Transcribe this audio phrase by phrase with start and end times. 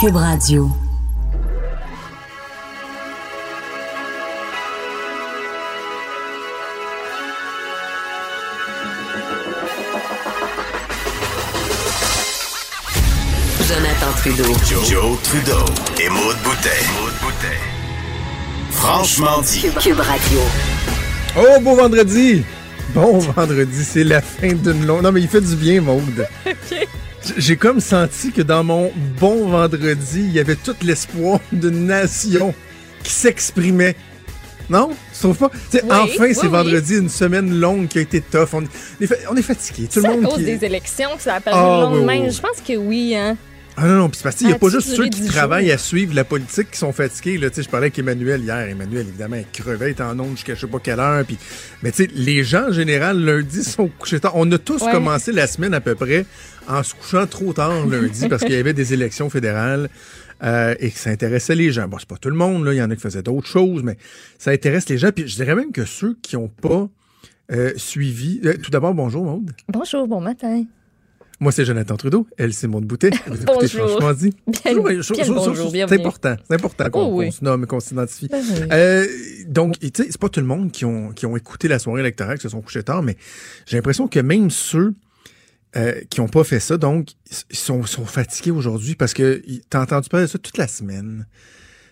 [0.00, 0.70] Cube Radio.
[13.66, 14.44] Jonathan Trudeau.
[14.84, 15.64] Joe, Trudeau
[16.00, 16.68] et Maude Boutet.
[18.70, 19.62] Franchement dit.
[19.80, 20.40] Cube Radio.
[21.36, 22.44] Oh, beau vendredi!
[22.94, 25.02] Bon vendredi, c'est la fin d'une longue...
[25.02, 26.26] Non, mais il fait du bien, Maude.
[27.36, 32.54] J'ai comme senti que dans mon bon vendredi, il y avait tout l'espoir d'une nation
[33.02, 33.96] qui s'exprimait.
[34.70, 34.90] Non?
[35.12, 35.50] Tu trouves pas?
[35.70, 36.48] Tu sais, Oui, enfin, oui, c'est oui.
[36.48, 38.48] vendredi, une semaine longue qui a été tough.
[38.52, 38.68] On est,
[39.30, 39.84] on est fatigué.
[39.92, 40.44] Tout C'est le à monde cause qui...
[40.44, 42.28] des élections que ça appelle Ah, le lendemain.
[42.30, 43.36] Je pense que oui, hein.
[43.80, 45.70] Ah non, non, puis c'est parce qu'il n'y a Ça pas juste ceux qui travaillent
[45.70, 47.38] à suivre la politique qui sont fatigués.
[47.38, 47.48] Là.
[47.48, 48.68] Tu sais, Je parlais avec Emmanuel hier.
[48.68, 51.24] Emmanuel, évidemment, il crevait, il était en onde jusqu'à je sais pas quelle heure.
[51.24, 51.38] Puis...
[51.84, 54.32] Mais tu sais, les gens, en général, lundi, sont couchés tard.
[54.34, 54.90] On a tous Ouais.
[54.90, 56.26] commencé la semaine à peu près
[56.66, 59.88] en se couchant trop tard lundi parce qu'il y avait des élections fédérales.
[60.42, 61.88] euh, et que ça intéressait les gens.
[61.88, 62.72] Bon, c'est pas tout le monde, là.
[62.72, 63.96] Il y en a qui faisaient d'autres choses, mais
[64.38, 65.10] ça intéresse les gens.
[65.10, 66.88] Puis je dirais même que ceux qui n'ont pas
[67.50, 68.40] euh, suivi.
[68.44, 69.50] euh, tout d'abord, bonjour, Maude.
[69.68, 70.62] Bonjour, bon matin.
[71.40, 72.26] Moi, c'est Jonathan Trudeau.
[72.36, 73.10] Elle, c'est Maude Boutet.
[73.26, 73.88] Vous écoutez Bonjour.
[73.90, 74.32] Franchement dit.
[74.46, 76.36] Bien- Toujours, bien je- je- le je- bonjour, je- C'est important.
[76.48, 77.26] C'est important qu'on Oh oui.
[77.26, 78.28] qu'on se nomme, qu'on s'identifie.
[78.28, 78.60] Ben oui.
[78.72, 79.06] Euh,
[79.46, 82.00] donc, tu sais, c'est pas tout le monde qui ont, qui ont écouté la soirée
[82.00, 83.16] électorale, qui se sont couchés tard, mais
[83.66, 84.94] j'ai l'impression que même ceux
[85.76, 87.10] euh, qui ont pas fait ça, donc,
[87.50, 91.26] ils sont, sont fatigués aujourd'hui parce que t'as entendu parler de ça toute la semaine.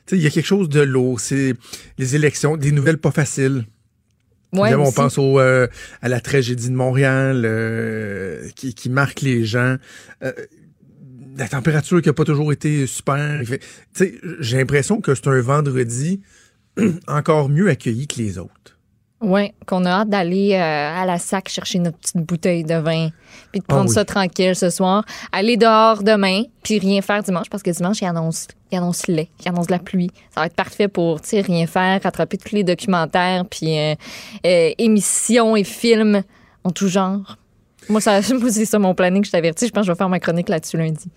[0.07, 1.21] Tu sais, il y a quelque chose de lourd.
[1.21, 1.55] C'est
[1.99, 3.65] les élections, des nouvelles pas faciles.
[4.53, 5.67] Ouais, on pense au, euh,
[6.03, 9.77] à la tragédie de Montréal euh, qui, qui marque les gens.
[10.23, 10.33] Euh,
[11.37, 13.43] la température qui n'a pas toujours été super.
[14.41, 16.23] J'ai l'impression que c'est un vendredi
[17.07, 18.76] encore mieux accueilli que les autres.
[19.23, 20.59] Oui, qu'on a hâte d'aller euh,
[21.03, 23.09] à la sac chercher notre petite bouteille de vin,
[23.51, 23.95] puis de Ah prendre oui.
[23.95, 28.05] ça tranquille ce soir, aller dehors demain, puis rien faire dimanche, parce que dimanche, il
[28.05, 30.11] annonce, il annonce laid, il annonce de la pluie.
[30.35, 33.95] Ça va être parfait pour, rien faire, rattraper tous les documentaires, puis euh,
[34.45, 36.23] euh, émissions et films
[36.65, 37.39] en tout genre.
[37.89, 39.67] Moi, ça, moi c'est ça mon planning, je t'avertis.
[39.67, 41.09] Je pense que je vais faire ma chronique là-dessus lundi.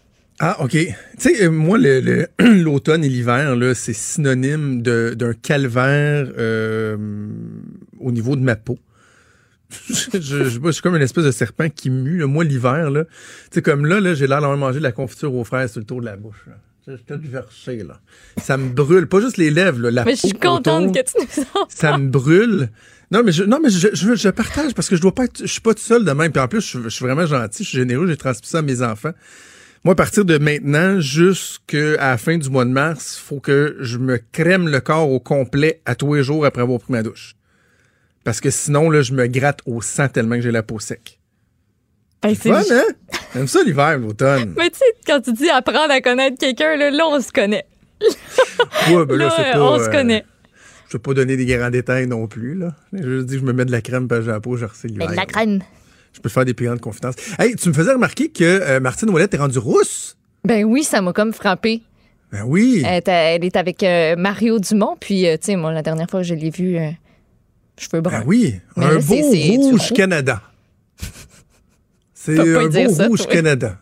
[0.42, 0.72] Ah, OK.
[0.72, 2.30] Tu sais, moi, le- le-
[2.64, 6.96] l'automne et l'hiver, là, c'est synonyme de- d'un calvaire euh,
[8.00, 8.78] au niveau de ma peau.
[9.88, 12.18] je, je, je- je suis comme une espèce de serpent qui mue.
[12.20, 12.28] là.
[12.28, 13.10] Moi, l'hiver, là, tu
[13.52, 15.86] sais, comme là, là j'ai l'air d'avoir mangé de la confiture aux fraises sur le
[15.86, 16.44] tour de la bouche.
[16.48, 16.54] là.
[16.88, 18.00] Je suis tout versé, là.
[18.42, 19.06] Ça me brûle.
[19.08, 21.66] Pas juste les lèvres, là, la Mais je suis contente autour, que tu nous en
[21.70, 22.70] Ça me brûle.
[23.12, 25.42] Non, mais je, non, mais je, je, je partage parce que je dois pas être,
[25.42, 26.32] je suis pas tout seul de même.
[26.32, 28.62] Puis en plus, je, je suis vraiment gentil, je suis généreux, j'ai transmis ça à
[28.64, 29.12] mes enfants.
[29.84, 33.98] Moi, à partir de maintenant jusqu'à la fin du mois de mars, faut que je
[34.00, 37.36] me crème le corps au complet à tous les jours après avoir pris ma douche.
[38.30, 41.18] Parce que sinon, là, je me gratte au sang tellement que j'ai la peau sec.
[42.22, 42.84] Ben, c'est- Fun, hein?
[43.34, 44.54] J'aime ça l'hiver, l'automne.
[44.56, 47.66] Mais tu sais, quand tu dis apprendre à connaître quelqu'un, là, là, on se connaît.
[48.92, 50.24] Ouais, ben là, Là, c'est pas, on se euh, connaît.
[50.90, 52.76] Je veux pas donner des grands détails non plus, là.
[52.94, 54.68] Je veux dire, je me mets de la crème parce que j'ai la peau, je
[54.84, 55.10] l'hiver.
[55.10, 55.62] de la crème.
[56.14, 57.16] Je peux te faire des plus grandes confidences.
[57.40, 60.18] Hey, tu me faisais remarquer que euh, Martine Ouellette est rendue rousse?
[60.46, 61.82] Ben oui, ça m'a comme frappé.
[62.32, 62.84] Ben oui.
[62.86, 66.28] Elle, est avec euh, Mario Dumont, puis, euh, tu sais, moi, la dernière fois que
[66.28, 66.92] je l'ai vu, euh,
[67.80, 68.20] cheveux bruns.
[68.20, 68.60] Ben oui.
[68.78, 69.94] Mais un là, beau rouge.
[69.94, 70.42] Canada.
[72.14, 73.32] C'est un beau ça, rouge toi.
[73.32, 73.78] Canada.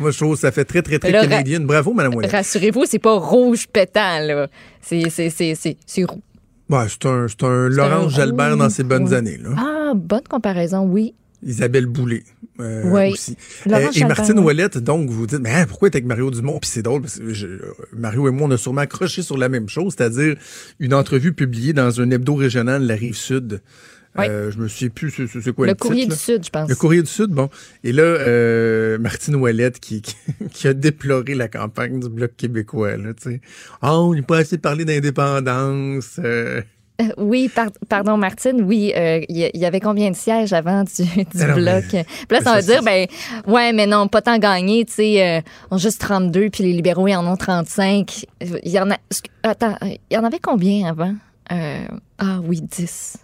[0.00, 1.60] Moi, je trouve que ça fait très, très, très là, canadien.
[1.60, 2.32] Bravo, Mme Ouellette.
[2.32, 4.48] Rassurez-vous, c'est pas rouge pétant, là.
[4.80, 6.22] C'est, c'est, c'est, c'est, c'est roux.
[6.70, 9.14] Ouais, c'est un, c'est un Laurence Jalbert dans ses bonnes ouais.
[9.14, 9.36] années.
[9.36, 9.50] Là.
[9.58, 11.14] Ah, bonne comparaison, oui.
[11.44, 12.22] Isabelle Boulay
[12.60, 13.12] euh, Oui.
[13.12, 13.36] aussi.
[13.70, 14.38] Euh, et Martine.
[14.38, 16.58] Ouellette, donc, vous dites, mais hein, pourquoi être avec Mario Dumont?
[16.60, 17.46] Puis c'est drôle, parce que je-
[17.96, 20.36] Mario et moi, on a sûrement accroché sur la même chose, c'est-à-dire
[20.80, 23.60] une entrevue publiée dans un hebdo régional de la Rive-Sud.
[24.16, 24.26] Oui.
[24.28, 26.34] Euh, je me souviens plus c'est, quoi le, Le courrier titre, du là?
[26.36, 26.68] Sud, je pense.
[26.68, 27.50] Le courrier du Sud, bon.
[27.82, 30.14] Et là, euh, Martine Ouellette qui, qui,
[30.52, 33.40] qui a déploré la campagne du Bloc québécois, là, tu sais.
[33.82, 36.20] Ah, on n'est pas assez parlé d'indépendance.
[36.20, 36.62] euh.
[37.02, 41.02] Euh, oui, par- pardon, Martine, oui, euh, il y, avait combien de sièges avant du,
[41.24, 41.84] du Alors, bloc?
[41.92, 43.06] mais- Puis là, ça mais va ça, dire, ben,
[43.52, 45.40] ouais, mais non, pas tant gagné, tu sais, euh,
[45.72, 48.26] on a juste 32, puis les libéraux, ils en ont 35.
[48.40, 48.96] Il y en a,
[49.42, 51.14] attends, il y en avait combien avant?
[51.50, 51.84] Euh,
[52.18, 53.16] ah oui, 10.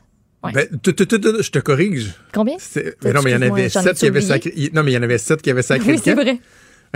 [0.42, 0.52] Ouais.
[0.52, 2.14] Ben, tu- tu- tu- je te corrige.
[2.34, 2.56] Combien?
[3.04, 4.52] Mais non, mais il y en avait sept qui avaient sacré.
[4.72, 5.92] Non, mais il y en avait sept qui avaient sacré.
[5.92, 6.38] Oui, c'est vrai.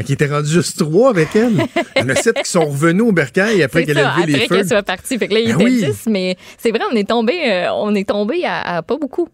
[0.04, 1.52] Qui étaient rendus juste trois avec elle.
[1.96, 4.34] Il y en a sept qui sont revenus au bercail après qu'elle a levé les
[4.34, 4.56] après feux.
[4.56, 5.16] qu'elle soit partie.
[5.18, 5.84] Fait que là, il Ben était oui.
[5.92, 9.28] 10, mais c'est vrai, on est tombé, euh, on est tombé à, à pas beaucoup.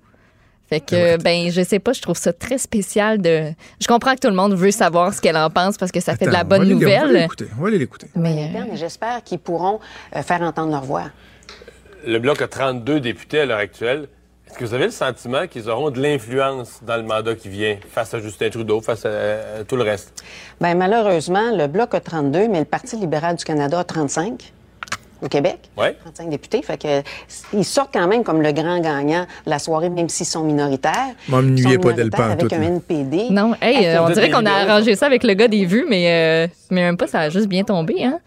[0.68, 3.50] Fait que, ben, je sais pas, je trouve ça très spécial de.
[3.80, 6.14] Je comprends que tout le monde veut savoir ce qu'elle en pense parce que ça
[6.14, 7.22] fait de la Attends, on va bonne aller- On va nouvelle.
[7.22, 7.46] l'écouter.
[7.58, 8.06] On va aller l'écouter.
[8.14, 9.80] Mais, interne et j'espère qu'ils pourront
[10.14, 11.06] euh, faire entendre leur voix.
[12.06, 14.08] Le Bloc a 32 députés à l'heure actuelle.
[14.50, 17.76] Est-ce que vous avez le sentiment qu'ils auront de l'influence dans le mandat qui vient
[17.92, 20.24] face à Justin Trudeau, face à, à tout le reste?
[20.60, 24.52] Bien, malheureusement, le Bloc a 32, mais le Parti libéral du Canada a 35
[25.22, 25.58] au Québec.
[25.78, 25.96] Ouais.
[26.02, 26.62] 35 députés.
[26.62, 27.02] Fait que,
[27.52, 31.14] ils sortent quand même comme le grand gagnant de la soirée, même s'ils sont minoritaires.
[31.28, 32.60] M'ennuyez Ils sont pas d'elle Avec un.
[32.62, 33.28] NPD.
[33.30, 36.10] Non, hey, euh, on dirait qu'on a arrangé ça avec le gars des vues, mais,
[36.10, 38.18] euh, mais même pas, ça a juste bien tombé, hein?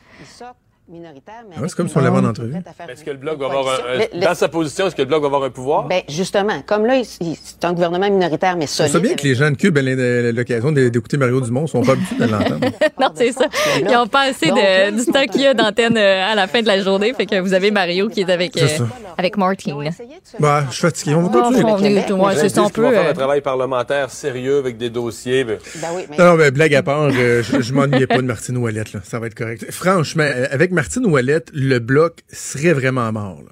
[1.50, 2.56] Mais Ouais, avec c'est comme si on l'avait en entrevue.
[2.90, 3.88] Est-ce que le Bloc va avoir un, coalition.
[3.88, 5.88] un- Le- le- dans sa position, est-ce que le Bloc va avoir un pouvoir?
[5.88, 8.92] Ben, justement, comme là, c'est un gouvernement minoritaire, mais solide.
[8.92, 12.16] sais bien que les gens de Cube aient l'occasion d'écouter Mario Dumont, sont pas habitués
[12.25, 12.60] de l'entendre.
[13.00, 13.45] Non, c'est ça.
[13.80, 16.62] Ils n'ont pas assez de, du temps qu'il y a d'antenne euh, à la fin
[16.62, 17.13] de la journée.
[17.13, 18.86] Fait que vous avez Mario qui est avec, C'est euh,
[19.18, 20.04] avec ont se
[20.39, 21.16] Bah, je suis fatigué.
[21.16, 21.63] On va continuer.
[21.66, 25.44] on est- c'est peut, faire euh, un travail parlementaire sérieux avec des dossiers.
[25.44, 28.57] ben, Ben oui, mais Non, mais blague à part, je, je m'ennuyais pas de Martine
[28.57, 29.00] Ouellette, là.
[29.04, 29.66] Ça va être correct.
[29.72, 33.51] Franchement, avec Martine Ouellette, le bloc serait vraiment mort, là.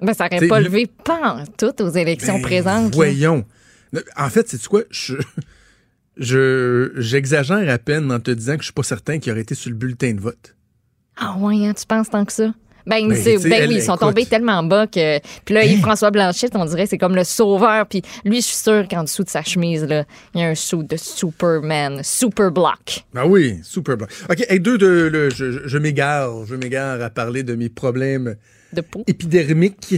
[0.00, 2.84] Ben, ça n'aurait pas le- levé pas en tout aux élections Ben, présentes.
[2.90, 2.96] là.
[2.96, 3.44] Voyons.
[4.16, 4.82] En fait, c'est quoi?
[4.90, 5.14] Je,
[6.16, 9.54] je, j'exagère à peine en te disant que je suis pas certain qu'il aurait été
[9.54, 10.54] sur le bulletin de vote.
[11.16, 12.52] Ah ouais, hein, tu penses tant que ça?
[12.86, 14.02] Ben, Ben, ben elle, oui, ils sont écoute.
[14.02, 14.06] Hein?
[14.08, 15.18] tombés tellement bas que.
[15.44, 17.86] Puis là, Yves-François Blanchette, on dirait, c'est comme le sauveur.
[17.86, 20.04] Puis lui, je suis sûr qu'en dessous de sa chemise, là,
[20.34, 23.04] il y a un sou de Superman, Super Block.
[23.16, 24.06] Ah oui, super blanc.
[24.28, 28.36] OK, hey, deux, de, le- je, m'égare, je m'égare à parler de mes problèmes
[28.72, 29.02] De peau.
[29.06, 29.94] épidermiques.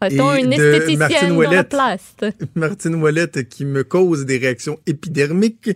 [0.00, 2.14] A-t-on et une de esthéticienne Martine dans la place?
[2.56, 5.70] Martine Ouellette qui me cause des réactions épidermiques.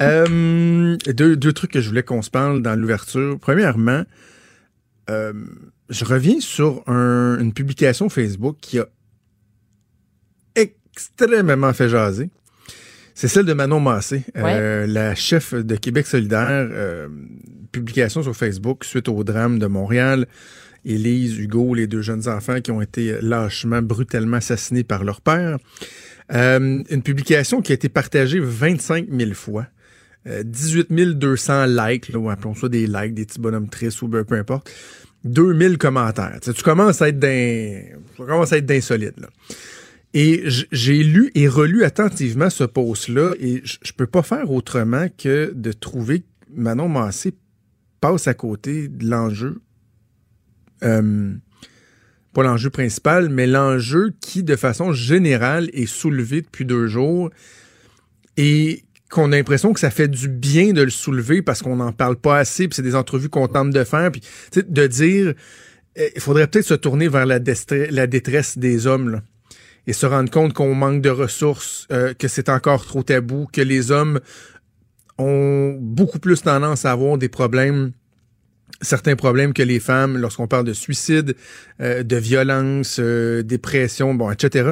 [0.00, 3.38] Euh, deux, deux trucs que je voulais qu'on se parle dans l'ouverture.
[3.40, 4.02] Premièrement,
[5.10, 5.32] euh,
[5.88, 8.86] je reviens sur un- une publication Facebook qui a
[10.54, 12.30] extrêmement fait jaser.
[13.14, 14.24] C'est celle de Manon Massé,
[14.56, 16.68] euh, la chef de Québec solidaire.
[16.70, 17.08] euh,
[17.72, 20.26] publication sur Facebook suite au drame de Montréal.
[20.84, 25.58] Élise, Hugo, les deux jeunes enfants qui ont été lâchement, brutalement assassinés par leur père.
[26.32, 29.66] Euh, une publication qui a été partagée 25 000 fois.
[30.26, 34.08] Euh, 18 200 likes, là, ou appelons ça des likes, des petits bonhommes tristes ou
[34.08, 34.70] ben, peu importe.
[35.24, 36.38] 2000 commentaires.
[36.40, 37.82] Tu, commences à être d'un,
[38.16, 39.28] tu commences à être d'insolite, là.
[40.14, 45.52] Et j'ai lu et relu attentivement ce post-là et je peux pas faire autrement que
[45.54, 47.34] de trouver que Manon Massé
[48.00, 49.60] passe à côté de l'enjeu
[50.84, 51.34] euh,
[52.32, 57.30] pas l'enjeu principal, mais l'enjeu qui, de façon générale, est soulevé depuis deux jours
[58.36, 61.92] et qu'on a l'impression que ça fait du bien de le soulever parce qu'on n'en
[61.92, 64.22] parle pas assez, puis c'est des entrevues qu'on tente de faire, puis
[64.54, 65.34] de dire,
[65.98, 69.20] euh, il faudrait peut-être se tourner vers la, détresse des hommes,
[69.86, 73.60] et se rendre compte qu'on manque de ressources, euh, que c'est encore trop tabou, que
[73.60, 74.20] les hommes
[75.18, 77.92] ont beaucoup plus tendance à avoir des problèmes
[78.80, 81.34] certains problèmes que les femmes lorsqu'on parle de suicide,
[81.80, 84.70] euh, de violence, euh, dépression, bon, etc.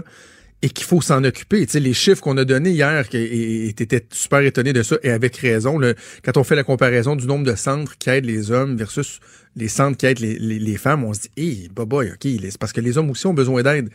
[0.65, 1.67] Et qu'il faut s'en occuper.
[1.67, 5.11] Tu sais, les chiffres qu'on a donnés hier, et étais super étonné de ça, et
[5.11, 5.79] avec raison,
[6.25, 9.21] quand on fait la comparaison du nombre de centres qui aident les hommes versus
[9.57, 12.81] les centres qui aident les, femmes, on se dit, hé, boboy, OK, c'est parce que
[12.81, 13.91] les hommes aussi ont besoin d'aide.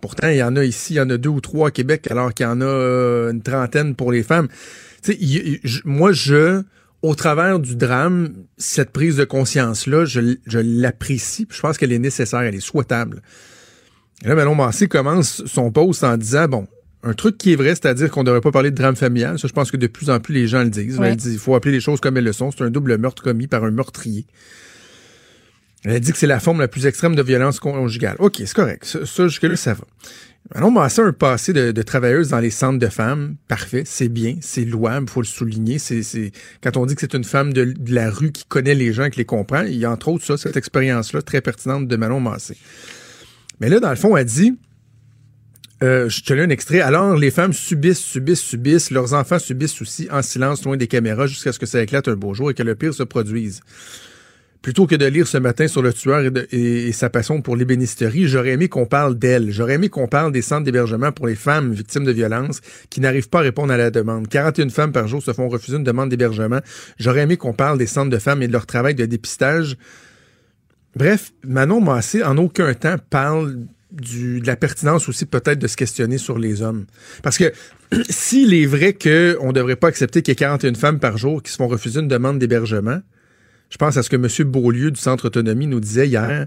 [0.00, 2.08] Pourtant, il y en a ici, il y en a deux ou trois à Québec,
[2.10, 4.48] alors qu'il y en a euh, une trentaine pour les femmes.
[5.02, 6.62] Tu sais, moi, je,
[7.02, 12.40] au travers du drame, cette prise de conscience-là, je, l'apprécie, je pense qu'elle est nécessaire,
[12.40, 13.22] elle est souhaitable.
[14.24, 16.66] Et là, Manon Massé commence son post en disant, bon,
[17.04, 19.38] un truc qui est vrai, c'est-à-dire qu'on ne devrait pas parler de drame familial.
[19.38, 20.98] Ça, je pense que de plus en plus, les gens le disent.
[20.98, 21.10] Ouais.
[21.10, 22.50] Elle dit, il faut appeler les choses comme elles le sont.
[22.50, 24.26] C'est un double meurtre commis par un meurtrier.
[25.84, 28.16] Elle dit que c'est la forme la plus extrême de violence conjugale.
[28.18, 28.84] OK, c'est correct.
[28.84, 29.84] Ça, ça, jusque-là, ça va.
[30.54, 33.36] Manon Massé a un passé de, de travailleuse dans les centres de femmes.
[33.46, 35.78] Parfait, c'est bien, c'est louable, faut le souligner.
[35.78, 38.74] C'est, c'est quand on dit que c'est une femme de, de la rue qui connaît
[38.74, 41.86] les gens, qui les comprend, il y a entre autres ça, cette expérience-là très pertinente
[41.86, 42.56] de Manon Massé.
[43.60, 44.56] Mais là, dans le fond, elle dit,
[45.82, 46.80] euh, je te lis un extrait.
[46.80, 48.90] Alors, les femmes subissent, subissent, subissent.
[48.90, 52.16] Leurs enfants subissent aussi en silence, loin des caméras, jusqu'à ce que ça éclate un
[52.16, 53.60] beau jour et que le pire se produise.
[54.60, 58.50] Plutôt que de lire ce matin sur le tueur et, sa passion pour l'ébénisterie, j'aurais
[58.50, 59.52] aimé qu'on parle d'elle.
[59.52, 62.60] J'aurais aimé qu'on parle des centres d'hébergement pour les femmes victimes de violences
[62.90, 64.26] qui n'arrivent pas à répondre à la demande.
[64.26, 66.58] 41 femmes par jour se font refuser une demande d'hébergement.
[66.98, 69.76] J'aurais aimé qu'on parle des centres de femmes et de leur travail de dépistage.
[70.96, 73.56] Bref, Manon Massé, en aucun temps, parle
[73.90, 76.86] du, de la pertinence aussi peut-être de se questionner sur les hommes.
[77.22, 77.52] Parce que
[78.08, 81.42] s'il est vrai qu'on ne devrait pas accepter qu'il y ait 41 femmes par jour
[81.42, 83.00] qui se font refuser une demande d'hébergement,
[83.70, 84.50] je pense à ce que M.
[84.50, 86.46] Beaulieu du Centre Autonomie nous disait hier,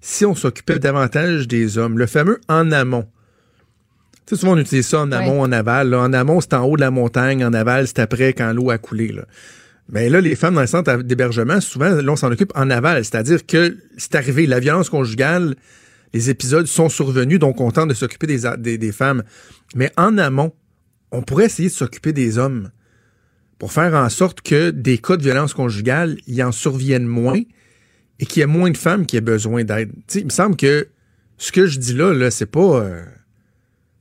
[0.00, 3.06] si on s'occupait davantage des hommes, le fameux en amont.
[4.26, 5.90] Tu sais, souvent on utilise ça en amont, en aval.
[5.90, 6.00] là.
[6.00, 8.78] En amont, c'est en haut de la montagne, en aval, c'est après quand l'eau a
[8.78, 9.08] coulé.
[9.08, 9.24] Là.
[9.92, 13.04] Mais là, les femmes dans le centre d'hébergement, souvent, là, on s'en occupe en aval.
[13.04, 15.56] C'est-à-dire que c'est arrivé, la violence conjugale,
[16.12, 19.22] les épisodes sont survenus, donc on tente de s'occuper des, femmes.
[19.74, 20.52] Mais en amont,
[21.10, 22.70] on pourrait essayer de s'occuper des hommes
[23.58, 27.42] pour faire en sorte que des cas de violence conjugale, y en surviennent moins
[28.18, 29.92] et qu'il y ait moins de femmes qui aient besoin d'aide.
[30.14, 30.88] Il me semble que
[31.36, 32.80] ce que je dis là, c'est pas...
[32.80, 33.02] euh,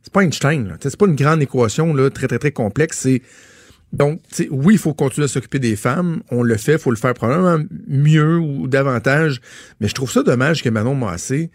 [0.01, 2.99] c'est pas Einstein, C'est pas une grande équation là, très, très, très complexe.
[2.99, 3.21] C'est
[3.91, 6.21] donc, oui, il faut continuer à s'occuper des femmes.
[6.29, 9.41] On le fait, il faut le faire probablement mieux ou davantage.
[9.79, 11.49] Mais je trouve ça dommage que Manon Massé,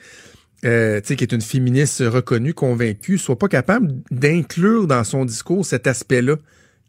[0.65, 5.87] euh, qui est une féministe reconnue, convaincue, soit pas capable d'inclure dans son discours cet
[5.87, 6.37] aspect-là.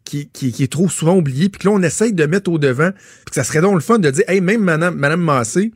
[0.04, 3.24] Qui, est trop souvent oublié, puis que là, on essaye de mettre au devant, puis
[3.30, 5.72] que ça serait donc le fun de dire, hey, même Madame, Madame Massé,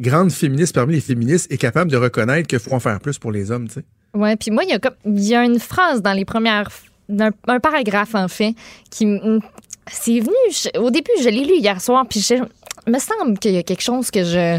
[0.00, 3.30] grande féministe parmi les féministes, est capable de reconnaître qu'il faut en faire plus pour
[3.30, 3.84] les hommes, tu sais.
[4.40, 6.72] Puis moi, il y a il y a une phrase dans les premières
[7.18, 8.54] un, un paragraphe en fait
[8.90, 9.06] qui
[9.90, 12.34] c'est venu au début je l'ai lu hier soir puis je
[12.86, 14.58] me semble qu'il y a quelque chose que je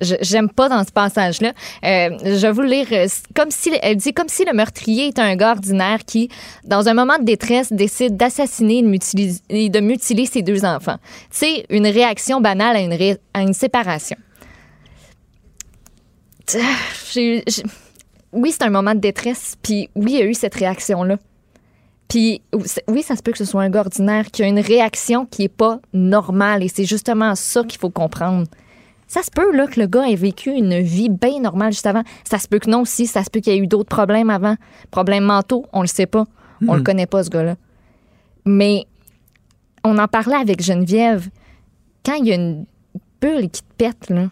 [0.00, 1.52] j'aime pas dans ce passage là.
[1.82, 5.36] je vais vous lire euh, comme si elle dit comme si le meurtrier est un
[5.36, 6.28] gars ordinaire qui
[6.64, 8.78] dans un moment de détresse décide d'assassiner
[9.48, 10.96] et de mutiler, ses deux enfants.
[11.30, 14.16] C'est une réaction banale à une à une séparation.
[18.32, 21.16] Oui, c'est un moment de détresse, puis oui, il y a eu cette réaction-là.
[22.08, 22.40] Puis
[22.88, 25.44] oui, ça se peut que ce soit un gars ordinaire qui a une réaction qui
[25.44, 28.46] est pas normale, et c'est justement ça qu'il faut comprendre.
[29.06, 32.02] Ça se peut là que le gars ait vécu une vie bien normale juste avant.
[32.28, 34.30] Ça se peut que non aussi, ça se peut qu'il y ait eu d'autres problèmes
[34.30, 34.56] avant,
[34.90, 36.26] problèmes mentaux, on le sait pas,
[36.66, 37.56] on le connaît pas ce gars-là.
[38.44, 38.86] Mais
[39.84, 41.28] on en parlait avec Geneviève.
[42.04, 42.66] Quand il y a une
[43.20, 44.30] bulle qui te pète là,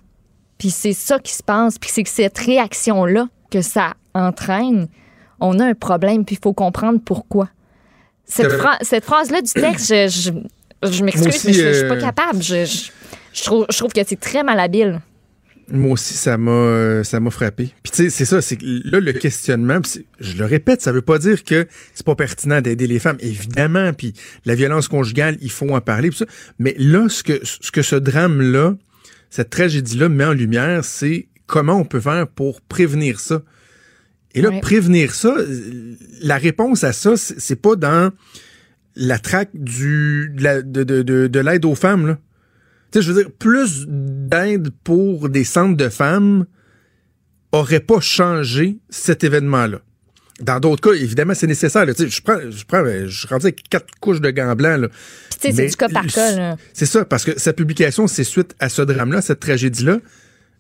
[0.59, 4.88] puis c'est ça qui se passe, puis c'est que cette réaction-là que ça entraîne,
[5.40, 7.49] on a un problème, puis il faut comprendre pourquoi.
[8.26, 10.09] Cette, T'avais- phra- cette phrase-là du texte, je,
[10.83, 12.42] je, je m'excuse, mais je, je suis pas euh, capable.
[12.42, 12.90] Je,
[13.45, 15.00] trouve, je trouve que c'est très malhabile.
[15.68, 17.71] Moi aussi, ça m'a euh, ça m'a frappé.
[17.83, 19.80] Puis tu sais, c'est ça, c'est là le questionnement,
[20.21, 23.92] je le répète, ça veut pas dire que c'est pas pertinent d'aider les femmes, évidemment.
[23.92, 24.12] Puis
[24.45, 26.25] la violence conjugale, il faut en parler, ça.
[26.61, 28.75] Mais là, ce que ce que ce drame là,
[29.28, 33.42] cette tragédie là met en lumière, c'est comment on peut faire pour prévenir ça.
[34.37, 34.61] Et là, Ouais.
[34.61, 35.35] prévenir ça,
[36.23, 38.12] la réponse à ça, c'est pas dans
[38.95, 42.19] la traque du de la- de, de, de, de l'aide aux femmes là.
[42.93, 46.47] Tu sais, je veux dire, plus d'aide pour des centres de femmes
[47.52, 49.81] aurait pas changé cet événement-là.
[50.40, 51.87] Dans d'autres cas, évidemment, c'est nécessaire.
[51.87, 51.95] là.
[51.95, 54.90] Tu sais, je prends, je prends, euh, je rendu avec quatre couches de gants blancs.
[55.31, 56.57] tu sais, c'est du cas par cas.
[56.75, 59.99] C'est ça, parce que sa publication, c'est suite à ce drame-là, cette tragédie-là.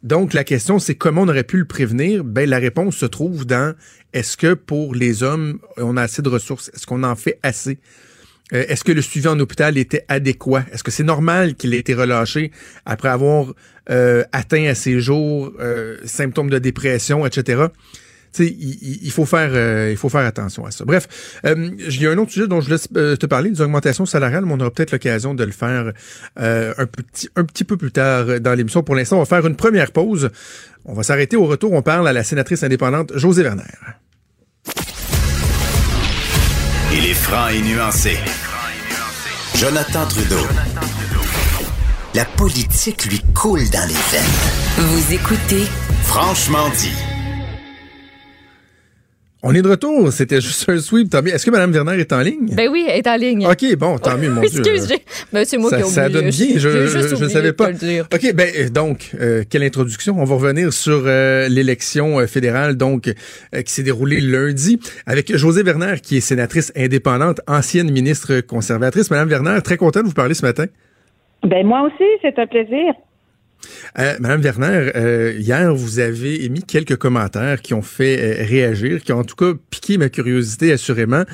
[0.06, 2.22] Donc, la question, c'est comment on aurait pu le prévenir?
[2.22, 3.74] Ben, la réponse se trouve dans
[4.12, 6.70] est-ce que pour les hommes, on a assez de ressources?
[6.72, 7.80] Est-ce qu'on en fait assez?
[8.52, 10.64] Euh, Est-ce que le suivi en hôpital était adéquat?
[10.70, 12.52] Est-ce que c'est normal qu'il ait été relâché
[12.84, 13.52] après avoir
[13.90, 17.64] euh, atteint à ses jours euh, symptômes de dépression, etc.?
[18.36, 20.84] Tu sais, il, il- il faut faire, euh, il faut faire attention à ça.
[20.84, 21.08] Bref,
[21.46, 24.04] euh, il y a un autre sujet dont je laisse euh, te parler, des augmentations
[24.04, 25.92] salariales, mais on aura peut-être l'occasion de le faire
[26.38, 28.82] euh, un, petit, un petit peu plus tard dans l'émission.
[28.82, 30.30] Pour l'instant, on va faire une première pause.
[30.84, 31.72] On va s'arrêter au retour.
[31.72, 33.62] On parle à la sénatrice indépendante José Werner.
[36.92, 38.16] Il est franc et nuancé.
[39.56, 40.46] Jonathan Trudeau.
[42.14, 44.86] La politique lui coule dans les veines.
[44.86, 45.64] Vous écoutez
[46.04, 47.15] Franchement dit.
[49.48, 50.12] On est de retour.
[50.12, 51.08] C'était juste un sweep.
[51.08, 51.32] Tant mieux.
[51.32, 52.48] Est-ce que Mme Werner est en ligne?
[52.52, 53.46] Ben oui, elle est en ligne.
[53.46, 54.60] OK, bon, tant mieux, mon Dieu.
[54.60, 54.88] Excuse,
[55.32, 57.68] ben, c'est moi ça, qui ai ça donne bien, je oublié savais pas.
[57.70, 60.16] OK, ben euh, donc, euh, quelle introduction?
[60.18, 65.62] On va revenir sur euh, l'élection fédérale donc euh, qui s'est déroulée lundi avec José
[65.62, 69.12] Werner, qui est sénatrice indépendante, ancienne ministre conservatrice.
[69.12, 70.64] Madame Werner, très content de vous parler ce matin.
[71.44, 72.94] Ben moi aussi, c'est un plaisir.
[73.98, 79.02] Euh, Madame Werner, euh, hier, vous avez émis quelques commentaires qui ont fait euh, réagir,
[79.02, 81.24] qui ont en tout cas piqué ma curiosité assurément,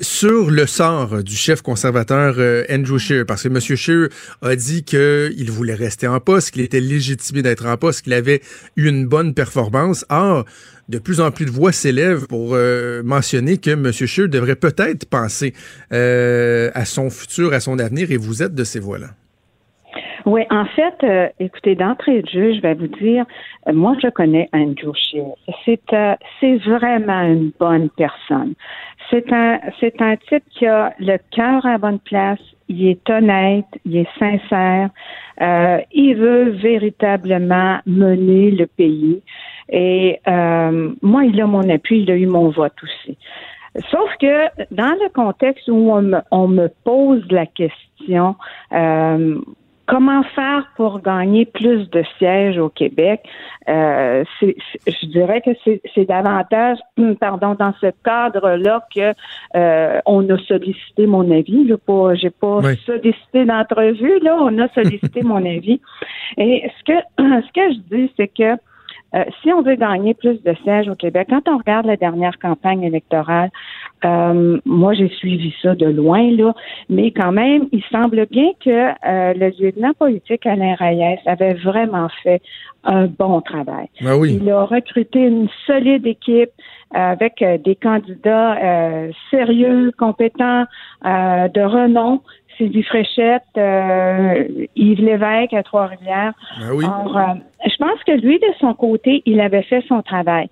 [0.00, 2.36] sur le sort du chef conservateur
[2.70, 3.24] Andrew Scheer.
[3.26, 3.60] Parce que M.
[3.60, 4.08] Scheer
[4.42, 8.42] a dit qu'il voulait rester en poste, qu'il était légitimé d'être en poste, qu'il avait
[8.76, 10.04] eu une bonne performance.
[10.08, 10.44] Or,
[10.88, 12.56] de plus en plus de voix s'élèvent pour
[13.04, 13.92] mentionner que M.
[13.92, 15.54] Scheer devrait peut-être penser
[15.90, 19.14] à son futur, à son avenir, et vous êtes de ces voix-là.
[20.24, 23.24] Oui, en fait, euh, écoutez, d'entrée de jeu, je vais vous dire,
[23.66, 25.34] euh, moi, je connais Andrew Scheer.
[25.64, 28.54] C'est euh, c'est vraiment une bonne personne.
[29.10, 32.38] C'est un c'est un type qui a le cœur à bonne place.
[32.68, 34.90] Il est honnête, il est sincère.
[35.40, 39.22] Euh, il veut véritablement mener le pays.
[39.68, 43.18] Et euh, moi, il a mon appui, il a eu mon vote aussi.
[43.90, 48.36] Sauf que dans le contexte où on me, on me pose la question,
[48.72, 49.38] euh,
[49.86, 53.22] comment faire pour gagner plus de sièges au Québec?
[53.68, 55.50] Euh, je dirais que
[55.94, 56.78] c'est davantage,
[57.20, 59.12] pardon, dans ce cadre-là que
[59.56, 61.72] euh, on a sollicité mon avis.
[61.86, 62.76] Pas, j'ai pas Oui.
[62.86, 65.80] sollicité d'entrevue, là, on a sollicité mon avis.
[66.36, 66.98] Et ce que
[67.46, 68.56] ce que je dis, c'est que
[69.14, 72.38] euh, si on veut gagner plus de sièges au Québec, quand on regarde la dernière
[72.38, 73.50] campagne électorale,
[74.04, 76.54] euh, moi j'ai suivi ça de loin là,
[76.88, 82.08] mais quand même, il semble bien que euh, le lieutenant politique Alain Reyes avait vraiment
[82.22, 82.42] fait
[82.84, 83.88] un bon travail.
[84.00, 84.38] Ben oui.
[84.42, 86.50] Il a recruté une solide équipe
[86.94, 90.64] euh, avec euh, des candidats euh, sérieux, compétents,
[91.04, 92.20] euh, de renom.
[92.58, 94.44] Sylvie Fréchette, euh,
[94.76, 96.34] Yves Lévesque à Trois-Rivières.
[96.60, 96.84] Ben oui.
[96.84, 100.48] Alors, euh, je pense que lui, de son côté, il avait fait son travail.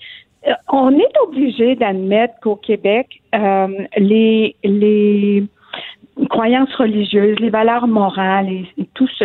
[0.47, 5.45] Euh, on est obligé d'admettre qu'au Québec, euh, les, les
[6.29, 9.25] croyances religieuses, les valeurs morales et, et tout ce,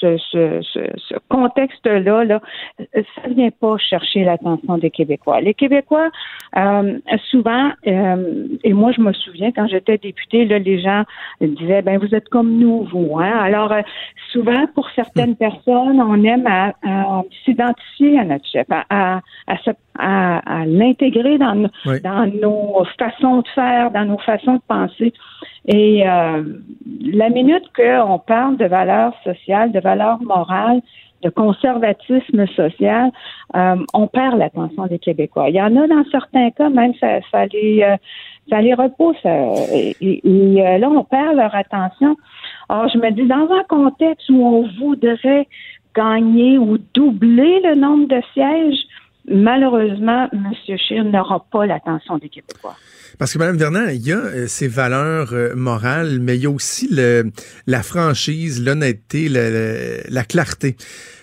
[0.00, 2.40] ce, ce, ce, ce contexte-là, là,
[2.78, 5.40] ça ne vient pas chercher l'attention des Québécois.
[5.40, 6.10] Les Québécois,
[6.56, 6.98] euh,
[7.30, 11.04] souvent, euh, et moi je me souviens quand j'étais députée, là, les gens
[11.40, 13.18] disaient, ben vous êtes comme nous, vous.
[13.18, 13.32] Hein?
[13.40, 13.82] Alors, euh,
[14.32, 19.56] souvent, pour certaines personnes, on aime à, à s'identifier à notre chef, à, à,
[19.98, 22.00] à, l'intégrer dans, Oui.
[22.02, 25.12] dans nos façons de faire, dans nos façons de penser.
[25.68, 26.42] Et euh,
[27.12, 30.80] la minute qu'on parle de valeurs sociales, de valeurs morales,
[31.22, 33.10] de conservatisme social,
[33.54, 35.50] euh, on perd l'attention des Québécois.
[35.50, 37.96] Il y en a dans certains cas, même ça, ça les euh,
[38.48, 39.16] ça les repousse.
[39.26, 42.16] euh, et, et- et, euh, là, on perd leur attention.
[42.70, 45.46] Alors, je me dis, dans un contexte où on voudrait
[45.94, 48.78] gagner ou doubler le nombre de sièges,
[49.30, 50.50] malheureusement, M.
[50.64, 52.76] Scheer n'aura pas l'attention des Québécois.
[53.18, 56.46] Parce que, Mme Vernant, il y a euh, ces valeurs euh, morales, mais il y
[56.46, 57.30] a aussi le,
[57.66, 60.76] la franchise, l'honnêteté, la, la- la clarté.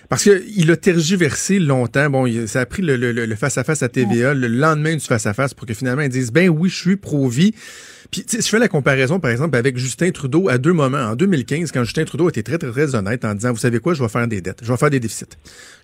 [0.08, 2.10] Parce que il a tergiversé longtemps.
[2.10, 5.54] Bon, il- ça a pris le, le- le face-à-face à TVA le lendemain du face-à-face
[5.54, 7.54] pour que finalement ils disent, ben oui, je suis pro-vie.
[8.10, 10.98] Puis, je fais la comparaison, par exemple, avec Justin Trudeau à deux moments.
[10.98, 13.94] En 2015, quand Justin Trudeau était très, très, très honnête en disant, vous savez quoi,
[13.94, 15.26] je vais faire des dettes, je vais faire des déficits.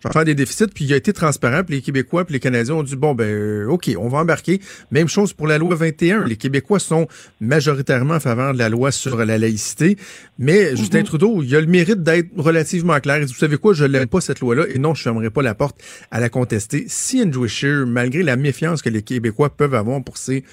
[0.02, 2.40] Je vais faire des déficits, puis il a été transparent, puis les Québécois, puis les
[2.40, 4.60] Canadiens ont dit, bon, ben, euh, OK, on va embarquer.
[4.90, 6.24] Même chose pour la loi 21.
[6.24, 7.06] Les Québécois sont
[7.40, 9.96] majoritairement en faveur de la loi sur la laïcité,
[10.38, 13.18] mais Justin Trudeau, il a le mérite d'être relativement clair.
[13.18, 15.42] Il dit, vous savez quoi, je l'aime pas, cette loi-là, et non, je fermerai pas
[15.42, 15.80] la porte
[16.10, 16.84] à la contester.
[16.88, 20.44] Si Andrew Scheer, malgré la méfiance que les Québécois peuvent avoir pour ces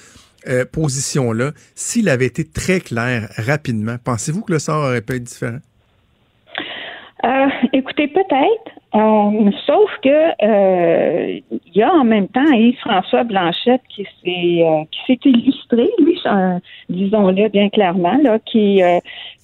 [0.47, 5.23] euh, position-là, s'il avait été très clair rapidement, pensez-vous que le sort aurait pu être
[5.23, 5.59] différent?
[7.25, 8.79] Euh, écoutez, peut-être.
[8.95, 10.09] Euh, sauf que
[10.43, 15.87] euh, il y a en même temps Yves-François Blanchette qui s'est euh, qui s'est illustré,
[15.99, 16.19] lui,
[16.89, 18.81] disons-le bien clairement, là, qui,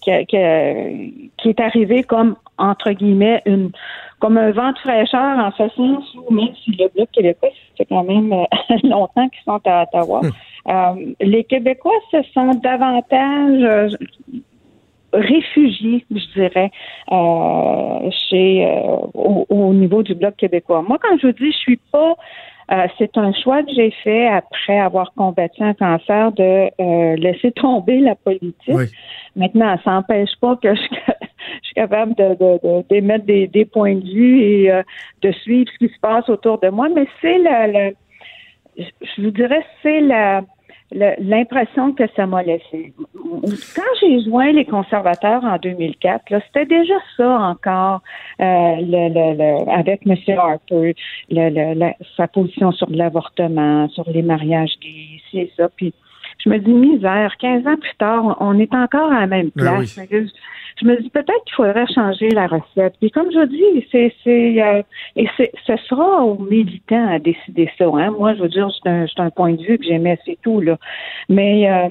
[0.02, 3.72] qui, est arrivé comme entre guillemets une
[4.20, 7.78] comme un vent de fraîcheur en ce sens où même si le Bloc québécois, ça
[7.78, 8.30] fait quand même
[8.84, 10.22] longtemps qu'ils sont à Ottawa,
[10.67, 13.89] euh, les Québécois se sentent davantage euh,
[15.13, 16.71] réfugiés, je dirais,
[17.12, 20.84] euh, chez euh, au, au niveau du bloc québécois.
[20.88, 22.15] Moi, quand je vous dis, je suis pas
[22.71, 27.51] euh, c'est un choix que j'ai fait après avoir combattu un cancer de euh, laisser
[27.51, 28.56] tomber la politique.
[28.67, 28.86] Oui.
[29.36, 33.65] Maintenant, ça n'empêche pas que je, je suis capable de, de, de- d'émettre des, des
[33.65, 34.82] points de vue et euh,
[35.21, 37.91] de suivre ce qui se passe autour de moi, mais c'est la, la-
[38.78, 40.41] je vous dirais, c'est la,
[40.91, 42.93] l'impression que ça m'a laissé.
[43.76, 48.02] Quand j'ai joint les conservateurs en 2004, là, c'était déjà ça encore
[48.39, 50.15] euh, le, le, le- avec M.
[50.38, 50.95] Harper,
[51.30, 55.69] la- sa position sur l'avortement, sur les mariages gays, ci et ça.
[55.76, 55.93] Puis
[56.46, 59.60] je me dis misère, 15 ans plus tard, on est encore à la même Ah
[59.62, 59.98] place.
[59.98, 60.08] oui.
[60.12, 60.30] Je-
[60.82, 62.96] je me dis peut-être qu'il faudrait changer la recette.
[63.00, 64.82] Puis comme je dis, c'est c'est euh,
[65.16, 67.86] et c'est ce sera aux militants à décider ça.
[67.86, 68.12] Hein.
[68.12, 70.78] Moi, je veux dire, c'est un, un point de vue que j'aimais, c'est tout là.
[71.30, 71.88] Mais euh,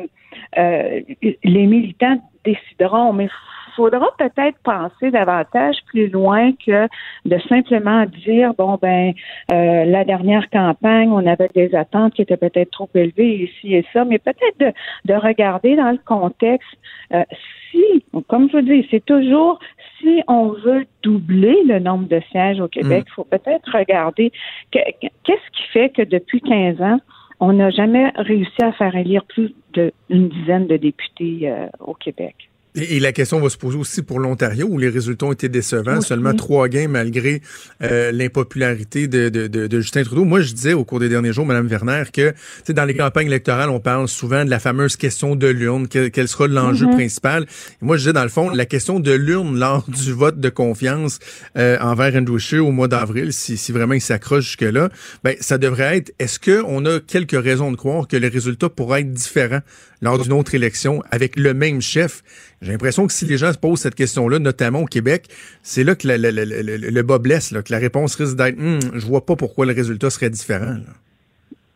[0.58, 1.00] euh,
[1.44, 3.14] les militants décideront.
[3.14, 3.28] Mais
[3.76, 6.86] faudra peut-être penser davantage plus loin que
[7.24, 9.12] de simplement dire bon ben
[9.52, 13.84] euh, la dernière campagne on avait des attentes qui étaient peut-être trop élevées ici et
[13.92, 14.72] ça mais peut-être de,
[15.06, 16.68] de regarder dans le contexte
[17.12, 17.22] euh,
[17.70, 19.58] si comme je vous dis c'est toujours
[20.00, 24.30] si on veut doubler le nombre de sièges au Québec il faut peut-être regarder
[24.72, 26.98] que- que- qu'est-ce qui fait que depuis 15 ans
[27.40, 32.36] on n'a jamais réussi à faire élire plus d'une dizaine de députés euh, au Québec
[32.76, 36.00] Et, la question va se poser aussi pour l'Ontario, où les résultats ont été décevants.
[36.00, 37.40] Seulement trois gains malgré
[37.82, 40.24] euh, l'impopularité de, de, de, Justin Trudeau.
[40.24, 42.34] Moi, je disais au cours des derniers jours, Mme Werner, que
[42.72, 46.48] dans les campagnes électorales, on parle souvent de la fameuse question de l'urne, quel, sera
[46.48, 46.94] l'enjeu mm-hmm.
[46.94, 47.42] principal.
[47.44, 50.48] Et moi, je disais, dans le fond, la question de l'urne lors du vote de
[50.48, 51.20] confiance
[51.56, 54.88] euh, envers Andrew Scheer au mois d'avril, si, si vraiment il s'accroche jusque-là,
[55.22, 59.02] ben, ça devrait être, est-ce qu'on a quelques raisons de croire que les résultats pourraient
[59.02, 59.60] être différents
[60.04, 62.22] lors d'une autre élection avec le même chef?
[62.62, 65.26] J'ai l'impression que si les gens se posent cette question-là, notamment au Québec,
[65.62, 69.24] c'est là que le, bas blesse, là, que la réponse risque d'être hum, je vois
[69.26, 70.76] pas pourquoi le résultat serait différent.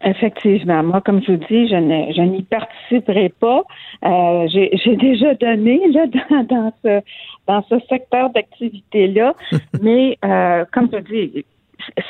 [0.05, 0.85] Effectivement.
[0.85, 3.65] Moi, comme je vous dis, je, n'y participerai pas.
[4.05, 7.01] Euh, j'ai déjà donné là, dans, dans, ce,
[7.49, 9.35] dans ce secteur d'activité-là.
[9.83, 11.45] mais euh, comme je dis,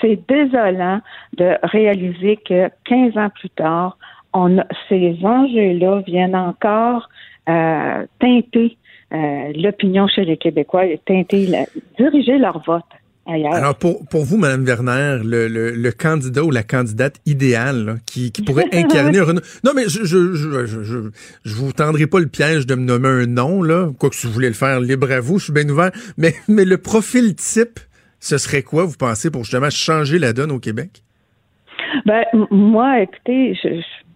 [0.01, 1.01] c'est désolant
[1.37, 3.97] de réaliser que 15 ans plus tard,
[4.33, 7.09] on ces enjeux-là viennent encore
[7.49, 8.77] euh, teinter
[9.13, 11.67] euh, l'opinion chez les Québécois, teinter,
[11.99, 12.85] diriger leur vote.
[13.31, 13.53] Ailleurs.
[13.53, 18.33] Alors pour, pour vous, Mme Werner, le, le, le candidat ou la candidate idéale qui,
[18.33, 19.35] qui pourrait incarner un...
[19.65, 21.11] Non, mais je je, je, je,
[21.45, 23.91] je, vous tendrai pas le piège de me nommer un nom, là.
[23.99, 25.91] Quoi que si vous voulez le faire, libre à vous, je suis bien ouvert.
[26.17, 27.81] Mais, mais le profil type,
[28.19, 31.03] ce serait quoi, vous pensez, pour justement changer la donne au Québec?
[32.07, 34.08] Ben, moi, écoutez, je, je,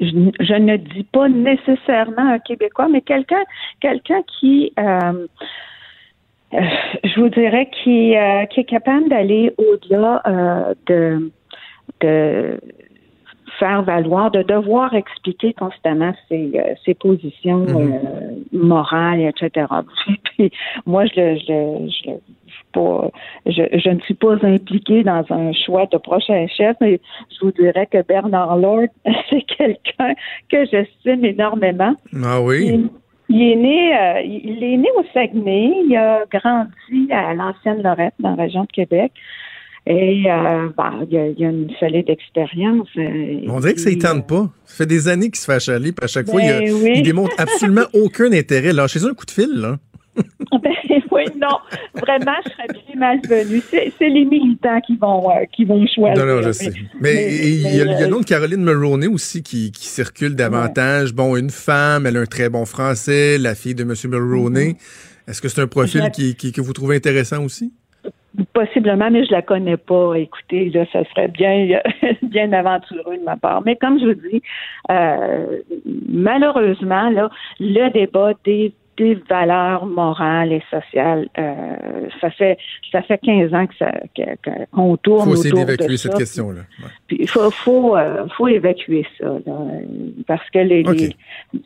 [0.00, 3.42] ne dis pas nécessairement un Québécois, mais quelqu'un
[3.80, 5.26] quelqu'un qui euh,
[6.54, 6.60] euh,
[7.04, 10.22] je vous dirais qui, euh, qui est capable d'aller au-delà
[10.86, 11.30] de,
[12.00, 12.60] de
[13.58, 16.52] faire valoir, de devoir expliquer constamment ses,
[16.84, 18.44] ses positions mm-hmm.
[18.52, 19.66] morales, etc.
[20.24, 20.50] Puis,
[20.86, 22.10] moi, je, je, je,
[22.78, 23.10] pas,
[23.46, 27.52] je, je, ne suis pas impliquée dans un choix de prochain chef, mais je vous
[27.52, 28.88] dirais que Bernard Lord,
[29.30, 30.14] c'est quelqu'un
[30.48, 31.94] que j'estime énormément.
[32.24, 32.88] Ah oui?
[33.28, 35.72] Il, est né, euh, il est né au Saguenay.
[35.86, 39.12] Il a grandi à l'ancienne Lorette, dans la région de Québec.
[39.86, 42.88] Et euh, ben, il, a, a, une solide expérience.
[42.98, 44.50] Euh, On dirait que ça ne tente pas.
[44.66, 47.02] Ça fait des années qu'il se fait achaler, puis à chaque fois, il, ben il,
[47.02, 48.74] démontre absolument aucun intérêt.
[48.74, 49.78] Lâchez un coup de fil, là.
[50.62, 50.72] ben,
[51.10, 51.58] oui, non,
[51.94, 53.62] vraiment, je serais bien malvenue.
[53.70, 56.24] C'est les militants qui vont, euh, qui vont choisir.
[56.24, 56.72] Non, non, je sais.
[57.00, 61.12] Mais, il y a, euh, nom de Caroline Mulroney aussi qui, qui circule davantage.
[61.12, 63.94] Bon, une femme, elle a un très bon français, la fille de M.
[64.10, 64.72] Mulroney.
[64.72, 65.30] Mm-hmm.
[65.30, 67.72] Est-ce que c'est un profil qui, qui, que vous trouvez intéressant aussi?
[68.52, 70.14] Possiblement, mais je la connais pas.
[70.14, 71.80] Écoutez, là, ça serait bien,
[72.22, 73.62] bien aventureux de ma part.
[73.64, 74.42] Mais comme je vous dis,
[74.90, 75.58] euh,
[76.08, 81.28] malheureusement, là, le débat des des valeurs morales et sociales.
[81.38, 82.58] Euh, ça fait
[82.92, 83.92] ça fait 15 ans que ça
[84.72, 86.62] qu'on tourne faut essayer d'évacuer cette question-là.
[87.10, 89.26] il faut faut euh, faut évacuer ça
[90.26, 90.84] parce que les,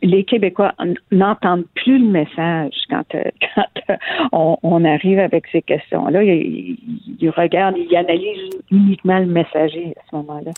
[0.01, 0.73] les, Québécois
[1.11, 3.23] n'entendent plus le message quand euh,
[3.55, 3.97] quand
[4.31, 6.23] on, on, arrive avec ces questions-là.
[6.23, 6.77] Ils,
[7.19, 10.51] ils regardent, ils analysent uniquement le messager à ce moment-là.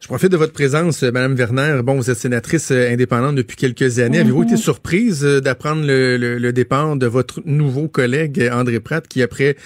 [0.00, 1.82] Je profite de votre présence, euh, Madame Werner.
[1.84, 4.20] Bon, vous êtes sénatrice euh, indépendante depuis quelques années.
[4.20, 4.58] Avez-vous été mhm.
[4.58, 9.56] surprise euh, d'apprendre le, départ de votre nouveau collègue André Pratt, qui après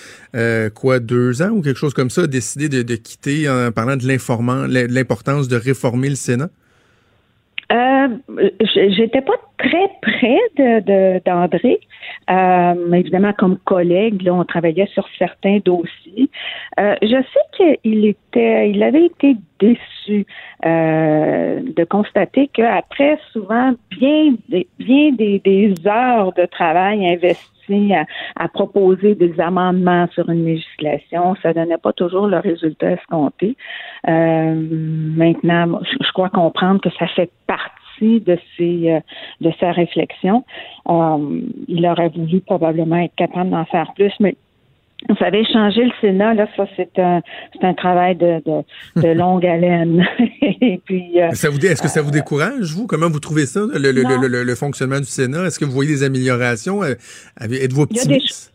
[0.74, 4.06] quoi deux ans ou quelque chose comme ça a décidé de, quitter en parlant de
[4.06, 6.50] l'informant, l'importance de réformer le Sénat?
[7.72, 8.08] Euh,
[8.60, 11.80] J'étais pas très près de d'André.
[12.30, 16.28] Euh, évidemment, comme collègue, là, on travaillait sur certains dossiers.
[16.78, 20.26] Euh, je sais qu'il était, il avait été déçu
[20.66, 24.34] euh, de constater qu'après souvent bien,
[24.78, 27.53] bien des, des heures de travail investies
[28.36, 31.34] à, proposer des amendements sur une législation.
[31.42, 33.56] Ça donnait pas toujours le résultat escompté.
[34.08, 34.54] Euh,
[35.16, 39.00] maintenant, je, crois comprendre que ça fait partie de ses euh,
[39.40, 40.44] de sa réflexion.
[40.88, 44.36] Euh, il aurait voulu probablement être capable d'en faire plus, mais
[45.08, 47.20] vous savez, changer le Sénat, là, ça, c'est un,
[47.52, 48.42] c'est un travail de,
[48.96, 50.06] de, longue haleine.
[50.40, 52.86] Et puis, euh, ça vous, est-ce que ça vous décourage, vous?
[52.86, 55.46] Comment vous trouvez ça, le, le, le, le fonctionnement du Sénat?
[55.46, 56.82] Est-ce que vous voyez des améliorations?
[56.82, 56.94] Euh,
[57.40, 58.52] êtes-vous optimiste?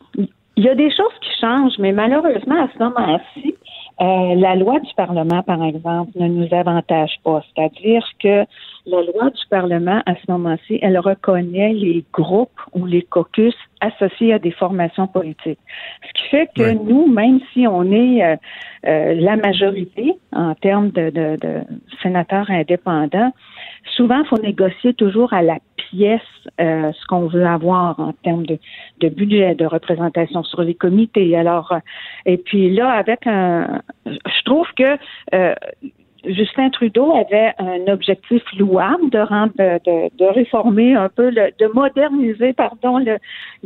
[0.57, 3.55] Il y, a des, choses qui changent, mais malheureusement, à ce moment-ci,
[4.01, 7.43] euh, la loi du Parlement, par exemple, ne nous avantage pas.
[7.47, 8.45] C'est-à-dire que
[8.85, 14.33] la loi du Parlement, à ce moment-ci, elle reconnaît les groupes ou les caucus associés
[14.33, 15.59] à des formations politiques.
[16.07, 18.35] Ce qui fait que nous, même si on est euh,
[18.87, 21.61] euh, la majorité en termes de, de, de
[22.01, 23.33] sénateurs indépendants,
[23.95, 26.21] souvent, il faut négocier toujours à la pièce
[26.59, 28.57] euh, ce qu'on veut avoir en termes de,
[28.99, 31.35] de, budget, de représentation sur les comités.
[31.35, 31.73] Alors,
[32.25, 34.97] et puis là, avec un, je trouve que
[36.25, 41.67] Justin Trudeau avait un objectif louable de rendre, de, de réformer un peu, le, de
[41.73, 43.17] moderniser, pardon, le,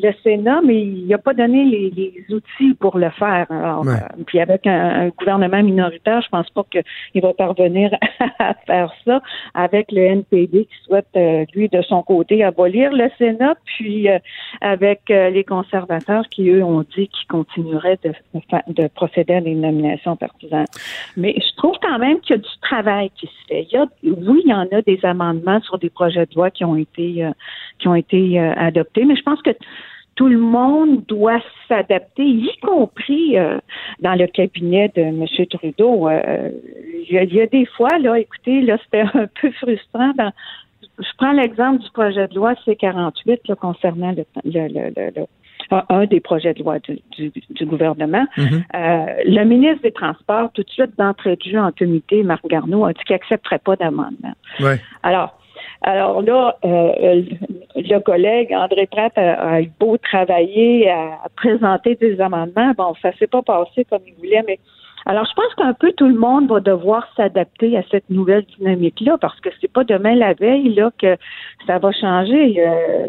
[0.02, 3.48] le Sénat, mais il n'a pas donné les, les, outils pour le faire.
[3.50, 3.94] Alors, Ouais.
[3.94, 7.92] euh, puis avec un, un gouvernement minoritaire, je pense pas qu'il va parvenir
[8.40, 9.22] à faire ça.
[9.54, 14.20] Avec le NPD qui souhaite, euh, lui, de son côté, abolir le Sénat, puis euh,
[14.62, 18.14] avec euh, les conservateurs qui, eux, ont dit qu'ils continueraient de,
[18.68, 20.66] de procéder à des nominations partisanes.
[21.18, 23.68] Mais je trouve quand même qu'il y a du travail qui se fait.
[23.72, 26.52] Il y a, oui, il y en a des amendements sur des projets de loi
[26.52, 27.32] qui ont été euh,
[27.80, 29.52] qui ont été euh, adoptés, mais je pense que
[30.16, 33.58] tout le monde doit s'adapter, y compris euh,
[34.00, 35.26] dans le cabinet de M.
[35.50, 36.08] Trudeau.
[37.10, 40.14] Il, y a, des fois, là, écoutez, là, c'était un peu frustrant.
[40.16, 40.32] Dans,
[41.00, 45.26] je prends l'exemple du projet de loi C-48 là, concernant le- le-
[45.90, 48.26] un- des projets de loi du, du, du gouvernement.
[48.38, 48.64] Mhm.
[48.76, 52.86] Euh, le ministre des Transports, tout de suite d'entrée de jeu en comité, Marc Garneau,
[52.86, 54.34] a dit qu'il n'accepterait pas d'amendement.
[54.60, 54.80] Ouais.
[55.04, 55.38] Alors,
[55.82, 57.24] alors là, euh,
[57.76, 62.74] le, le collègue André Pratt a, a beau travailler à, à présenter des amendements.
[62.78, 64.60] Bon, ça s'est pas passé comme il voulait, mais
[65.06, 69.18] alors je pense qu'un peu tout le monde va devoir s'adapter à cette nouvelle dynamique-là,
[69.20, 71.18] parce que c'est pas demain la veille là que
[71.68, 72.56] ça va changer.
[72.60, 73.08] Euh,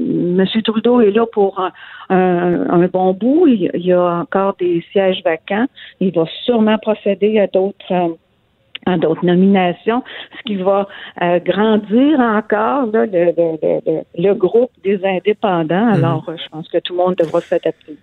[0.00, 1.70] Monsieur Trudeau est là pour un,
[2.10, 3.46] un- un bon bout.
[3.46, 5.66] Il, il y a encore des sièges vacants.
[6.00, 7.92] Il va sûrement procéder à d'autres.
[7.92, 8.08] euh,
[8.86, 10.02] à d'autres nominations,
[10.36, 10.86] ce qui va
[11.22, 15.88] euh, grandir encore là, le, le- le- le- le groupe des indépendants.
[15.94, 17.96] Alors, euh, je pense que tout le monde devra s'adapter.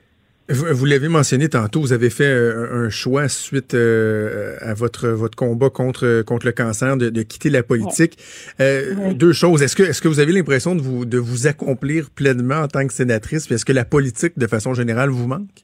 [0.52, 2.26] Vous, vous l'avez mentionné tantôt, vous avez fait
[2.72, 7.50] un choix suite euh, à votre votre combat contre contre le cancer de, de quitter
[7.50, 8.18] la politique.
[8.60, 9.14] Euh, Ouais.
[9.14, 9.62] Deux choses.
[9.64, 12.86] Est-ce que est-ce que vous avez l'impression de vous de vous accomplir pleinement en tant
[12.86, 13.46] que sénatrice?
[13.46, 15.64] Puis Est-ce que la politique, de façon générale, vous manque?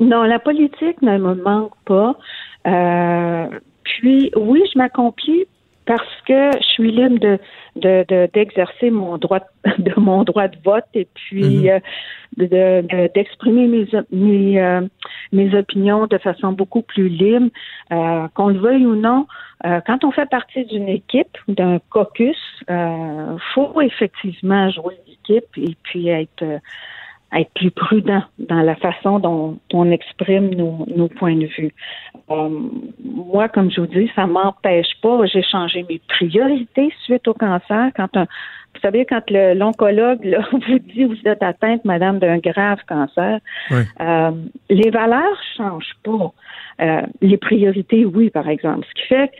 [0.00, 2.16] Non, la politique ne me manque pas.
[2.66, 3.46] Euh,
[3.84, 5.46] puis, oui, je m'accomplis
[5.88, 7.34] parce que je suis libre de
[7.84, 9.42] de- de- d'exercer mon droit
[9.86, 11.80] de mon droit de vote et puis euh,
[12.36, 12.46] de-
[12.92, 13.86] de- d'exprimer mes
[14.26, 14.82] mes euh,
[15.32, 17.50] mes opinions de façon beaucoup plus libre
[17.90, 19.20] Euh, qu'on le veuille ou non.
[19.86, 25.74] Quand on fait partie d'une équipe ou d'un caucus euh, faut effectivement jouer l'équipe et
[25.84, 26.44] puis être
[27.36, 31.74] être plus prudent dans la façon dont on exprime nos, nos points de vue.
[32.30, 32.48] Euh,
[33.04, 35.26] moi, comme je vous dis, ça m'empêche pas.
[35.26, 37.90] J'ai changé mes priorités suite au cancer.
[37.96, 38.24] Quand un,
[38.74, 43.84] vous savez, quand l'oncologue vous dit vous êtes atteinte, madame, d'un grave cancer, Ouais.
[44.00, 44.30] euh,
[44.70, 46.32] les valeurs changent pas.
[46.80, 48.86] Euh, les priorités, oui, par exemple.
[48.88, 49.30] Ce qui fait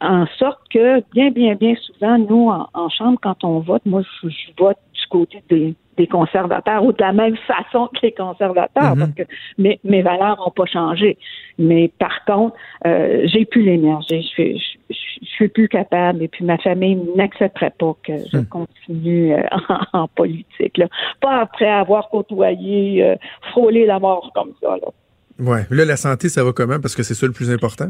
[0.00, 4.02] en sorte que bien, bien, bien souvent, nous, en, en chambre, quand on vote, moi,
[4.22, 8.12] je, je vote du côté des, des conservateurs ou de la même façon que les
[8.12, 8.98] conservateurs, Mhm.
[8.98, 9.22] parce que
[9.58, 11.16] mes, mes valeurs n'ont pas changé.
[11.58, 12.54] Mais par contre,
[12.86, 14.58] euh, j'ai plus l'énergie, je suis,
[14.90, 18.46] je, suis plus capable, et puis ma famille n'accepterait pas que je Hmm.
[18.46, 20.76] continue euh, en, en politique.
[20.78, 20.86] Là.
[21.20, 23.16] Pas après avoir côtoyé, euh,
[23.52, 24.76] frôlé la mort comme ça.
[24.76, 24.88] Là.
[25.38, 25.62] Ouais.
[25.70, 26.80] Là, la santé, ça va comment?
[26.80, 27.88] Parce que c'est ça le plus important.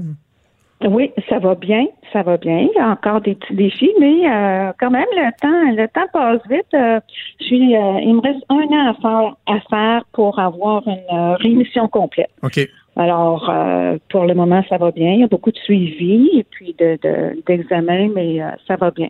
[0.85, 2.59] Oui, ça va bien, ça va bien.
[2.59, 6.07] Il y a encore des petits défis, mais euh, quand même le temps, le temps
[6.13, 6.67] passe vite.
[6.75, 7.01] Euh,
[7.41, 10.99] je suis, euh, il me reste un an à faire, à faire pour avoir une
[11.17, 12.29] euh, rémission complète.
[12.43, 12.61] Ok.
[12.95, 15.13] Alors, euh, pour le moment, ça va bien.
[15.13, 18.91] Il y a beaucoup de suivi et puis de, de- d'examen, mais euh, ça va
[18.91, 19.09] bien.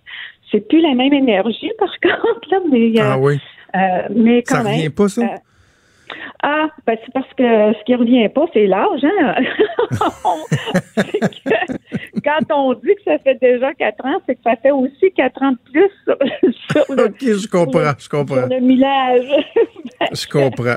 [0.52, 3.38] C'est plus la même énergie, par contre, là, mais, euh, Ah oui.
[3.74, 3.78] euh,
[4.14, 4.74] mais quand Ça même.
[4.74, 5.22] revient pas ça?
[6.42, 9.34] Ah, ben c'est parce que ce qui revient pas, c'est l'âge, hein?
[10.96, 15.12] Que quand on dit que ça fait déjà quatre ans, c'est que ça fait aussi
[15.16, 15.90] quatre ans de plus
[16.70, 19.26] sur, le, Ok, je comprends, je comprends, sur le millage.
[20.12, 20.76] je comprends.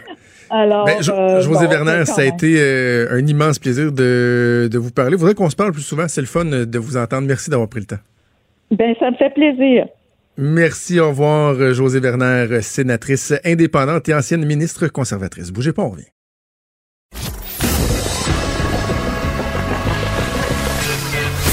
[0.49, 4.77] Alors, Ben, euh, José bon, Werner, ça a été euh, un immense plaisir de, de
[4.77, 5.13] vous parler.
[5.13, 6.07] Il faudrait qu'on se parle plus souvent.
[6.07, 7.27] C'est le fun de vous entendre.
[7.27, 8.01] Merci d'avoir pris le temps.
[8.71, 9.87] Ben, ça me fait plaisir.
[10.41, 15.51] Merci, au revoir, euh, José Werner, euh, sénatrice indépendante et ancienne ministre conservatrice.
[15.51, 16.05] Bougez pas, on revient.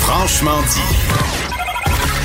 [0.03, 0.97] Franchement dit.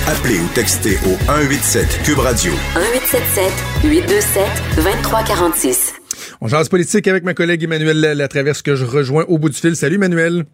[0.06, 3.52] Appelez ou textez au 187 Cube Radio 1877
[3.84, 4.44] 827
[4.76, 5.94] 2346.
[6.42, 9.76] On jase politique avec ma collègue Emmanuel Latraverse que je rejoins au bout du fil.
[9.76, 10.46] Salut, Emmanuel.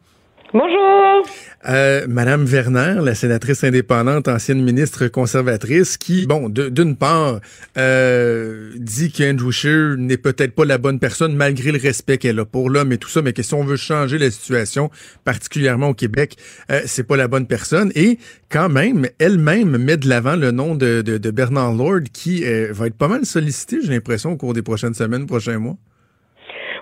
[0.53, 1.27] Bonjour.
[1.67, 7.41] Euh, Madame Werner, la sénatrice indépendante, ancienne ministre conservatrice, qui, bon, d'une part,
[7.77, 12.45] euh, dit qu'Andrew Scheer n'est peut-être pas la bonne personne malgré le respect qu'elle a
[12.45, 14.89] pour l'homme et tout ça, mais que si on veut changer la situation,
[15.25, 16.37] particulièrement au Québec,
[16.71, 17.91] euh, c'est pas la bonne personne.
[17.95, 18.17] Et
[18.49, 22.69] quand même, elle-même met de l'avant le nom de, de- de Bernard Lord, qui euh,
[22.71, 25.75] va être pas mal sollicité, j'ai l'impression, au cours des prochaines semaines, prochains mois.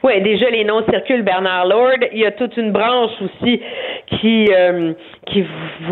[0.03, 1.97] Oui, déjà les noms circulent, Bernard Lord.
[2.11, 3.61] Il y a toute une branche aussi
[4.07, 4.93] qui euh,
[5.27, 5.43] qui,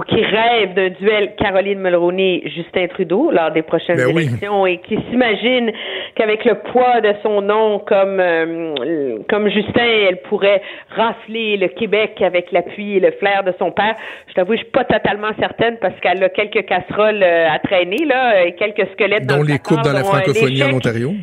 [0.08, 4.28] qui rêve d'un duel Caroline Mulroney-Justin Trudeau lors des prochaines Ben oui.
[4.28, 5.72] élections et qui s'imagine
[6.16, 10.62] qu'avec le poids de son nom comme euh, comme Justin, elle pourrait
[10.96, 13.96] rafler le Québec avec l'appui et le flair de son père.
[14.28, 18.06] Je t'avoue, je suis pas totalement certaine parce qu'elle a quelques casseroles euh, à traîner
[18.06, 20.74] là, et quelques squelettes dans dont le les coupes dans la euh, francophonie en.
[20.74, 21.13] Ontario.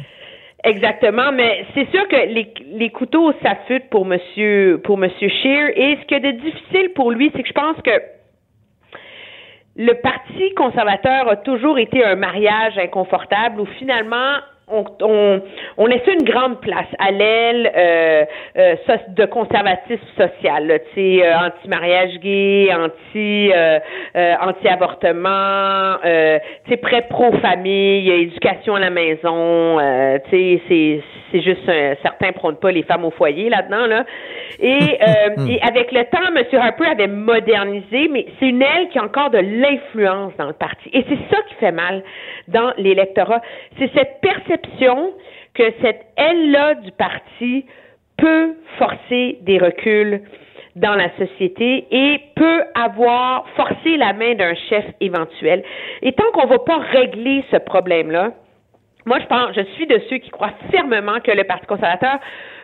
[0.63, 5.71] Exactement, mais c'est sûr que les, les couteaux s'affûtent pour monsieur pour monsieur Scheer.
[5.75, 7.91] Et ce qui est de difficile pour lui, c'est que je pense que
[9.77, 14.37] le Parti conservateur a toujours été un mariage inconfortable où finalement
[14.71, 15.41] on, on,
[15.77, 18.25] on laissait une grande place à l'aile euh,
[18.57, 23.79] euh, de conservatisme social, tu sais, euh, anti-mariage gay, anti euh,
[24.17, 31.01] euh, anti-avortement, euh, tu sais, très pro-famille, éducation à la maison, euh, tu sais, c'est
[31.33, 34.05] c'est juste un, certains prônent pas les femmes au foyer là-dedans là.
[34.59, 36.45] Et, euh, et avec le temps, M.
[36.61, 40.91] Harper avait modernisé, mais c'est une aile qui a encore de l'influence dans le parti.
[40.93, 42.03] Et c'est ça qui fait mal
[42.49, 43.41] dans l'électorat.
[43.79, 44.60] C'est cette perception
[45.55, 47.67] que cette aile-là du parti
[48.17, 50.23] peut forcer des reculs
[50.77, 55.65] dans la société et peut avoir forcé la main d'un chef éventuel.
[56.03, 58.33] Et tant qu'on ne va pas régler ce problème-là,
[59.07, 62.19] moi, je pense, je suis de ceux qui croient fermement que le Parti conservateur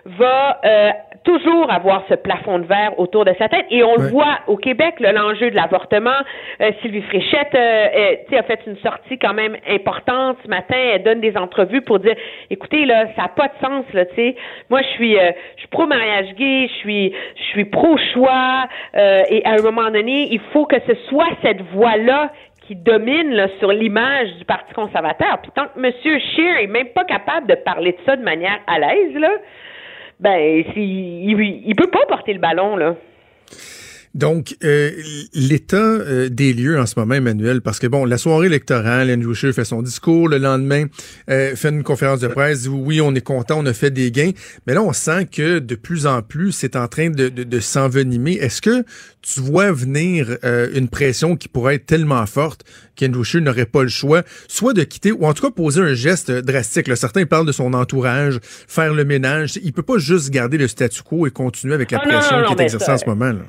[0.05, 0.91] va euh,
[1.27, 3.67] toujours avoir ce plafond de verre autour de sa tête.
[3.71, 6.21] Et on le voit au Québec, là, l'enjeu de l'avortement.
[6.61, 10.77] Euh, Sylvie Fréchette euh, a fait une sortie quand même importante ce matin.
[10.95, 12.15] Elle donne des entrevues pour dire,
[12.49, 14.37] écoutez, là, ça n'a pas de sens, là, tu sais.
[14.71, 18.69] Moi, je suis, euh, je suis pro-mariage gay, je suis, je suis pro-choix.
[18.95, 22.31] euh, et à un moment donné, il faut que ce soit cette voie-là
[22.67, 25.39] qui domine là, sur l'image du Parti conservateur.
[25.43, 25.93] Puis tant que M.
[26.03, 29.31] Scheer est même pas capable de parler de ça de manière à l'aise, là,
[30.21, 32.95] ben, il, il peut pas porter le ballon, là.
[34.17, 34.93] Donc, euh,
[35.35, 39.35] l'état euh, des lieux en ce moment, Emmanuel, parce que bon, la soirée électorale, Andrew
[39.35, 40.87] Scheer fait son discours, le lendemain,
[41.29, 44.11] euh, fait une conférence de presse, dit oui, on est content, on a fait des
[44.11, 44.31] gains,
[44.67, 47.61] mais là, on sent que de plus en plus, c'est en train de, de, de
[47.61, 48.33] s'envenimer.
[48.41, 48.85] Est-ce que
[49.21, 52.65] tu vois venir euh, une pression qui pourrait être tellement forte
[52.99, 55.93] qu'Andrew Scheer n'aurait pas le choix, soit de quitter, ou en tout cas poser un
[55.93, 56.89] geste drastique.
[56.89, 56.97] Là.
[56.97, 59.59] Certains parlent de son entourage, faire le ménage.
[59.63, 62.55] Il peut pas juste garder le statu quo et continuer avec la Ah, pression qui
[62.55, 63.33] est exercée en ce moment.
[63.33, 63.43] Là.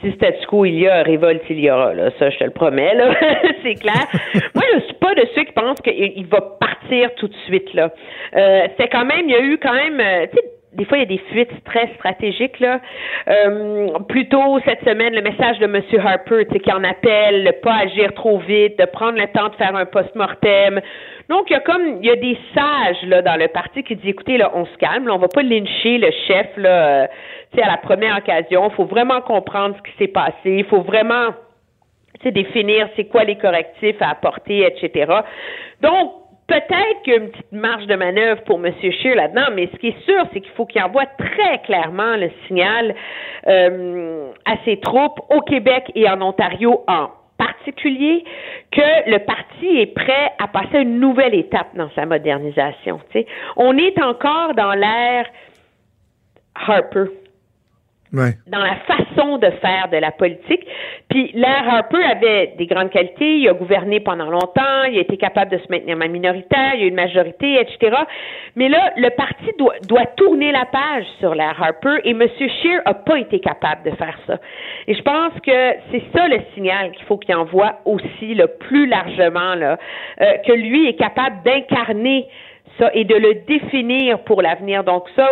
[0.00, 2.10] Si statu quo il y a, révolte il y aura, là.
[2.18, 3.14] Ça, je te le promets, là.
[3.62, 4.06] c'est clair.
[4.54, 7.72] Moi, je suis pas de ceux qui pensent qu'il il va partir tout de suite,
[7.74, 7.90] là.
[8.36, 10.98] Euh, c'est quand même, il y a eu quand même, euh, tu sais, des fois,
[10.98, 12.80] il y a des fuites très stratégiques, là.
[13.28, 15.80] Euh, plus tôt cette semaine, le message de M.
[16.04, 19.74] Harper, qui en appelle, de pas agir trop vite, de prendre le temps de faire
[19.74, 20.80] un post-mortem.
[21.28, 23.96] Donc, il y a comme, il y a des sages, là, dans le parti qui
[23.96, 27.06] disent, écoutez, là, on se calme, là, on va pas lyncher le chef, là, euh,
[27.52, 28.68] tu sais, à la première occasion.
[28.70, 30.34] Il faut vraiment comprendre ce qui s'est passé.
[30.44, 31.30] Il faut vraiment,
[32.20, 35.12] tu définir c'est quoi les correctifs à apporter, etc.
[35.82, 36.12] Donc,
[36.46, 38.72] peut-être qu'il y a une petite marge de manœuvre pour M.
[38.80, 42.30] Scheer là-dedans, mais ce qui est sûr, c'est qu'il faut qu'il envoie très clairement le
[42.46, 42.94] signal
[43.48, 48.24] euh, à ses troupes au Québec et en Ontario en particulier
[48.70, 53.00] que le parti est prêt à passer à une nouvelle étape dans sa modernisation.
[53.56, 55.26] On est encore dans l'ère
[56.54, 57.06] Harper
[58.12, 58.34] Ouais.
[58.46, 60.64] dans la façon de faire de la politique.
[61.08, 63.38] Puis l'ère Harper avait des grandes qualités.
[63.38, 64.84] Il a gouverné pendant longtemps.
[64.90, 66.74] Il a été capable de se maintenir ma minoritaire.
[66.74, 67.96] Il a eu une majorité, etc.
[68.54, 72.22] Mais là, le parti doit, doit tourner la page sur l'ère Harper et M.
[72.38, 74.38] Scheer a pas été capable de faire ça.
[74.86, 78.86] Et je pense que c'est ça le signal qu'il faut qu'il envoie aussi, le plus
[78.86, 79.78] largement, là,
[80.20, 82.26] euh, que lui est capable d'incarner
[82.78, 84.84] ça et de le définir pour l'avenir.
[84.84, 85.30] Donc ça,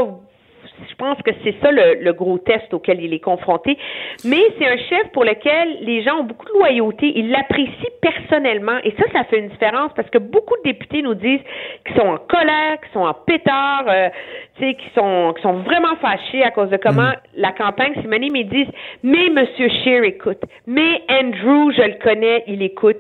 [0.89, 3.79] je pense que c'est ça le, le gros test auquel il est confronté.
[4.25, 7.13] Mais c'est un chef pour lequel les gens ont beaucoup de loyauté.
[7.17, 8.79] Ils l'apprécient personnellement.
[8.85, 11.41] Et ça, ça fait une différence parce que beaucoup de députés nous disent
[11.87, 14.09] qu'ils sont en colère, qu'ils sont en pétard, euh,
[14.57, 18.09] tu sais, qu'ils sont, qu'ils sont vraiment fâchés à cause de comment la campagne s'est
[18.09, 22.99] menée, mais ils disent, mais Monsieur Scheer écoute, mais Andrew, je le connais, il écoute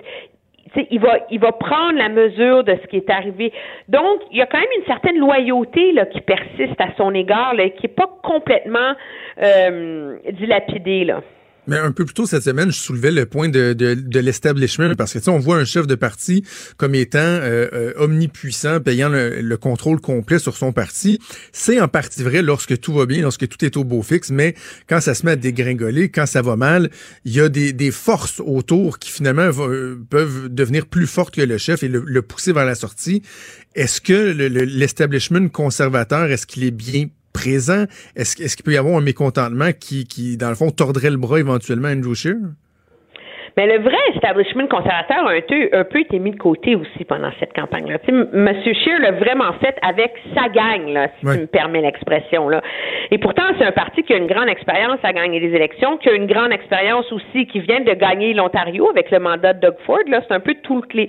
[0.90, 3.52] il va, il va prendre la mesure de ce qui est arrivé.
[3.88, 7.54] Donc, il y a quand même une certaine loyauté là, qui persiste à son égard,
[7.54, 8.94] là, qui n'est pas complètement
[9.42, 11.04] euh, dilapidée.
[11.04, 11.20] Là.
[11.66, 14.94] Mais un peu plus tôt cette semaine, je soulevais le point de, de, de l'establishment
[14.96, 16.44] parce que tu sais, on voit un chef de parti
[16.76, 21.18] comme étant euh, euh, omnipuissant, payant le, le, contrôle complet sur son parti.
[21.52, 24.54] C'est en partie vrai lorsque tout va bien, lorsque tout est au beau fixe, mais
[24.88, 26.90] quand ça se met à dégringoler, quand ça va mal,
[27.24, 29.66] il y a des, des forces autour qui finalement va,
[30.10, 33.22] peuvent devenir plus fortes que le chef et le, le pousser vers la sortie.
[33.74, 37.84] Est-ce que l'establishment conservateur, est-ce qu'il est bien présent?
[38.16, 41.18] Est-ce est qu'il peut y avoir un mécontentement qui, qui, dans le fond, tordrait le
[41.18, 42.36] bras éventuellement à Andrew Scheer?
[43.56, 47.04] Mais le vrai establishment conservateur a un peu, un peu été mis de côté aussi
[47.04, 47.98] pendant cette campagne-là.
[48.08, 48.52] M.
[48.64, 52.48] Scheer l'a vraiment fait avec sa gang, là, si tu me permets l'expression.
[52.48, 52.62] là.
[53.12, 56.08] Et pourtant, c'est un parti qui a une grande expérience à gagner les élections, qui
[56.08, 59.76] a une grande expérience aussi, qui vient de gagner l'Ontario avec le mandat de Doug
[59.86, 60.02] Ford.
[60.08, 61.08] Là, c'est un peu toutes les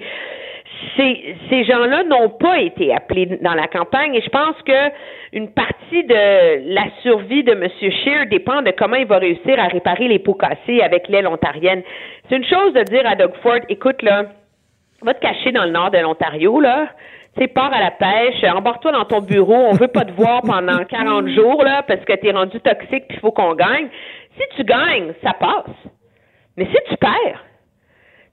[0.95, 4.91] ces, ces gens-là n'ont pas été appelés dans la campagne et je pense que
[5.33, 7.67] une partie de la survie de M.
[7.69, 11.83] Scheer dépend de comment il va réussir à réparer les pots cassés avec l'aile ontarienne.
[12.29, 14.25] C'est une chose de dire à Doug Ford, écoute là,
[15.01, 16.87] va te cacher dans le nord de l'Ontario là,
[17.37, 20.83] tu pars à la pêche, embarque-toi dans ton bureau, on veut pas te voir pendant
[20.89, 23.89] 40 jours là parce que tu es rendu toxique puis il faut qu'on gagne.
[24.37, 25.75] Si tu gagnes, ça passe.
[26.57, 27.43] Mais si tu perds,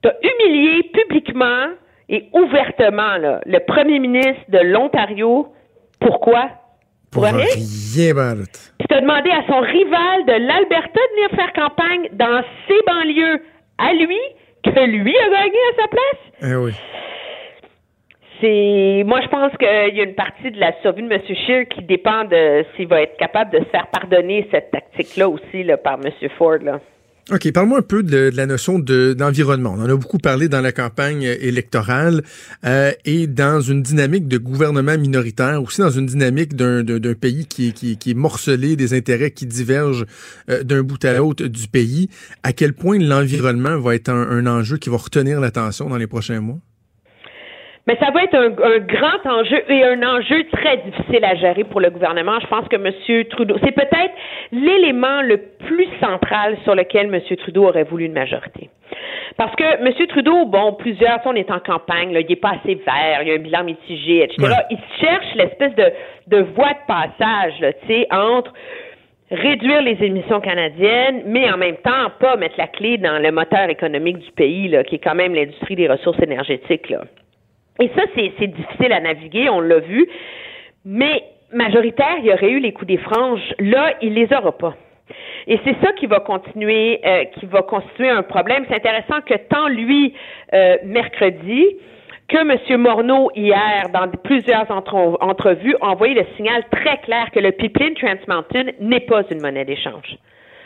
[0.02, 1.66] tu as humilié publiquement
[2.08, 5.48] et ouvertement là, le premier ministre de l'Ontario.
[6.00, 6.50] Pourquoi?
[7.10, 7.44] Pour, rien.
[7.44, 13.42] Puis t'as demandé à son rival de l'Alberta de venir faire campagne dans ses banlieues
[13.78, 14.18] à lui,
[14.64, 16.50] que lui a gagné à sa place?
[16.50, 16.72] Eh oui.
[18.40, 21.20] C'est, moi, je pense qu'il y a une partie de la survie de M.
[21.24, 25.62] Scheer qui dépend de s'il va être capable de se faire pardonner cette tactique-là aussi
[25.62, 26.10] là, par M.
[26.36, 26.58] Ford.
[26.62, 26.80] Là.
[27.30, 29.74] OK, parle-moi un peu de, la notion d'environnement.
[29.78, 32.24] On en a beaucoup parlé dans la campagne électorale
[32.64, 37.68] euh, et dans une dynamique de gouvernement minoritaire, aussi dans une dynamique d'un pays qui,
[37.68, 40.04] est morcelé, des intérêts qui divergent
[40.50, 42.08] euh, d'un bout à l'autre du pays.
[42.42, 46.40] À quel point l'environnement va être un enjeu qui va retenir l'attention dans les prochains
[46.40, 46.58] mois?
[47.86, 51.80] Mais ça va être un, grand enjeu et un enjeu très difficile à gérer pour
[51.80, 52.38] le gouvernement.
[52.40, 53.24] Je pense que M.
[53.24, 54.14] Trudeau, c'est peut-être
[54.52, 57.20] l'élément le plus central sur lequel M.
[57.38, 58.70] Trudeau aurait voulu une majorité.
[59.36, 59.92] Parce que M.
[60.08, 63.30] Trudeau, bon, plusieurs, on est en campagne, là, il n'est pas assez vert, il y
[63.32, 64.54] a un bilan mitigé, etc.
[64.70, 65.90] Il cherche l'espèce de,
[66.28, 68.52] de voie de passage, tu sais, entre
[69.32, 73.70] réduire les émissions canadiennes, mais en même temps pas mettre la clé dans le moteur
[73.70, 76.90] économique du pays, là, qui est quand même l'industrie des ressources énergétiques.
[76.90, 77.00] Là.
[77.82, 80.06] Et ça, c'est difficile à naviguer, on l'a vu.
[80.84, 83.42] Mais majoritaire, il y aurait eu les coups des franges.
[83.58, 84.76] Là, il les aura pas.
[85.48, 88.64] Et c'est ça qui va continuer, euh, qui va constituer un problème.
[88.68, 90.14] C'est intéressant que tant lui,
[90.54, 91.76] euh, mercredi,
[92.28, 92.80] que M.
[92.80, 98.14] Morneau, hier, dans plusieurs entrevues, a envoyé le signal très clair que le pipeline Trans
[98.28, 100.18] Mountain n'est pas une monnaie d'échange.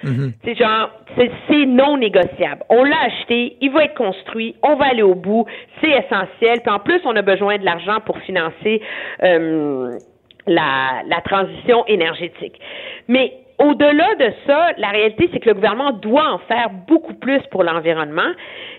[0.05, 0.32] Mhm.
[0.44, 2.62] C'est genre, c'est non négociable.
[2.68, 5.47] On l'a acheté, il va être construit, on va aller au bout,
[5.80, 6.61] c'est essentiel.
[6.62, 8.82] Puis en plus, on a besoin de l'argent pour financer
[9.22, 9.99] euh,
[10.47, 12.61] la, la transition énergétique.
[13.09, 17.40] Mais au-delà de ça, la réalité, c'est que le gouvernement doit en faire beaucoup plus
[17.51, 18.30] pour l'environnement.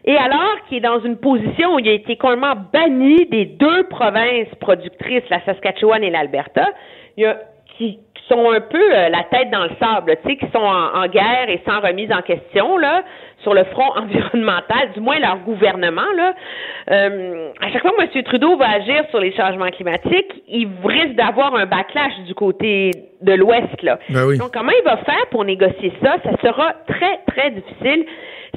[0.05, 3.83] Et alors qu'il est dans une position où il a été complètement banni des deux
[3.85, 6.67] provinces productrices, la Saskatchewan et l'Alberta,
[7.17, 7.39] il y a
[7.77, 11.07] qui, sont un peu euh, la tête dans le sable, tu sais, qui sont en,
[11.07, 13.03] guerre et sans remise en question là
[13.43, 16.33] sur le front environnemental, du moins leur gouvernement là.
[16.91, 18.23] Euh, à chaque fois que M.
[18.23, 23.33] Trudeau va agir sur les changements climatiques, il risque d'avoir un backlash du côté de
[23.33, 23.99] l'Ouest là.
[24.09, 26.15] Ben Donc comment il va faire pour négocier ça?
[26.23, 28.05] Ça sera très très difficile.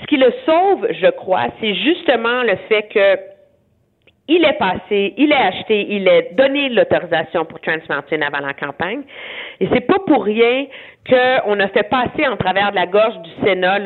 [0.01, 3.40] Ce qui le sauve, je crois, c'est justement le fait que
[4.31, 8.55] il est passé, il est acheté, il est donné l'autorisation pour Trans Mountain avant la
[8.55, 9.03] campagne.
[9.59, 10.67] Et c'est pas pour rien
[11.09, 13.81] qu'on a fait passer en travers de la gorge du Sénat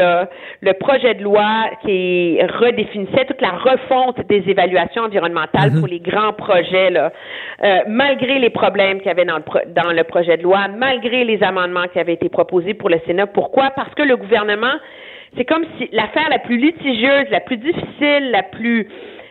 [0.60, 5.78] le projet de loi qui redéfinissait toute la refonte des évaluations environnementales mhm.
[5.80, 7.10] pour les grands projets, là,
[7.62, 11.24] euh, malgré les problèmes qu'il y avait dans le, dans le projet de loi, malgré
[11.24, 13.28] les amendements qui avaient été proposés pour le Sénat.
[13.28, 13.70] Pourquoi?
[13.70, 14.74] Parce que le gouvernement,
[15.38, 18.88] c'est comme si l'affaire la plus litigieuse, la plus difficile, la plus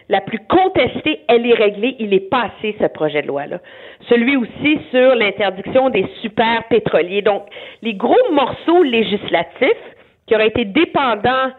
[0.10, 1.96] la plus contestée, elle est réglée.
[2.00, 3.60] Il est passé, ce projet de loi-là.
[4.10, 7.22] Celui aussi sur l'interdiction des super pétroliers.
[7.22, 7.44] Donc,
[7.82, 9.70] les gros morceaux législatifs
[10.28, 11.52] qui auraient été dépendants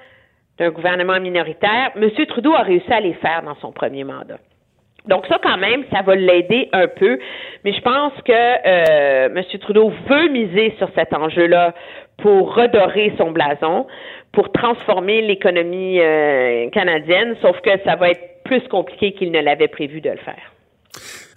[0.58, 2.10] d'un gouvernement minoritaire, M.
[2.26, 4.38] Trudeau a réussi à les faire dans son premier mandat.
[5.06, 7.18] Donc ça, quand même, ça va l'aider un peu.
[7.64, 9.42] Mais je pense que euh, M.
[9.60, 11.74] Trudeau veut miser sur cet enjeu-là
[12.18, 13.86] pour redorer son blason,
[14.32, 19.68] pour transformer l'économie euh, canadienne, sauf que ça va être plus compliqué qu'il ne l'avait
[19.68, 20.52] prévu de le faire.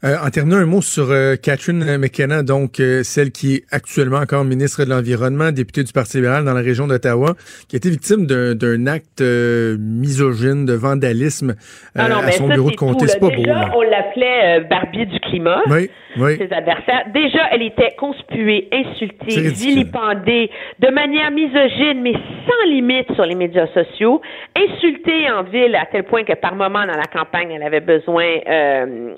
[0.03, 4.17] Euh, en terminant, un mot sur euh, Catherine McKenna, donc euh, celle qui est actuellement
[4.17, 7.33] encore ministre de l'Environnement, députée du Parti libéral dans la région d'Ottawa,
[7.67, 11.55] qui a été victime d'un acte misogyne, de vandalisme
[11.95, 13.07] à son bureau de comté.
[13.07, 13.41] C'est pas beau.
[13.75, 15.61] on l'appelait Barbie du climat.
[15.67, 16.37] Oui, oui.
[16.37, 17.05] Ses adversaires.
[17.13, 23.67] Déjà, elle était conspuée, insultée, vilipendée, de manière misogyne, mais sans limite sur les médias
[23.73, 24.21] sociaux,
[24.55, 28.25] insultée en ville à tel point que par moment dans la campagne, elle avait besoin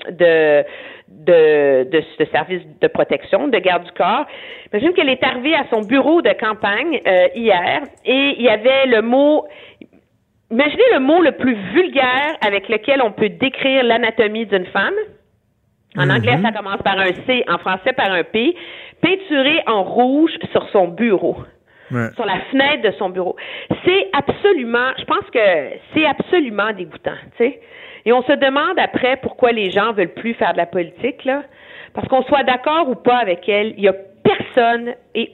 [0.09, 0.63] de
[1.09, 4.25] de, de ce service de protection, de garde du corps.
[4.71, 8.85] Imagine qu'elle est arrivée à son bureau de campagne euh, hier et il y avait
[8.87, 9.45] le mot
[10.51, 14.95] Imaginez le mot le plus vulgaire avec lequel on peut décrire l'anatomie d'une femme.
[15.95, 18.55] En anglais, ça commence par un C, en français par un P,
[19.01, 21.37] peinturé en rouge sur son bureau.
[22.15, 23.35] Sur la fenêtre de son bureau.
[23.83, 25.39] C'est absolument, je pense que
[25.93, 27.61] c'est absolument dégoûtant, tu sais.
[28.09, 31.43] Et on se demande après pourquoi les gens veulent plus faire de la politique, là.
[31.93, 33.93] Parce qu'on soit d'accord ou pas avec elle, il y a
[34.23, 35.33] personne et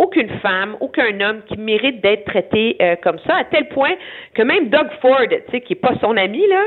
[0.00, 3.92] aucune femme, aucun homme qui mérite d'être traité euh, comme ça, à tel point
[4.34, 6.62] que même Doug Ford, tu sais, qui est pas son ami là,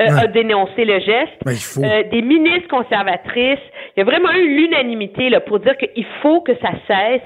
[0.00, 1.32] euh, a dénoncé le geste.
[1.46, 3.64] Ben, euh, des ministres conservatrices,
[3.96, 7.22] il y a vraiment eu l'unanimité là pour dire qu'il faut que ça cesse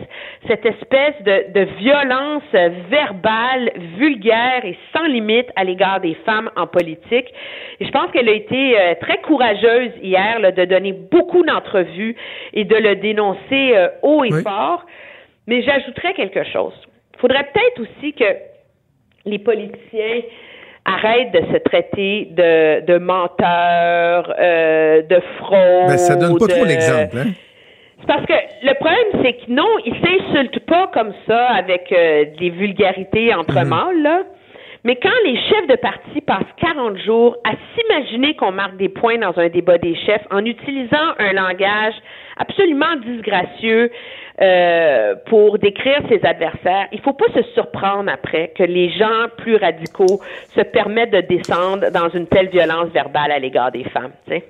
[0.47, 2.43] cette espèce de, de violence
[2.89, 7.27] verbale, vulgaire et sans limite à l'égard des femmes en politique.
[7.81, 12.15] Et je pense qu'elle a été très courageuse hier là, de donner beaucoup d'entrevues
[12.55, 14.85] et de le dénoncer haut et fort.
[15.49, 16.75] Mais j'ajouterais quelque chose.
[17.15, 18.25] Il faudrait peut-être aussi que
[19.25, 20.21] les politiciens
[20.85, 25.89] arrêtent de se traiter de, de menteurs, euh, de fraude.
[25.89, 27.33] Ben, ça donne pas trop l'exemple, hein?
[28.01, 28.33] C'est parce que
[28.63, 33.59] le problème, c'est que non, ils s'insultent pas comme ça avec euh, des vulgarités entre
[33.61, 33.69] Mhm.
[33.69, 34.23] mâles, là.
[34.85, 39.19] Mais quand les chefs de parti passent 40 jours à s'imaginer qu'on marque des points
[39.19, 41.95] dans un débat des chefs en utilisant un langage
[42.39, 43.91] absolument disgracieux
[44.41, 49.57] euh, pour décrire ses adversaires, il faut pas se surprendre après que les gens plus
[49.57, 50.21] radicaux
[50.55, 54.13] se permettent de descendre dans une telle violence verbale à l'égard des femmes.
[54.27, 54.45] tu sais.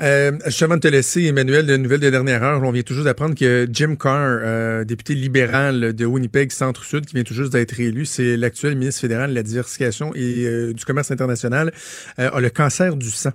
[0.00, 3.34] Euh, de te laisser, Emmanuel, de nouvelles de dernière heure, on vient tout juste d'apprendre
[3.34, 8.06] que Jim Carr, euh, député libéral de Winnipeg Centre-Sud, qui vient tout juste d'être élu,
[8.06, 11.72] c'est l'actuel ministre fédéral de la diversification et euh, du commerce international,
[12.16, 13.32] a le cancer du sang.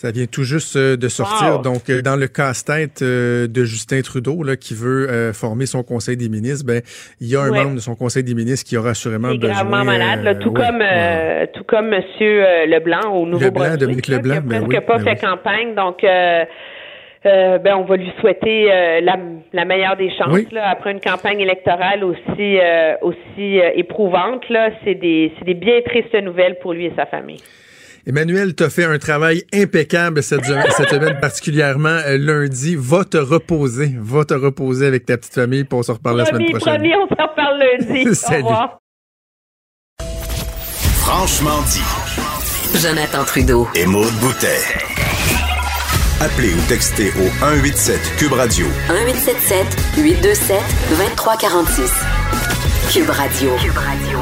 [0.00, 1.56] Ça vient tout juste euh, de sortir.
[1.56, 1.62] Wow.
[1.62, 6.16] Donc, euh, dans le casse-tête euh, de Justin Trudeau, là, qui veut former son conseil
[6.16, 6.80] des ministres, ben,
[7.20, 7.58] il y a un Ouais.
[7.64, 9.56] membre de son conseil des ministres qui aura assurément Il est besoin.
[9.56, 10.88] gravement malade, là, tout ouais, comme ouais.
[10.90, 14.96] euh, tout comme Monsieur Leblanc au Nouveau-Brunswick, Dominique là, Leblanc, qui a ben oui, pas
[14.98, 15.28] ben fait oui.
[15.30, 16.44] campagne, donc euh,
[17.26, 19.16] euh, ben on va lui souhaiter euh, la,
[19.52, 20.46] la meilleure des chances Oui.
[20.52, 25.52] là, après une campagne électorale aussi euh, aussi euh, éprouvante là, c'est des c'est des
[25.54, 27.42] bien tristes nouvelles pour lui et sa famille.
[28.06, 32.76] Emmanuel, t'as fait un travail impeccable cette, cette semaine, particulièrement euh, lundi.
[32.78, 33.94] Va te reposer.
[34.00, 36.74] Va te reposer avec ta petite famille pour on se reparle la semaine prochaine.
[36.74, 38.08] promis, on s'en reparle lundi.
[38.10, 38.42] Au Salut.
[38.44, 38.78] revoir.
[41.04, 42.78] Franchement dit.
[42.80, 43.68] Jonathan Trudeau.
[43.74, 44.60] Et Maude Boutet.
[46.20, 51.92] Appelez ou textez au 187 Cube Radio 1877 827 2346.
[52.92, 53.50] Cube Radio.
[53.56, 54.18] Cube Radio.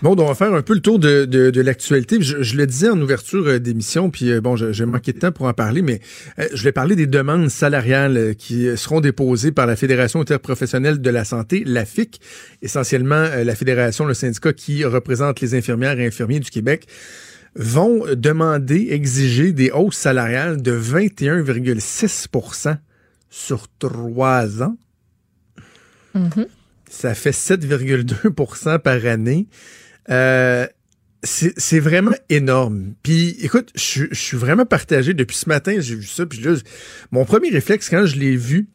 [0.00, 2.18] Bon, donc on va faire un peu le tour de, de, de l'actualité.
[2.20, 5.32] Je, je le disais en ouverture euh, d'émission, puis euh, bon, j'ai manqué de temps
[5.32, 6.00] pour en parler, mais
[6.38, 11.10] euh, je vais parler des demandes salariales qui seront déposées par la Fédération interprofessionnelle de
[11.10, 12.20] la santé, la FIC,
[12.62, 16.86] essentiellement euh, la fédération, le syndicat qui représente les infirmières et infirmiers du Québec
[17.56, 22.76] vont demander, exiger des hausses salariales de 21,6%
[23.30, 24.76] sur trois ans.
[26.88, 29.48] Ça fait 7,2% par année.
[30.10, 30.66] Euh,
[31.22, 32.94] c'est vraiment énorme.
[33.02, 35.14] Puis, écoute, je je suis vraiment partagé.
[35.14, 36.24] Depuis ce matin, j'ai vu ça.
[36.26, 36.54] Puis là,
[37.10, 38.68] mon premier réflexe, quand je l'ai vu,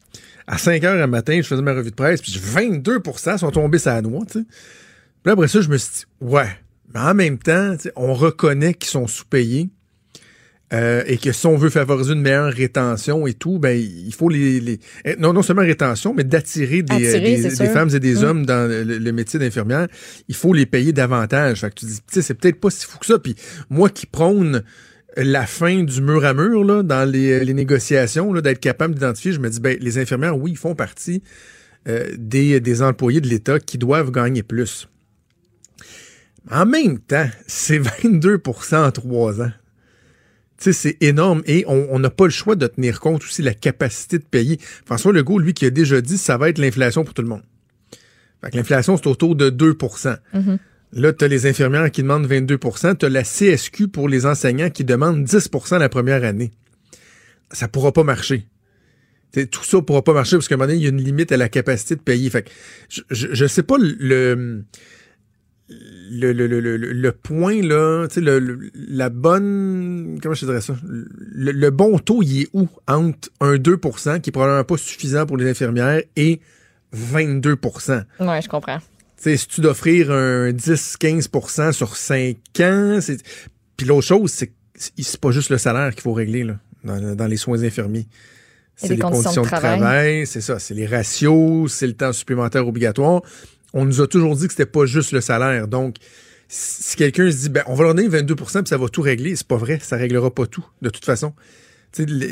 [0.46, 3.78] à 5 heures le matin, je faisais ma revue de presse, puis 22% sont tombés
[3.78, 4.24] sur la noix.
[4.26, 4.44] Puis
[5.24, 6.48] après ça, je me suis dit, ouais.
[6.92, 9.70] Mais en même temps, on reconnaît qu'ils sont sous-payés.
[10.72, 14.28] Euh, et que si on veut favoriser une meilleure rétention et tout, ben il faut
[14.28, 17.70] les, les- eh, non non seulement rétention, mais d'attirer des, Attirer, des- c'est des sûr.
[17.72, 18.24] femmes et des Mm.
[18.24, 19.86] hommes dans le, le métier d'infirmière.
[20.28, 21.60] Il faut les payer davantage.
[21.60, 23.18] Fait que tu dis, tu sais, c'est peut-être pas si fou que ça.
[23.18, 23.36] Puis
[23.70, 24.62] moi qui prône
[25.16, 29.32] la fin du mur à mur là, dans les, les négociations, là, d'être capable d'identifier,
[29.32, 31.22] je me dis, ben les infirmières, oui, ils font partie
[31.86, 34.88] euh, des, des employés de l'État qui doivent gagner plus.
[36.50, 39.50] En même temps, c'est 22% en trois ans.
[40.58, 43.46] Tu sais, c'est énorme et on n'a pas le choix de tenir compte aussi de
[43.46, 44.58] la capacité de payer.
[44.86, 47.42] François Legault, lui, qui a déjà dit ça va être l'inflation pour tout le monde.
[48.42, 50.16] Fait que l'inflation, c'est autour de 2%
[50.96, 54.70] Là, tu as les infirmières qui demandent 22% tu as la CSQ pour les enseignants
[54.70, 56.52] qui demandent 10% la première année.
[57.50, 58.46] Ça pourra pas marcher.
[59.32, 61.02] T'sais, tout ça pourra pas marcher parce qu'à un moment donné, il y a une
[61.02, 62.30] limite à la capacité de payer.
[62.30, 62.50] Fait que
[62.88, 64.64] je, je, je sais pas le le,
[65.68, 70.18] le, le, le, le point, là, tu sais, le, le- la bonne.
[70.22, 70.76] Comment je dirais ça?
[70.86, 72.68] Le, le bon taux, il est où?
[72.86, 76.40] Entre un 2% qui est probablement pas suffisant pour les infirmières, et
[76.94, 78.78] 22% Ouais, je comprends.
[78.78, 78.84] Tu
[79.30, 83.18] sais, si tu d'offrir un 10-15% sur 5 ans, c'est.
[83.76, 86.58] Puis l'autre chose, c'est que c'est pas juste le salaire qu'il faut régler, là.
[86.84, 88.06] dans, dans les soins infirmiers.
[88.76, 89.78] C'est les conditions conditions, de de travail.
[89.78, 93.22] travail, c'est ça, c'est les ratios, c'est le temps supplémentaire obligatoire.
[93.74, 95.68] On nous a toujours dit que c'était pas juste le salaire.
[95.68, 95.96] Donc,
[96.48, 99.34] si quelqu'un se dit, ben, on va leur donner 22% puis ça va tout régler,
[99.36, 101.34] c'est pas vrai, ça réglera pas tout, de toute façon.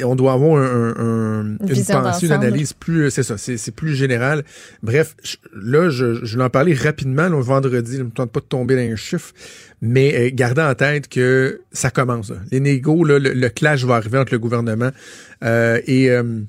[0.04, 3.94] On doit avoir un, un- un- une pensée, une analyse plus, c'est ça, c'est plus
[3.94, 4.42] général.
[4.82, 8.32] Bref, je- là, je, je vais en parler rapidement, là, vendredi, je ne me tente
[8.32, 9.32] pas de tomber dans un chiffre,
[9.80, 12.30] mais euh, gardez en tête que ça commence.
[12.30, 12.36] là.
[12.50, 14.90] Les négos, là, le, le clash va arriver entre le gouvernement
[15.44, 16.40] euh, et euh,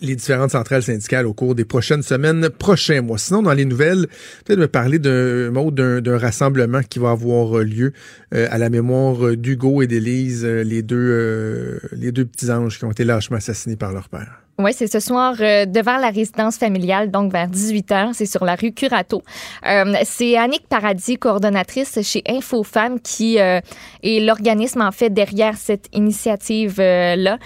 [0.00, 3.18] les différentes centrales syndicales au cours des prochaines semaines, prochains mois.
[3.18, 4.06] Sinon, dans les nouvelles,
[4.44, 7.92] peut-être me parler d'un mot d'un rassemblement qui va avoir lieu
[8.34, 12.90] euh, à la mémoire d'Hugo et d'Élise, euh, euh, les deux petits anges qui ont
[12.90, 14.43] été lâchement assassinés par leur père.
[14.56, 18.12] Oui, c'est ce soir euh, devant la résidence familiale, donc vers 18 h.
[18.12, 19.20] C'est sur la rue Curato.
[19.66, 23.58] Euh, c'est Annick Paradis, coordonnatrice chez InfoFemmes, qui euh,
[24.04, 27.38] est l'organisme en fait derrière cette initiative-là.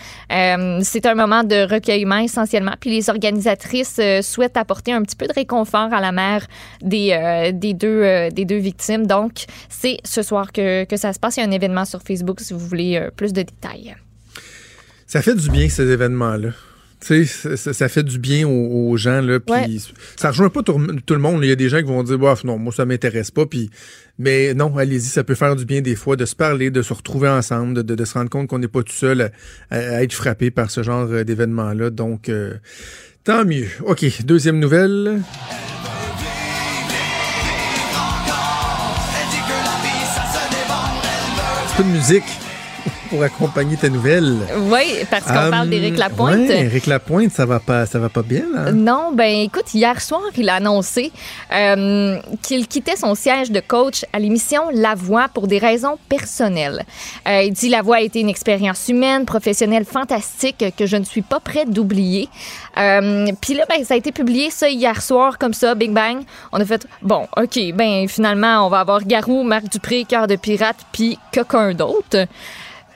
[0.83, 2.75] C'est un moment de recueillement essentiellement.
[2.79, 6.47] Puis les organisatrices souhaitent apporter un petit peu de réconfort à la mère
[6.83, 9.07] des, des, deux, des deux victimes.
[9.07, 11.39] Donc, c'est ce soir que, que ça se passe.
[11.39, 13.97] Il y a un événement sur Facebook si vous voulez plus de détails.
[15.07, 16.51] Ça fait du bien, ces événements-là.
[17.01, 19.69] Tu sais, ça, ça- fait du bien aux, aux gens, là, puis Ouais.
[20.17, 21.45] ça rejoint pas tout, tout le monde.
[21.45, 23.71] Il y a des gens qui vont dire, bof, non, moi, ça m'intéresse pas, puis...
[24.21, 26.93] Mais non, allez-y, ça peut faire du bien des fois de se parler, de se
[26.93, 29.31] retrouver ensemble, de, de- de se rendre compte qu'on n'est pas tout seul
[29.71, 31.91] à, à être frappé par ce genre euh, d'événement-là.
[31.91, 32.55] Donc, euh,
[33.23, 33.69] tant mieux.
[33.85, 35.21] OK, deuxième nouvelle.
[40.41, 42.25] Un peu de musique
[43.11, 44.37] pour accompagner ta nouvelle.
[44.71, 46.39] Oui, parce qu'on parle Hum, d'Éric Lapointe.
[46.49, 48.73] Ouais, Éric Lapointe, ça va pas, ça va pas bien là.
[48.73, 51.11] Non, ben écoute, hier soir, il a annoncé
[51.53, 56.85] euh, qu'il quittait son siège de coach à l'émission La Voix pour des raisons personnelles.
[57.29, 61.05] Euh, il dit La Voix a été une expérience humaine, professionnelle fantastique que je ne
[61.05, 62.29] suis pas prête d'oublier.
[62.79, 66.19] Euh, Puis là, ben, ça a été publié ça hier soir comme ça, Big Bang.
[66.53, 70.37] On a fait bon, ok, ben finalement, on va avoir Garou, Marc Dupré, Cœur de
[70.37, 72.27] pirate, puis quelqu'un d'autre.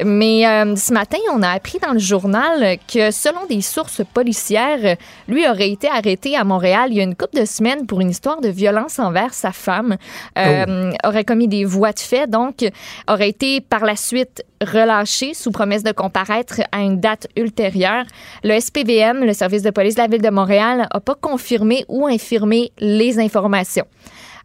[0.04, 4.96] Mais euh, ce matin, on a appris dans le journal que selon des sources policières,
[5.28, 8.10] lui aurait été arrêté à Montréal il y a une couple de semaines pour une
[8.10, 9.96] histoire de violence envers sa femme.
[10.38, 12.64] Euh, Aurait commis des voies de fait, donc
[13.08, 18.04] aurait été par la suite relâché sous promesse de comparaître à une date ultérieure.
[18.44, 22.06] Le SPVM, le service de police de la ville de Montréal, n'a pas confirmé ou
[22.06, 23.86] infirmé les informations.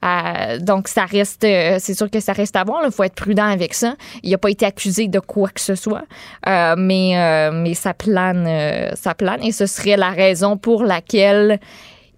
[0.03, 2.81] Euh, donc, ça reste, euh, c'est sûr que ça reste à voir.
[2.85, 3.95] Il faut être prudent avec ça.
[4.23, 6.03] Il n'a pas été accusé de quoi que ce soit,
[6.47, 10.83] Euh, mais, euh, mais ça plane, euh, ça plane, et ce serait la raison pour
[10.83, 11.59] laquelle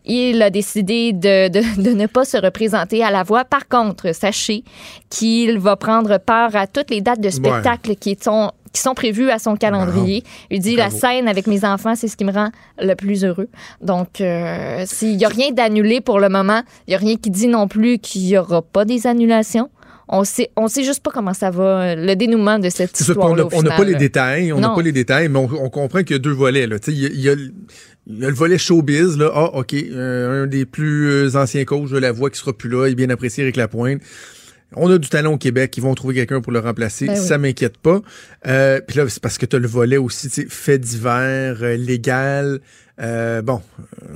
[0.06, 3.46] il a décidé de, de, de ne pas se représenter à la voix.
[3.46, 4.64] Par contre, sachez
[5.10, 9.30] qu'il va prendre part à toutes les dates de spectacle qui sont qui sont prévues
[9.30, 10.24] à son calendrier.
[10.50, 10.94] Il dit Bravo.
[10.94, 12.50] la scène avec mes enfants, c'est ce qui me rend
[12.82, 13.50] le plus heureux.
[13.82, 17.30] Donc, euh, s'il n'y a rien d'annulé pour le moment, il n'y a rien qui
[17.30, 19.70] dit non plus qu'il n'y aura pas des annulations.
[20.12, 23.06] On sait, on sait juste pas comment ça va, euh, le dénouement de cette puis
[23.16, 26.12] on n'a pas les détails, on n'a pas les détails, mais on, on comprend qu'il
[26.12, 26.68] y a deux volets.
[26.88, 27.52] Il, y a, y
[28.08, 29.32] le volet showbiz, là.
[29.34, 32.88] Ah, OK, euh, un des plus anciens coachs de la voix qui sera plus là,
[32.88, 34.02] il est bien apprécié avec la pointe.
[34.76, 37.08] On a du talent au Québec, ils vont trouver quelqu'un pour le remplacer.
[37.08, 37.26] Ben oui.
[37.28, 38.02] Ça m'inquiète pas.
[38.48, 41.58] Euh, Puis là, c'est parce que tu as le volet aussi, tu sais, fait divers,
[41.64, 42.60] euh, légal,
[43.02, 43.62] euh, bon,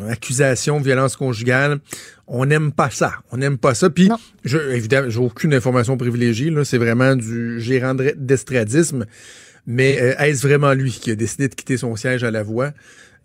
[0.10, 1.80] accusation, violence conjugale.
[2.28, 3.14] On n'aime pas ça.
[3.32, 3.89] On n'aime pas ça.
[3.89, 4.10] Puis,
[4.43, 6.49] je, évidemment, j'ai aucune information privilégiée.
[6.49, 9.06] Là, c'est vraiment du gérant de- d'estradisme.
[9.66, 12.72] Mais euh, est-ce vraiment lui qui a décidé de quitter son siège à la voix?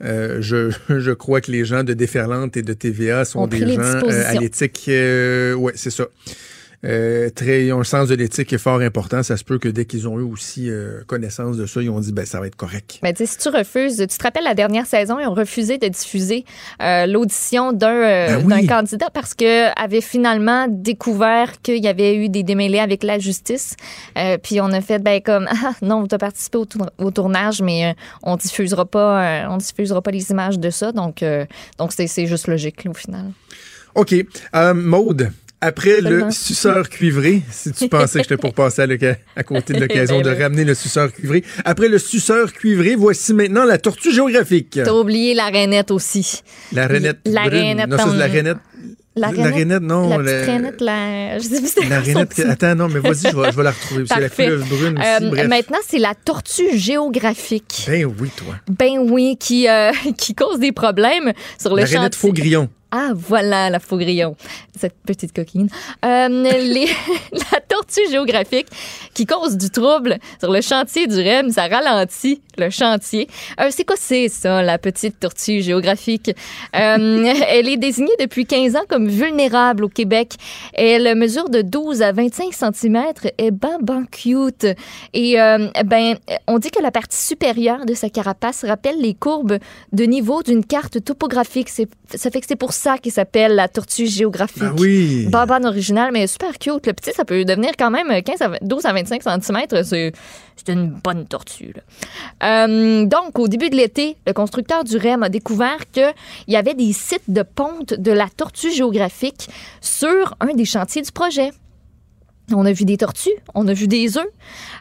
[0.04, 3.74] Euh, je, je crois que les gens de Déferlante et de TVA sont Ont des
[3.74, 4.84] gens euh, à l'éthique.
[4.88, 6.06] euh, ouais, c'est ça.
[6.84, 9.22] Euh, très, ils ont un sens de l'éthique qui est fort important.
[9.24, 11.98] Ça se peut que dès qu'ils ont eu aussi euh, connaissance de ça, ils ont
[11.98, 13.00] dit ben ça va être correct.
[13.02, 15.78] Ben, tu sais, si tu refuses, tu te rappelles la dernière saison, ils ont refusé
[15.78, 16.44] de diffuser
[16.80, 18.48] euh, l'audition d'un Ben oui.
[18.62, 23.18] d'un candidat parce que avait finalement découvert qu'il y avait eu des démêlés avec la
[23.18, 23.74] justice.
[24.44, 27.60] Puis on a fait ben comme ah, non, tu as participé au, tour- au tournage,
[27.60, 30.92] mais on diffusera pas, on diffusera pas les images de ça.
[30.92, 31.24] Donc
[31.78, 33.32] donc c'est c'est juste logique là, au final.
[33.94, 34.14] OK.
[34.54, 38.86] Euh, Maude, après le suceur cuivré, si tu pensais que j'étais pour passer à,
[39.36, 40.42] à côté de l'occasion Ben de oui.
[40.42, 44.78] ramener le suceur cuivré, après le suceur cuivré, voici maintenant la tortue géographique.
[44.84, 46.42] T'as oublié la rainette aussi.
[46.72, 47.60] La rainette La brune.
[47.60, 48.56] rainette, Non, ça, c'est la rainette.
[49.16, 51.38] La La rainette, non, La la- rainette, la.
[51.38, 52.28] Je sais plus c'est La rainette.
[52.28, 54.04] petit Attends, non, mais vas-y, je vais, je vais la retrouver.
[54.06, 55.24] C'est la couleuvre brune aussi.
[55.24, 55.48] Euh, bref.
[55.48, 57.84] maintenant, c'est la tortue géographique.
[57.88, 58.54] Ben oui, toi.
[58.68, 61.98] Ben oui, qui, euh, qui cause des problèmes sur le La chantier.
[61.98, 62.68] rainette faux grillon.
[62.90, 64.34] Ah, voilà la faugrillon,
[64.74, 65.68] cette petite coquine.
[66.04, 66.28] Euh,
[67.32, 68.66] la tortue géographique
[69.12, 73.28] qui cause du trouble sur le chantier du REM, ça ralentit le chantier.
[73.60, 76.30] Euh, c'est quoi c'est ça, la petite tortue géographique?
[76.74, 80.34] Euh, elle est désignée depuis 15 ans comme vulnérable au Québec.
[80.72, 83.04] Elle mesure de 12 à 25 cm
[83.38, 84.66] et ben, ben cute.
[85.12, 86.16] Et euh, ben,
[86.46, 89.58] on dit que la partie supérieure de sa carapace rappelle les courbes
[89.92, 91.68] de niveau d'une carte topographique.
[91.68, 94.62] Ça fait que c'est pour ça qu'il s'appelle la tortue géographique.
[94.64, 95.26] Ah oui.
[95.30, 96.86] Babane original, mais super cute.
[96.86, 99.84] Le petit, ça peut devenir quand même 15 à 20 12 à 25 cm.
[99.84, 100.12] C'est
[100.56, 101.72] c'est une bonne tortue.
[101.74, 101.82] là.
[102.66, 106.12] Euh, donc, au début de l'été, le constructeur du REM a découvert qu'il
[106.48, 109.48] y avait des sites de ponte de la tortue géographique
[109.80, 111.52] sur un des chantiers du projet.
[112.54, 114.26] On a vu des tortues, on a vu des œufs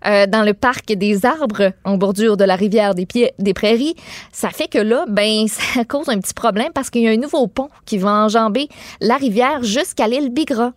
[0.06, 3.96] euh, dans le parc des arbres en bordure de la rivière des, Pieds- des Prairies.
[4.32, 7.18] Ça fait que là, ben, ça cause un petit problème parce qu'il y a un
[7.18, 8.70] nouveau pont qui va enjamber
[9.02, 10.72] la rivière jusqu'à l'île Bigra.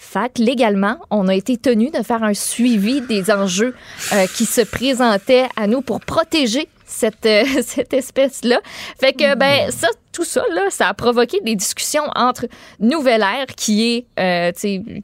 [0.00, 3.74] Fait que légalement, on a été tenu de faire un suivi des enjeux
[4.12, 7.42] euh, qui se présentaient à nous pour protéger cette, euh,
[7.92, 8.60] espèce-là.
[9.00, 9.88] Fait que, ben, ça,
[10.18, 12.46] tout ça, là, ça a provoqué des discussions entre
[12.80, 14.50] Nouvelle Air, qui est, euh,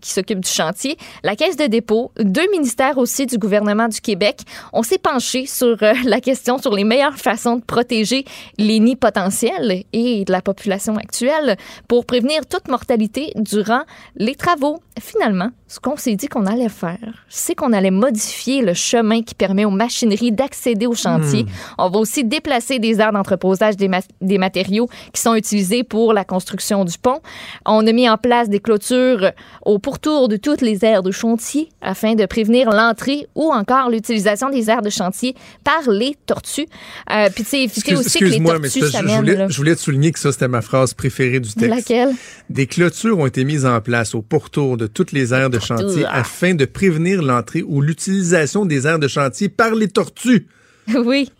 [0.00, 4.40] qui s'occupe du chantier, la Caisse de dépôt, deux ministères aussi du gouvernement du Québec.
[4.72, 8.24] On s'est penché sur euh, la question sur les meilleures façons de protéger
[8.58, 11.56] les nids potentiels et de la population actuelle
[11.86, 13.82] pour prévenir toute mortalité durant
[14.16, 14.80] les travaux.
[15.00, 19.36] Finalement, ce qu'on s'est dit qu'on allait faire, c'est qu'on allait modifier le chemin qui
[19.36, 21.46] permet aux machineries d'accéder au chantier.
[21.78, 26.12] On va aussi déplacer des aires d'entreposage des, ma- des matériaux qui sont utilisés pour
[26.12, 27.20] la construction du pont.
[27.66, 29.32] On a mis en place des clôtures
[29.62, 34.50] au pourtour de toutes les aires de chantier afin de prévenir l'entrée ou encore l'utilisation
[34.50, 36.66] des aires de chantier par les tortues.
[37.10, 39.56] Euh, Puis, tu sais, éviter aussi que les Excuse-moi, mais tortues que je, voulais, je
[39.56, 41.68] voulais te souligner que ça, c'était ma phrase préférée du texte.
[41.68, 42.10] Laquelle?
[42.50, 46.04] Des clôtures ont été mises en place au pourtour de toutes les aires de chantier
[46.06, 46.20] Ah.
[46.20, 50.46] afin de prévenir l'entrée ou l'utilisation des aires de chantier par les tortues.
[50.94, 51.30] oui.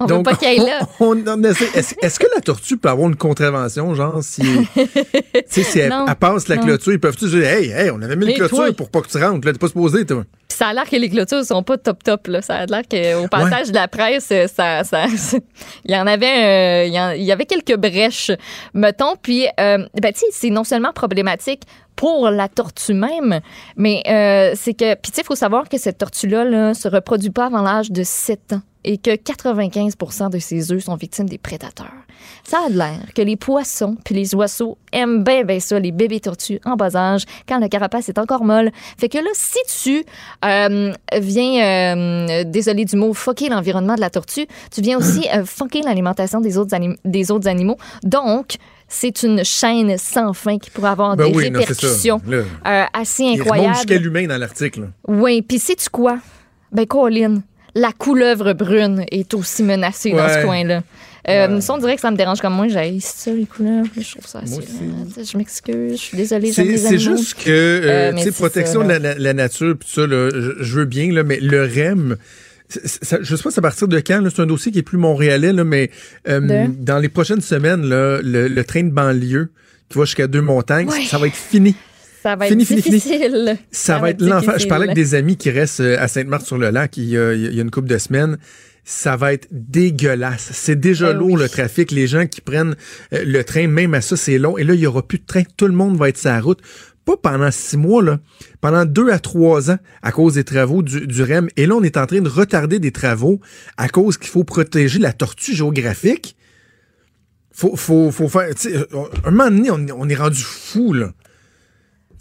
[0.00, 0.80] On veut Donc, pas qu'elle là.
[1.00, 4.42] Est-ce que la tortue peut avoir une contravention, genre, si,
[5.46, 6.62] si elle, Non, elle passe la non.
[6.62, 9.08] clôture, ils peuvent-tu dire, hey, hey, on avait mis une clôture toi- pour pas que
[9.08, 10.24] tu rentres, là, t'es pas supposé, toi.
[10.48, 12.42] Puis ça a l'air que les clôtures sont pas top top là.
[12.42, 15.06] Ça a l'air qu'au passage de la presse, euh, ça, ça,
[15.84, 18.32] il y en avait, euh, il y avait quelques brèches,
[18.74, 19.14] mettons.
[19.22, 21.62] Puis, euh, ben tu sais, c'est non seulement problématique
[21.96, 23.40] pour la tortue même,
[23.76, 26.74] mais euh, c'est que, puis tu sais, il faut savoir que cette tortue là, là,
[26.74, 30.96] se reproduit pas avant l'âge de 7 ans et que 95% de ses œufs sont
[30.96, 31.92] victimes des prédateurs.
[32.44, 36.20] Ça a l'air que les poissons puis les oiseaux aiment bien ben ça, les bébés
[36.20, 38.70] tortues en bas âge, quand la carapace est encore molle.
[38.98, 40.04] Fait que là, si tu
[40.44, 45.44] euh, viens, euh, désolé du mot, fucker l'environnement de la tortue, tu viens aussi euh,
[45.44, 47.76] fucker l'alimentation des autres, des autres animaux.
[48.02, 48.56] Donc,
[48.88, 53.40] c'est une chaîne sans fin qui pourrait avoir Ben des oui, répercussions euh, assez Il
[53.40, 53.74] incroyables.
[53.76, 54.90] jusqu'à l'humain dans l'article.
[55.08, 56.18] Oui, puis sais-tu quoi?
[56.70, 57.42] Ben, Colin,
[57.74, 60.82] la couleuvre brune est aussi menacée dans ce coin-là.
[61.26, 62.68] Euh, Ça, on dirait que ça me dérange comme moi.
[62.68, 63.88] J'ai ça, les couleuvres.
[63.98, 64.58] Je trouve ça assez.
[64.58, 66.52] Euh, Je m'excuse, je suis désolée.
[66.52, 70.06] C'est juste que, euh, Euh, tu sais, c'est protection ça, de la, nature, tout ça,
[70.06, 70.28] là,
[70.60, 72.16] je, veux bien, là, mais le REM,
[72.68, 74.98] ça- je sais pas c'est à partir de quand, c'est un dossier qui est plus
[74.98, 75.90] montréalais, là, mais
[76.28, 79.50] euh, dans les prochaines semaines, là, le, le train de banlieue
[79.88, 81.04] qui va jusqu'à Deux-Montagnes, Ouais.
[81.06, 81.74] ça va être fini.
[82.24, 82.94] Ça va être Fini, fini, fini.
[82.96, 83.58] difficile.
[83.70, 84.58] Ça, va être l'enfer.
[84.58, 87.58] Je parlais avec des amis qui restent euh, à Sainte-Marthe-sur-le-Lac il y a, il y
[87.58, 88.38] a une couple de semaines.
[88.82, 90.48] Ça va être dégueulasse.
[90.54, 91.42] C'est déjà Ben lourd oui.
[91.42, 91.90] le trafic.
[91.90, 92.76] Les gens qui prennent
[93.12, 94.56] euh, le train, même à ça, c'est long.
[94.56, 95.42] Et là, il y aura plus de train.
[95.58, 96.60] Tout le monde va être sur la route.
[97.04, 98.20] Pas pendant six mois, là.
[98.62, 101.48] Pendant deux à trois ans à cause des travaux du, du REM.
[101.58, 103.38] Et là, on est en train de retarder des travaux
[103.76, 106.36] à cause qu'il faut protéger la tortue géographique.
[107.52, 108.48] Faut, faut, faut faire.
[109.26, 111.12] un moment donné, on, on est rendu fou, là.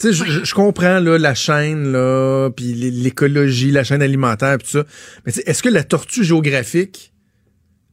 [0.04, 4.68] Tu sais, je- comprends là, la chaîne, là, puis l'é- l'écologie, la chaîne alimentaire, puis
[4.70, 4.84] tout ça.
[5.26, 7.14] Mais est-ce que la tortue géographique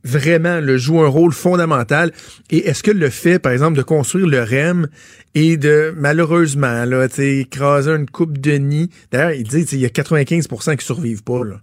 [0.02, 2.11] vraiment le joue un rôle fondamental?
[2.50, 4.88] Et est-ce que le fait, par exemple, de construire le REM
[5.36, 8.90] et de malheureusement là, tu sais, écraser une coupe de nid.
[9.12, 11.44] D'ailleurs, il dit il y a 95% qui survivent pas.
[11.44, 11.61] Là.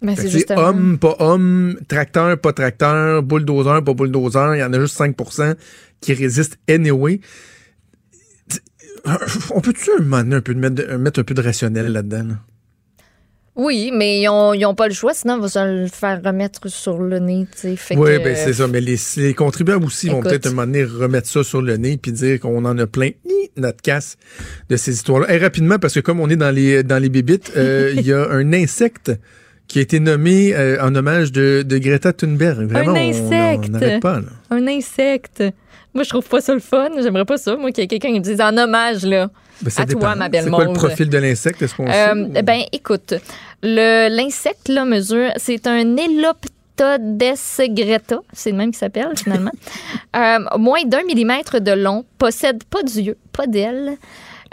[0.00, 0.62] Ben, c'est justement.
[0.68, 5.54] homme, pas homme, tracteur, pas tracteur, bulldozer, pas bulldozer, il y en a juste 5%
[6.00, 7.20] qui résistent anyway.
[9.54, 10.60] On peut-tu un peu de
[10.96, 12.24] mettre, un peu de rationnel là-dedans?
[12.28, 12.34] là?
[13.56, 16.20] Oui, mais ils ont, ils ont pas le choix, sinon on va se le faire
[16.24, 17.46] remettre sur le nez.
[17.54, 18.66] Fait Oui, que, ben c'est ça.
[18.66, 21.96] Mais les, les contribuables aussi vont peut-être un moment donné remettre ça sur le nez
[21.96, 23.10] puis dire qu'on en a plein
[23.56, 24.16] notre casse
[24.70, 25.32] de ces histoires-là.
[25.32, 28.12] Et rapidement, parce que comme on est dans les dans les bébites, euh, il y
[28.12, 29.12] a un insecte
[29.68, 32.68] qui a été nommé euh, en hommage de, de Greta Thunberg.
[32.68, 33.66] Vraiment, Un insecte.
[33.68, 34.20] on n'arrête pas.
[34.20, 34.26] Là.
[34.50, 35.42] Un insecte.
[35.94, 36.88] Moi, je trouve pas ça le fun.
[37.00, 37.56] J'aimerais pas ça.
[37.56, 39.30] Moi, qu'il y ait quelqu'un qui me dise en hommage, là.
[39.62, 40.16] Ben, ça À toi, dépend.
[40.16, 41.62] ma belle C'est quoi le profil de l'insecte?
[41.62, 42.42] Est-ce qu'on Euh, sait?
[42.42, 43.14] ben, écoute,
[43.62, 47.22] le- l'insecte, là, mesure, c'est un Eloptodes
[47.70, 49.52] greta, c'est le même qui s'appelle, finalement.
[50.16, 53.96] Euh, moins d'un millimètre de long, possède pas d'yeux, pas d'ailes.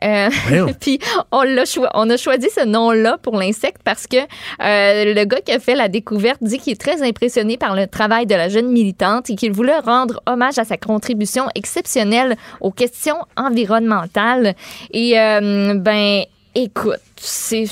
[0.04, 0.30] Euh,
[0.80, 1.00] puis
[1.32, 5.52] on, l'a on a choisi ce nom-là pour l'insecte parce que euh, le gars qui
[5.52, 8.72] a fait la découverte dit qu'il est très impressionné par le travail de la jeune
[8.72, 14.56] militante et qu'il voulait rendre hommage à sa contribution exceptionnelle aux questions environnementales.
[14.92, 16.24] Et euh, ben,
[16.56, 17.66] écoute, c'est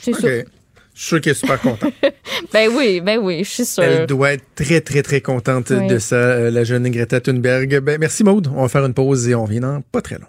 [0.00, 0.46] c'est.
[0.94, 1.92] Je suis sûr qu'elle est super contente.
[2.52, 3.82] Ben oui, ben oui, je suis sûre.
[3.82, 5.86] Elle doit être très, très, très contente Oui.
[5.86, 7.80] de ça, euh, la jeune Greta Thunberg.
[7.80, 8.48] Ben, merci Maude.
[8.54, 10.26] On va faire une pause et on revient dans pas très long.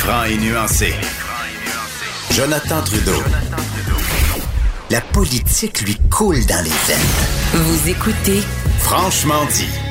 [0.00, 0.94] Franc et nuancé.
[2.30, 3.22] Jonathan Trudeau.
[4.88, 6.98] La politique lui coule dans les veines.
[7.52, 8.40] Vous écoutez
[8.78, 9.89] Franchement dit.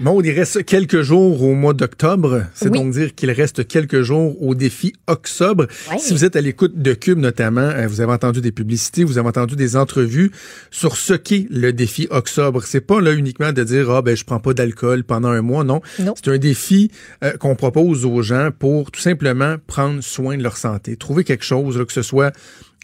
[0.00, 2.44] Maude, il reste quelques jours au mois d'octobre.
[2.54, 2.78] C'est Oui.
[2.78, 5.66] donc dire qu'il reste quelques jours au défi Octobre.
[5.98, 9.18] Si vous êtes à l'écoute de Cube notamment, euh, vous avez entendu des publicités, vous
[9.18, 10.30] avez entendu des entrevues
[10.70, 12.62] sur ce qu'est le défi Octobre.
[12.64, 15.64] C'est pas là uniquement de dire ah ben je prends pas d'alcool pendant un mois,
[15.64, 15.82] non.
[15.98, 16.14] Non.
[16.16, 16.90] C'est un défi
[17.22, 21.44] euh, qu'on propose aux gens pour tout simplement prendre soin de leur santé, trouver quelque
[21.44, 22.32] chose là, que ce soit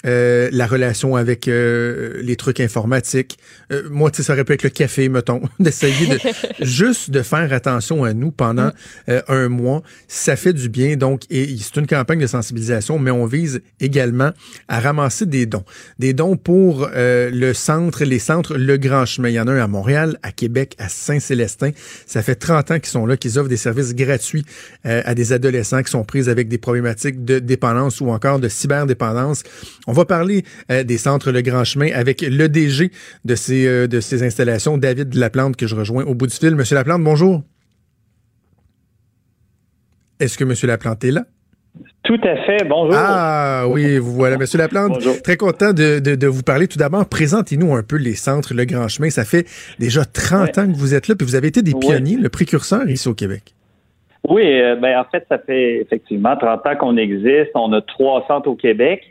[0.06, 3.38] euh, la relation avec euh, les trucs informatiques.
[3.72, 6.18] Euh, moi, tu sais, ça aurait pu être le café, mettons, d'essayer de
[6.64, 8.70] juste de faire attention à nous pendant
[9.08, 9.82] euh, un mois.
[10.08, 14.30] Ça fait du bien, donc, et c'est une campagne de sensibilisation, mais on vise également
[14.68, 15.64] à ramasser des dons.
[15.98, 19.28] Des dons pour euh, le centre, les centres Le Grand Chemin.
[19.28, 21.70] Il y en a un à Montréal, à Québec, à Saint-Célestin.
[22.06, 24.44] Ça fait 30 ans qu'ils sont là, qu'ils offrent des services gratuits
[24.84, 29.42] à des adolescents qui sont pris avec des problématiques de dépendance ou encore de cyberdépendance.
[29.86, 32.90] On va parler euh, des centres Le Grand Chemin avec le DG
[33.24, 36.54] de ces, euh, de ces installations, David Laplante, que je rejoins au bout du fil.
[36.54, 37.42] Monsieur Laplante, bonjour.
[40.20, 41.24] Est-ce que Monsieur Laplante est là?
[42.04, 42.64] Tout à fait.
[42.66, 42.94] Bonjour.
[42.96, 44.92] Ah oui, vous voilà, Monsieur Laplante.
[44.92, 45.20] Bonjour.
[45.22, 46.68] Très content de, de, de vous parler.
[46.68, 49.10] Tout d'abord, présentez-nous un peu les centres Le Grand Chemin.
[49.10, 49.46] Ça fait
[49.78, 51.80] déjà 30 ans que vous êtes là, puis vous avez été des Ouais.
[51.80, 53.54] pionniers, le précurseur ici au Québec.
[54.28, 57.50] Oui, euh, ben en fait, ça fait effectivement 30 ans qu'on existe.
[57.54, 59.02] On a trois centres au Québec.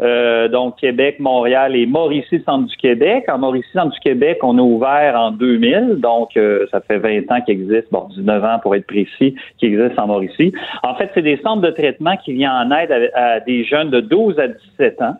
[0.00, 3.24] Euh, donc Québec, Montréal et Mauricie, centre du Québec.
[3.28, 7.30] En Mauricie, centre du Québec, on a ouvert en 2000, donc euh, ça fait 20
[7.32, 10.52] ans qu'il existe, bon 19 ans pour être précis, qui existe en Mauricie.
[10.82, 13.90] En fait, c'est des centres de traitement qui viennent en aide à, à des jeunes
[13.90, 15.16] de 12 à 17 ans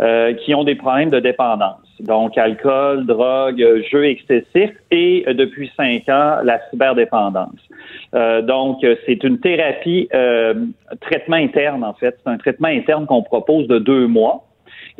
[0.00, 1.78] euh, qui ont des problèmes de dépendance.
[2.00, 7.60] Donc, alcool, drogue, jeux excessifs et euh, depuis cinq ans, la cyberdépendance.
[8.14, 10.54] Euh, donc, euh, c'est une thérapie, euh,
[11.00, 12.18] traitement interne en fait.
[12.24, 14.44] C'est un traitement interne qu'on propose de deux mois.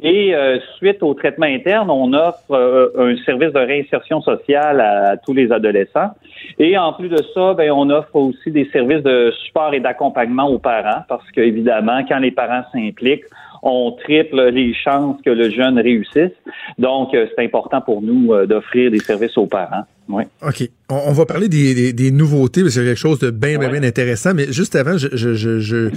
[0.02, 5.16] Et euh, suite au traitement interne, on offre euh, un service de réinsertion sociale à,
[5.16, 6.10] tous les adolescents.
[6.58, 10.48] Et en plus de ça, ben, on offre aussi des services de support et d'accompagnement
[10.48, 13.24] aux parents parce qu'évidemment, quand les parents s'impliquent,
[13.66, 16.36] on triple les chances que le jeune réussisse.
[16.78, 19.84] Donc, euh, c'est important pour nous euh, d'offrir des services aux parents.
[20.06, 20.24] Oui.
[20.46, 20.68] OK.
[20.90, 23.58] On, on va parler des, des, des nouveautés, parce que c'est quelque chose de bien,
[23.58, 24.34] bien, bien intéressant.
[24.34, 25.90] Mais juste avant, je, je, je, je-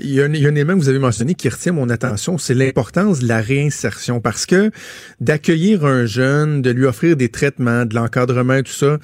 [0.00, 1.72] il, y a un, il y a un élément que vous avez mentionné qui retient
[1.72, 4.20] mon attention, c'est l'importance de la réinsertion.
[4.20, 4.70] Parce que
[5.20, 8.98] d'accueillir un jeune, de lui offrir des traitements, de l'encadrement, tout ça,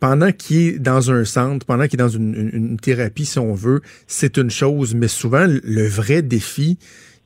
[0.00, 3.38] pendant qu'il est dans un centre, pendant qu'il est dans une, une- une thérapie, si
[3.38, 4.94] on veut, c'est une chose.
[4.96, 6.78] Mais souvent, le vrai défi,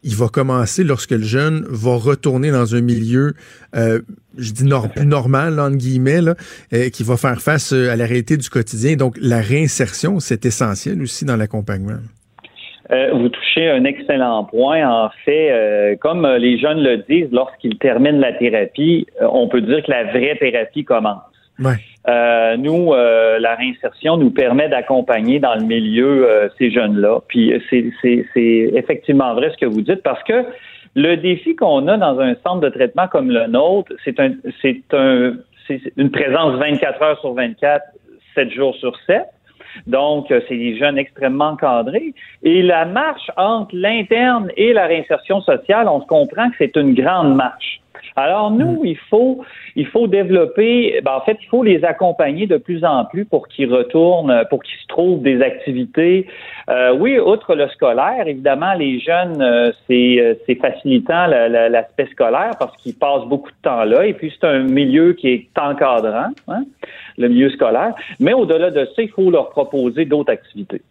[0.05, 3.33] il va commencer lorsque le jeune va retourner dans un milieu,
[3.75, 4.01] euh,
[4.37, 6.21] je dis nor- plus normal, entre guillemets,
[6.73, 8.97] euh, qui va faire face euh, à la réalité du quotidien.
[8.97, 11.99] Donc, la réinsertion, c'est essentiel aussi dans l'accompagnement.
[12.91, 14.87] Vous touchez un excellent point.
[14.87, 19.91] En fait, comme les jeunes le disent, lorsqu'ils terminent la thérapie, on peut dire que
[19.91, 21.23] la vraie thérapie commence.
[22.09, 27.21] Euh, nous, euh, la réinsertion nous permet d'accompagner dans le milieu euh, ces jeunes-là.
[27.29, 30.45] Puis euh, c'est, effectivement vrai ce que vous dites parce que
[30.95, 34.33] le défi qu'on a dans un centre de traitement comme le nôtre, c'est un,
[34.63, 35.35] c'est un,
[35.97, 37.83] une présence 24 heures sur 24,
[38.35, 39.23] 7 jours sur 7.
[39.87, 42.15] Donc, euh, c'est des jeunes extrêmement encadrés.
[42.43, 46.95] Et la marche entre l'interne et la réinsertion sociale, on se comprend que c'est une
[46.95, 47.81] grande marche.
[48.17, 49.43] Alors nous, il faut
[49.75, 53.49] il faut développer, ben, en fait, il faut les accompagner de plus en plus pour
[53.49, 56.29] qu'ils retournent, pour qu'ils se trouvent des activités.
[56.71, 61.69] Euh, oui, outre le scolaire, évidemment, les jeunes, euh, c'est euh, c'est facilitant la- la-
[61.69, 64.07] l'aspect scolaire parce qu'ils passent beaucoup de temps là.
[64.07, 66.63] Et puis c'est un milieu qui est encadrant, hein,
[67.19, 67.95] le milieu scolaire.
[68.21, 70.83] Mais au-delà de ça, il faut leur proposer d'autres activités.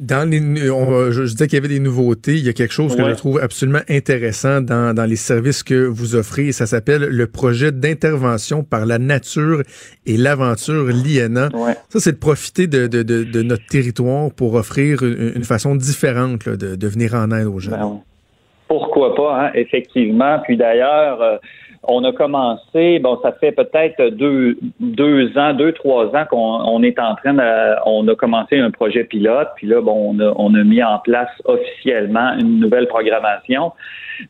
[0.00, 0.40] Dans les,
[0.70, 2.32] on- je, je disais qu'il y avait des nouveautés.
[2.34, 3.10] Il y a quelque chose que Ouais.
[3.10, 6.50] je trouve absolument intéressant dans, dans les services que vous offrez.
[6.50, 9.62] Ça s'appelle le projet d'intervention par la nature
[10.06, 11.50] et l'aventure l'INA.
[11.54, 11.74] Ouais.
[11.88, 15.76] Ça, c'est de profiter de, de, de, de notre territoire pour offrir une, une façon
[15.76, 17.74] différente là, de, de venir en aide aux jeunes.
[17.78, 17.98] Ben oui.
[18.66, 20.40] Pourquoi pas, hein, effectivement.
[20.44, 21.36] Puis d'ailleurs, euh,
[21.84, 26.82] on a commencé, bon, ça fait peut-être deux, deux ans, deux, trois ans qu'on on
[26.82, 30.32] est en train de, on a commencé un projet pilote, puis là, bon, on a,
[30.36, 33.72] on a mis en place officiellement une nouvelle programmation.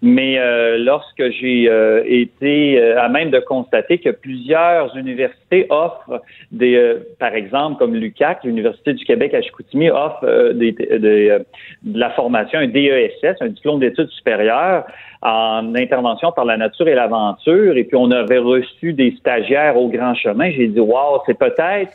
[0.01, 6.22] Mais euh, lorsque j'ai euh, été euh, à même de constater que plusieurs universités offrent
[6.51, 11.30] des, euh, par exemple, comme l'UQAC, l'Université du Québec à Chicoutimi, offre euh, des, des,
[11.30, 11.38] euh,
[11.82, 14.84] de la formation, un DESS, un diplôme d'études supérieures
[15.22, 17.76] en intervention par la nature et l'aventure.
[17.76, 20.51] Et puis, on avait reçu des stagiaires au Grand Chemin.
[20.51, 21.93] J'ai dit, wow, c'est peut-être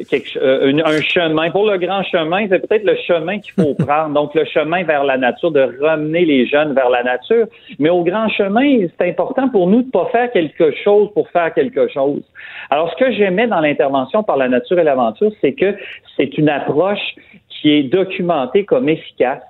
[0.00, 1.50] un chemin.
[1.50, 4.14] Pour le grand chemin, c'est peut-être le chemin qu'il faut prendre.
[4.14, 7.29] Donc, le chemin vers la nature, de ramener les jeunes vers la nature.
[7.78, 11.28] Mais au grand chemin, c'est important pour nous de ne pas faire quelque chose pour
[11.30, 12.22] faire quelque chose.
[12.70, 15.74] Alors, ce que j'aimais dans l'intervention par la nature et l'aventure, c'est que
[16.16, 17.14] c'est une approche
[17.48, 19.42] qui est documentée comme efficace.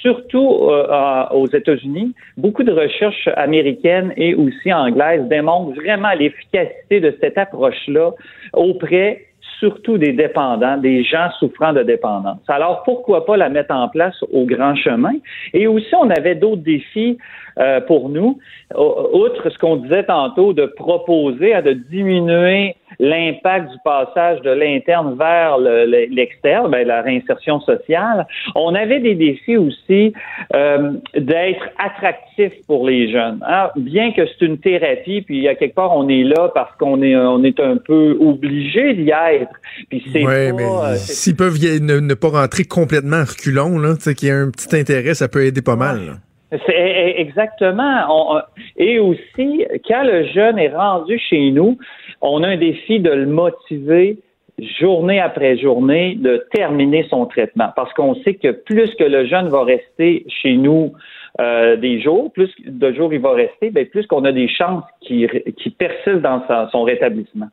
[0.00, 7.16] Surtout euh, aux États-Unis, beaucoup de recherches américaines et aussi anglaises démontrent vraiment l'efficacité de
[7.20, 8.10] cette approche-là
[8.52, 9.26] auprès
[9.64, 12.38] surtout des dépendants, des gens souffrant de dépendance.
[12.48, 15.14] Alors, pourquoi pas la mettre en place au grand chemin?
[15.54, 17.16] Et aussi, on avait d'autres défis
[17.58, 18.38] euh, pour nous,
[18.76, 25.16] outre ce qu'on disait tantôt, de proposer, hein, de diminuer l'impact du passage de l'interne
[25.18, 28.26] vers le- le- l'externe, ben, la réinsertion sociale.
[28.54, 30.12] On avait des défis aussi
[30.54, 33.40] euh, d'être attractif pour les jeunes.
[33.46, 33.70] hein.
[33.76, 37.16] Bien que c'est une thérapie, puis à quelque part on est là parce qu'on est
[37.16, 39.52] on est un peu obligé d'y être.
[39.88, 43.94] Puis c'est Ouais, mais euh, s'ils peuvent ne, ne pas rentrer complètement à reculons, là,
[43.94, 45.96] tu sais, qu'il y a un petit intérêt, ça peut aider pas mal.
[46.06, 46.12] là.
[46.66, 48.04] C'est e- exactement.
[48.10, 48.40] On-
[48.76, 51.78] et aussi, quand le jeune est rendu chez nous,
[52.20, 54.18] on a un défi de le motiver
[54.58, 57.70] journée après journée de terminer son traitement.
[57.74, 60.92] Parce qu'on sait que plus que le jeune va rester chez nous
[61.40, 64.84] euh, des jours, plus de jours il va rester, ben plus qu'on a des chances
[65.00, 67.48] qu'il qu'il persiste dans son rétablissement.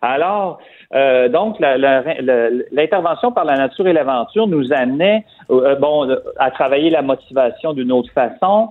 [0.00, 0.58] Alors,
[0.94, 7.02] euh, donc, l'intervention par la nature et l'aventure nous amenait, euh, bon, à travailler la
[7.02, 8.70] motivation d'une autre façon,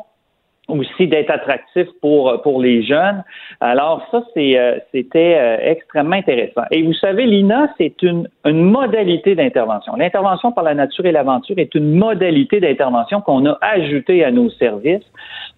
[0.68, 3.24] aussi d'être attractif pour pour les jeunes.
[3.60, 6.64] Alors ça c'est euh, c'était euh, extrêmement intéressant.
[6.72, 9.96] Et vous savez l'INA c'est une une modalité d'intervention.
[9.96, 14.50] L'intervention par la nature et l'aventure est une modalité d'intervention qu'on a ajoutée à nos
[14.52, 15.06] services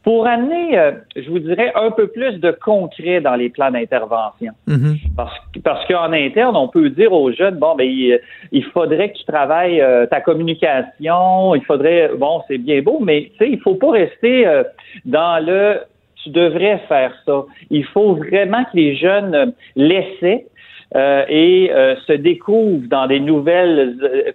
[0.08, 4.53] pour amener euh, je vous dirais un peu plus de concret dans les plans d'intervention.
[4.66, 4.95] Mhm.
[5.18, 8.18] Parce, que- parce qu'en interne, on peut dire aux jeunes, bon, ben, il,
[8.53, 13.32] il faudrait que tu travailles euh, ta communication, il faudrait, bon, c'est bien beau, mais
[13.32, 14.64] tu sais, il faut pas rester euh,
[15.03, 15.80] dans le
[16.24, 17.43] tu devrais faire ça.
[17.70, 19.45] Il faut vraiment que les jeunes euh,
[19.76, 20.45] l'essaient.
[20.96, 24.32] Euh, et euh, se découvrent dans des nouvelles euh,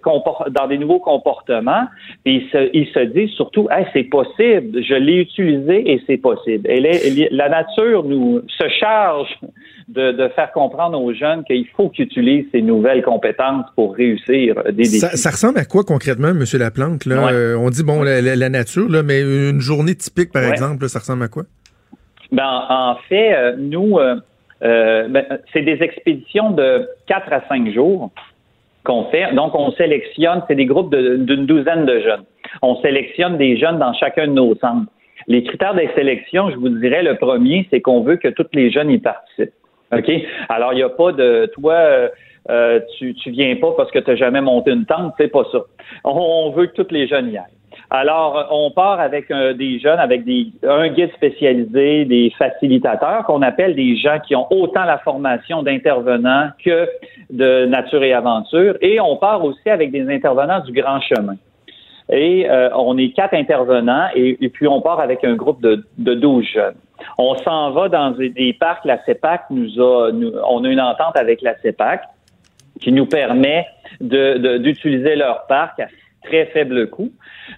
[0.51, 1.85] dans des nouveaux comportements
[2.23, 6.17] puis ils se, ils se disent surtout hey, c'est possible je l'ai utilisé et c'est
[6.17, 9.29] possible et la- la nature nous se charge
[9.87, 14.55] de, de faire comprendre aux jeunes qu'il faut qu'ils utilisent ces nouvelles compétences pour réussir
[14.67, 14.99] des défis.
[14.99, 17.05] Ça, ça ressemble à quoi concrètement, Monsieur Laplante?
[17.05, 17.25] Là?
[17.25, 17.33] Ouais.
[17.33, 20.51] Euh, on dit, bon, la, la- la nature, là, mais une journée typique, par Ouais.
[20.51, 21.43] exemple, là, ça ressemble à quoi?
[22.31, 23.97] Ben, en fait, nous,
[24.63, 28.11] euh, ben, c'est des expéditions de 4 à 5 jours
[28.83, 29.33] qu'on fait.
[29.33, 32.23] Donc, on sélectionne, c'est des groupes d'une douzaine de jeunes.
[32.61, 34.91] On sélectionne des jeunes dans chacun de nos centres.
[35.27, 38.71] Les critères de sélection, je vous dirais, le premier, c'est qu'on veut que tous les
[38.71, 39.53] jeunes y participent.
[39.95, 40.11] OK?
[40.49, 42.09] Alors, il n'y a pas de toi, euh,
[42.49, 45.45] euh, tu, tu viens pas parce que tu n'as jamais monté une tente, c'est pas
[45.51, 45.59] ça.
[46.03, 47.62] On, on veut que tous les jeunes y aillent.
[47.95, 53.43] Alors, on part avec euh, des jeunes, avec des, un guide spécialisé, des facilitateurs qu'on
[53.43, 56.89] appelle des gens qui ont autant la formation d'intervenants que
[57.29, 58.75] de nature et aventure.
[58.81, 61.35] Et on part aussi avec des intervenants du grand chemin.
[62.11, 66.15] Et euh, on est quatre intervenants et, puis on part avec un groupe de, de
[66.15, 66.75] 12 jeunes.
[67.19, 68.85] On s'en va dans des, parcs.
[68.85, 70.11] La CEPAC nous a,
[70.49, 72.01] on a une entente avec la CEPAC
[72.81, 73.67] qui nous permet
[74.01, 75.85] de- de- d'utiliser leur parc à
[76.23, 77.11] très faible coût.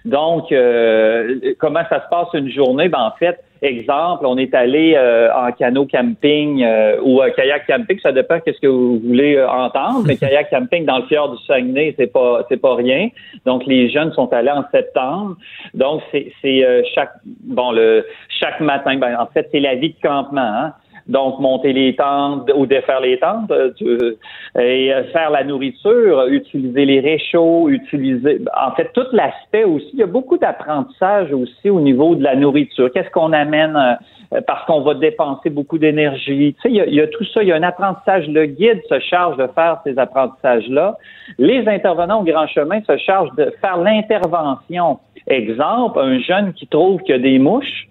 [0.04, 2.88] Donc, euh, comment ça se passe une journée?
[2.88, 7.66] Ben, en fait, exemple, on est allé euh, en canot camping euh, ou euh, kayak
[7.66, 11.36] camping, ça dépend qu'est-ce que vous voulez euh, entendre, mais kayak camping dans le fjord
[11.36, 13.08] du Saguenay, c'est pas c'est pas rien.
[13.44, 15.36] Donc, les jeunes sont allés en septembre.
[15.74, 18.04] Donc, c'est c'est, euh, chaque bon le
[18.40, 20.40] chaque matin, ben, en fait, c'est la vie de campement.
[20.40, 20.72] hein.
[21.08, 24.16] Donc monter les tentes ou défaire les tentes, euh,
[24.58, 29.90] et faire la nourriture, utiliser les réchauds, utiliser, en fait, tout l'aspect aussi.
[29.92, 32.90] Il y a beaucoup d'apprentissage aussi au niveau de la nourriture.
[32.92, 33.98] Qu'est-ce qu'on amène
[34.46, 36.54] parce qu'on va dépenser beaucoup d'énergie?
[36.54, 37.42] Tu sais, il y, a, il y, a, tout ça.
[37.42, 38.28] Il y a un apprentissage.
[38.28, 40.96] Le guide se charge de faire ces apprentissages-là.
[41.38, 44.98] Les intervenants au grand chemin se chargent de faire l'intervention.
[45.26, 47.88] Exemple, un jeune qui trouve qu'il y a des mouches,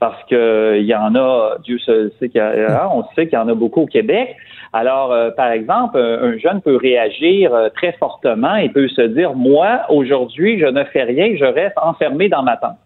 [0.00, 3.42] parce que il y en a, Dieu sait qu'il y a, on sait qu'il y
[3.42, 4.34] en a beaucoup au Québec.
[4.72, 9.34] Alors, euh, par exemple, un, jeune peut réagir euh, très fortement et peut se dire,
[9.34, 12.78] moi, aujourd'hui, je ne fais rien, je reste enfermé dans ma tente.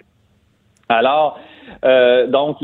[0.89, 1.39] Alors,
[1.85, 2.57] euh, donc,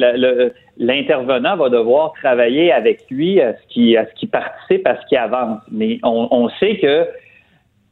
[0.78, 5.06] l'intervenant va devoir travailler avec lui à ce qui, à ce qui participe, à ce
[5.06, 5.60] qui avance.
[5.70, 7.06] Mais on, on sait que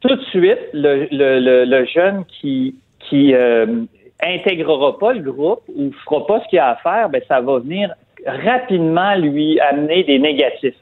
[0.01, 3.65] tout de suite, le, le, le jeune qui, qui euh,
[4.21, 7.59] intégrera pas le groupe ou fera pas ce qu'il a à faire, ben ça va
[7.59, 7.93] venir
[8.25, 10.75] rapidement lui amener des négatifs.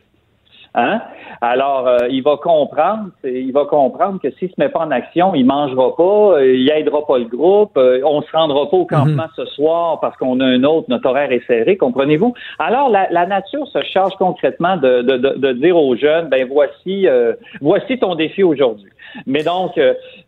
[0.79, 1.01] Hein?
[1.41, 5.33] Alors, euh, il va comprendre, il va comprendre que s'il se met pas en action,
[5.33, 8.85] il mangera pas, euh, il aidera pas le groupe, euh, on se rendra pas au
[8.85, 9.29] campement mhm.
[9.35, 12.35] ce soir parce qu'on a un autre, notre horaire est serré, comprenez-vous?
[12.59, 16.47] Alors, la, la, nature se charge concrètement de, de, de, de dire aux jeunes, ben
[16.47, 17.07] voici,
[17.59, 18.91] voici ton défi aujourd'hui.
[19.25, 19.79] Mais donc,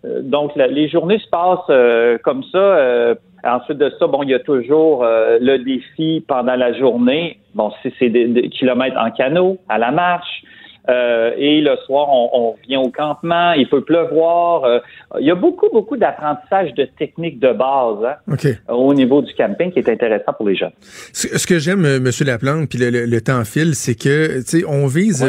[0.03, 3.15] donc les journées se passent comme ça.
[3.43, 7.39] Ensuite de ça, bon, il y a toujours le défi pendant la journée.
[7.55, 10.43] Bon, c'est des, kilomètres en canot, à la marche.
[10.89, 13.53] Euh, et le soir, on, on, revient au campement.
[13.53, 14.63] Il peut pleuvoir.
[14.63, 14.79] Euh,
[15.19, 19.71] il y a beaucoup, beaucoup d'apprentissage de techniques de base hein, au niveau du camping
[19.71, 20.71] qui est intéressant pour les jeunes.
[21.13, 22.09] Ce, que j'aime, euh, M.
[22.25, 25.27] Laplante, puis le, temps file, c'est que on vise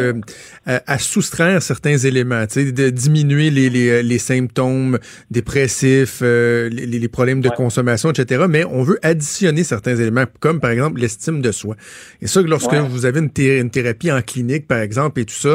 [0.67, 4.99] à, soustraire certains éléments, de diminuer les, les, les symptômes
[5.31, 8.45] dépressifs, les, les, problèmes de consommation, etc.
[8.49, 11.75] Mais on veut additionner certains éléments, comme par exemple l'estime de soi.
[12.23, 15.50] Et ça, lorsque vous avez une, une thérapie en clinique, par exemple, et tout ça,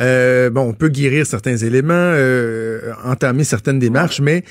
[0.00, 4.44] euh, bon, on peut guérir certains éléments, euh, entamer certaines démarches, mais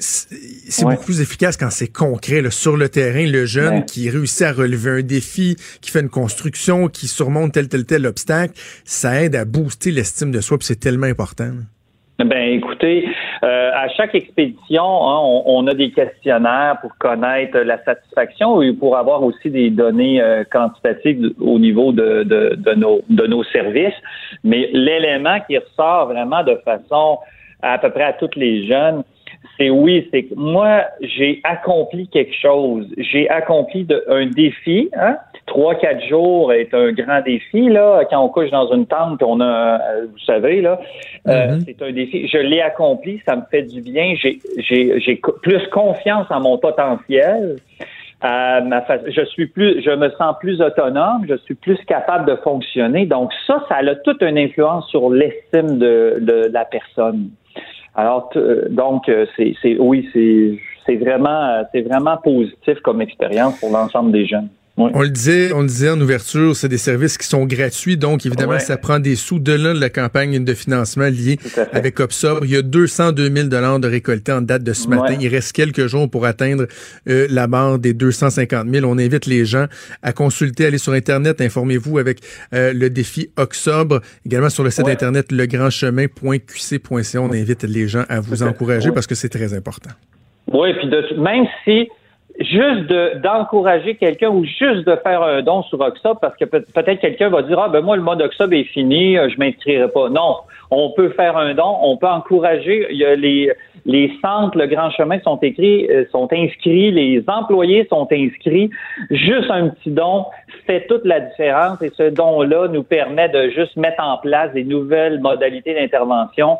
[0.00, 4.42] c'est beaucoup plus efficace quand c'est concret, là, sur le terrain, le jeune qui réussit
[4.42, 9.22] à relever un défi, qui fait une construction, qui surmonte tel, tel, tel obstacle, ça
[9.22, 11.50] aide à booster l'estime de soi, puis c'est tellement important.
[12.18, 13.04] Ben, écoutez,
[13.44, 18.96] euh, à chaque expédition, hein, on, a des questionnaires pour connaître la satisfaction et pour
[18.96, 23.94] avoir aussi des données euh, quantitatives au niveau de, de, de, nos, de nos services.
[24.42, 27.18] Mais l'élément qui ressort vraiment de façon
[27.62, 29.02] à peu près à toutes les jeunes,
[29.56, 32.86] c'est oui, c'est que moi, j'ai accompli quelque chose.
[32.96, 34.88] J'ai accompli un défi.
[34.96, 35.16] Hein?
[35.48, 37.68] Trois, quatre jours est un grand défi.
[37.68, 40.78] Là, quand on couche dans une tente, on a, euh, vous savez, là,
[41.26, 41.64] euh, mm-hmm.
[41.64, 42.28] c'est un défi.
[42.28, 44.14] Je l'ai accompli, ça me fait du bien.
[44.20, 47.56] J'ai, j'ai, j'ai plus confiance en mon potentiel.
[48.24, 52.36] Euh, ma je suis plus, je me sens plus autonome, je suis plus capable de
[52.36, 53.06] fonctionner.
[53.06, 57.30] Donc ça, ça a toute une influence sur l'estime de, de la personne.
[57.94, 64.12] Alors, euh, donc, c'est, oui, c'est, c'est vraiment, c'est vraiment positif comme expérience pour l'ensemble
[64.12, 64.50] des jeunes.
[64.78, 68.24] On le disait, on le disait en ouverture, c'est des services qui sont gratuits, donc
[68.24, 71.38] évidemment, ça prend des sous de là de la campagne de financement liée
[71.72, 72.44] avec Opsobre.
[72.44, 75.16] Il y a 202 000 dollars de récoltés en date de ce matin.
[75.20, 76.66] Il reste quelques jours pour atteindre
[77.08, 78.86] euh, la barre des 250 000.
[78.88, 79.66] On invite les gens
[80.02, 82.20] à consulter, aller sur Internet, informez-vous avec
[82.54, 87.20] euh, le défi Octobre, également sur le site Internet legrandchemin.qc.ca.
[87.20, 89.90] On invite les gens à vous encourager parce que c'est très important.
[90.52, 91.88] Oui, puis de, même si
[92.38, 97.00] juste de, d'encourager quelqu'un ou juste de faire un don sur Oxob parce que peut-être
[97.00, 100.08] quelqu'un va dire ah ben moi le mode Oxob est fini, euh, je m'inscrirai pas.
[100.08, 100.36] Non,
[100.70, 102.86] on peut faire un don, on peut encourager.
[102.90, 103.52] Il y a les
[103.86, 108.70] les centres, le Grand Chemin sont écrits, euh, sont inscrits, les employés sont inscrits.
[109.10, 110.26] Juste un petit don
[110.66, 114.64] fait toute la différence et ce don-là nous permet de juste mettre en place des
[114.64, 116.58] nouvelles modalités d'intervention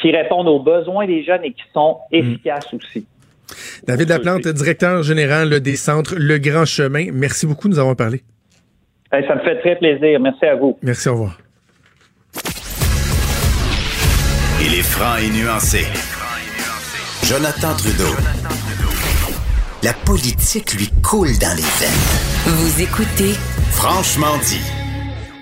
[0.00, 2.16] qui répondent aux besoins des jeunes et qui sont mmh.
[2.16, 3.06] efficaces aussi.
[3.86, 7.06] David Laplante, directeur général des centres Le Grand Chemin.
[7.12, 8.22] Merci beaucoup de nous avoir parlé.
[9.10, 10.20] ça me fait très plaisir.
[10.20, 10.78] Merci à vous.
[10.82, 11.38] Merci, au revoir.
[14.62, 15.86] Il est franc et nuancé.
[17.24, 18.14] Jonathan Trudeau.
[19.82, 22.46] La politique lui coule dans les veines.
[22.46, 23.32] Vous écoutez
[23.70, 24.79] Franchement dit.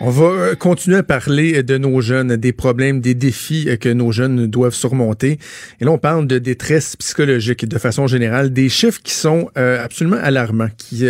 [0.01, 3.89] On va euh, continuer à parler de nos jeunes, des problèmes, des défis euh, que
[3.89, 5.41] nos jeunes doivent surmonter.
[5.81, 9.85] Et là, on parle de détresse psychologique de façon générale, des chiffres qui sont euh,
[9.85, 11.05] absolument alarmants, qui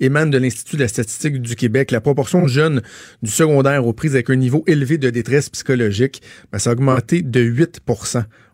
[0.00, 1.92] émanent de l'Institut de la statistique du Québec.
[1.92, 2.82] La proportion de jeunes
[3.22, 7.22] du secondaire aux prises avec un niveau élevé de détresse psychologique, ben, ça a augmenté
[7.22, 7.80] de 8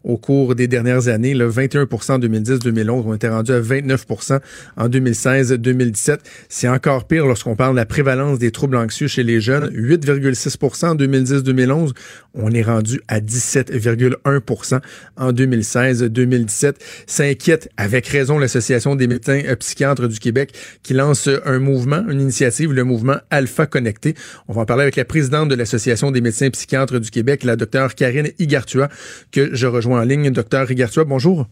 [0.05, 1.35] au cours des dernières années.
[1.35, 4.41] Le 21% en 2010-2011, on était rendu à 29%
[4.77, 6.19] en 2016-2017.
[6.49, 9.69] C'est encore pire lorsqu'on parle de la prévalence des troubles anxieux chez les jeunes.
[9.71, 11.93] 8,6% en 2010-2011.
[12.35, 14.81] On est rendu à 17,1%
[15.17, 16.75] en 2016-2017.
[17.07, 22.03] Ça inquiète avec raison l'Association des médecins euh, psychiatres du Québec qui lance un mouvement,
[22.09, 24.15] une initiative, le mouvement Alpha Connecté.
[24.49, 27.57] On va en parler avec la présidente de l'Association des médecins psychiatres du Québec, la
[27.57, 28.89] docteure Karine Igartua,
[29.31, 30.31] que je rejoins en ligne.
[30.31, 31.47] Docteur Igartua, bonjour.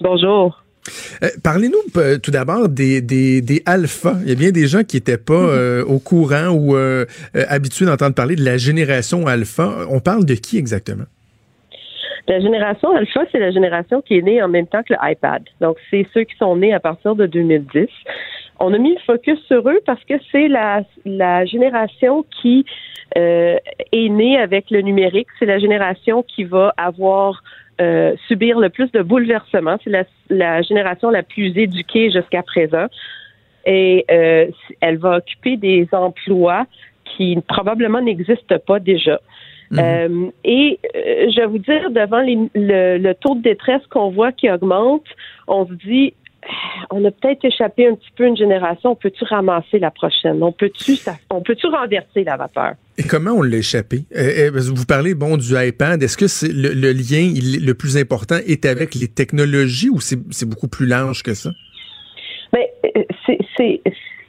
[0.00, 0.64] Bonjour.
[1.22, 4.16] Euh, parlez-nous euh, tout d'abord des, des, des alphas.
[4.22, 5.48] Il y a bien des gens qui n'étaient pas mhm.
[5.48, 6.76] euh, au courant ou
[7.34, 9.86] habitués d'entendre parler de la génération alpha.
[9.90, 11.04] On parle de qui exactement?
[12.26, 15.42] La génération alpha, c'est la génération qui est née en même temps que l'iPad.
[15.60, 17.86] Donc, c'est ceux qui sont nés à partir de 2010.
[18.60, 22.64] On a mis le focus sur eux parce que c'est la, la génération qui
[23.16, 25.28] est née avec le numérique.
[25.38, 27.42] C'est la génération qui va avoir
[27.80, 29.78] euh, subir le plus de bouleversements.
[29.82, 32.86] C'est la, la, génération la plus éduquée jusqu'à présent.
[33.66, 34.46] Et euh,
[34.80, 36.66] elle va occuper des emplois
[37.04, 39.18] qui probablement n'existent pas déjà.
[39.72, 39.78] Mhm.
[39.80, 44.30] Euh, et je vais vous dire, devant les, le, le, taux de détresse qu'on voit
[44.30, 45.06] qui augmente,
[45.48, 46.14] on se dit,
[46.90, 48.92] on a peut-être échappé un petit peu une génération.
[48.92, 50.42] On peut-tu ramasser la prochaine?
[50.42, 50.96] On peut-tu,
[51.30, 52.74] on peut-tu renverser la vapeur?
[52.98, 54.04] Et comment on l'a échappé?
[54.16, 56.02] Euh, euh, vous parlez, bon, du iPad.
[56.02, 60.68] Est-ce que c'est le, lien le plus important est avec les technologies ou c'est beaucoup
[60.68, 61.50] plus large que ça?
[62.52, 62.62] Bien,
[62.96, 63.02] euh,
[63.56, 63.80] c'est,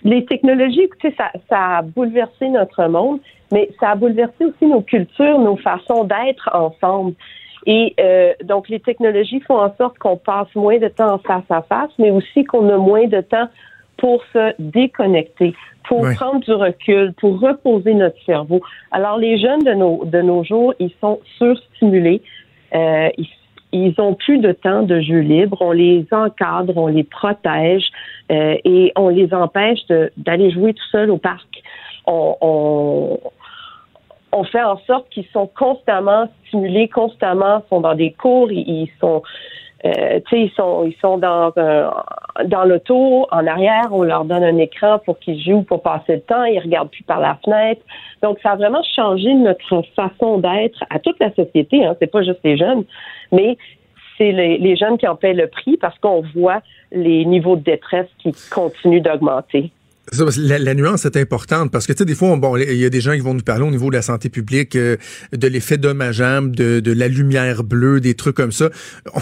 [0.04, 3.20] les technologies, écoutez, ça, ça a bouleversé notre monde,
[3.52, 7.14] mais ça a bouleversé aussi nos cultures, nos façons d'être ensemble.
[7.66, 11.50] Et euh, donc, les technologies font en sorte qu'on passe moins de temps en face
[11.50, 13.48] à face, mais aussi qu'on a moins de temps
[13.98, 15.56] pour se déconnecter,
[15.88, 18.62] pour prendre du recul, pour reposer notre cerveau.
[18.92, 22.22] Alors, les jeunes de nos, de nos jours, ils sont surstimulés.
[22.74, 23.30] Euh, ils,
[23.72, 25.58] ils ont plus de temps de jeu libre.
[25.62, 27.86] On les encadre, on les protège
[28.32, 29.80] euh, et on les empêche
[30.18, 31.62] d'aller jouer tout seul au parc.
[32.08, 33.20] On, on,
[34.36, 39.24] on fait en sorte qu'ils sont constamment stimulés, constamment sont dans des cours, ils, sont
[39.86, 40.20] euh,
[41.02, 41.90] sont dans euh,
[42.46, 46.22] dans l'auto en arrière, on leur donne un écran pour qu'ils jouent pour passer le
[46.22, 47.82] temps, ils regardent plus par la fenêtre.
[48.22, 51.86] Donc ça a vraiment changé notre façon d'être à toute la société.
[51.86, 51.96] Hein.
[52.00, 52.84] C'est pas juste les jeunes,
[53.32, 53.58] mais
[54.18, 58.08] c'est les jeunes qui en paient le prix parce qu'on voit les niveaux de détresse
[58.20, 59.72] qui continuent d'augmenter.
[60.14, 63.02] La, nuance est importante parce que tu sais des fois bon il y a des
[63.02, 64.98] gens qui vont nous parler au niveau de la santé publique euh,
[65.34, 68.70] de l'effet dommageable de, la lumière bleue des trucs comme ça.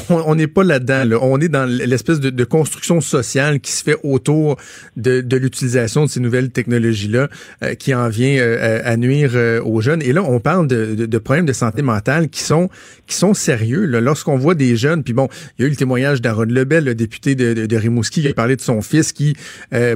[0.09, 1.17] On n'est pas là-dedans là.
[1.21, 4.57] on est dans l'espèce de, construction sociale qui se fait autour
[4.97, 7.29] de, l'utilisation de ces nouvelles technologies là
[7.63, 9.31] euh, qui en vient euh, à nuire
[9.63, 10.01] aux jeunes.
[10.01, 12.69] Et là on parle de, problèmes de santé mentale qui sont
[13.07, 16.21] qui sont sérieux lorsqu'on voit des jeunes puis bon il y a eu le témoignage
[16.21, 19.35] d'Aaron Lebel le député de, Rimouski qui a parlé de son fils qui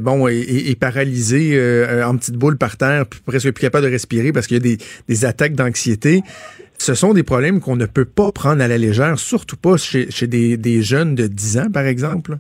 [0.02, 4.48] bon est paralysé euh, en petite boule par terre, presque plus capable de respirer parce
[4.48, 4.78] qu'il y a
[5.08, 6.22] des, attaques d'anxiété.
[6.78, 10.06] Ce sont des problèmes qu'on ne peut pas prendre à la légère, surtout pas chez,
[10.28, 12.38] des, jeunes de 10 ans, par exemple.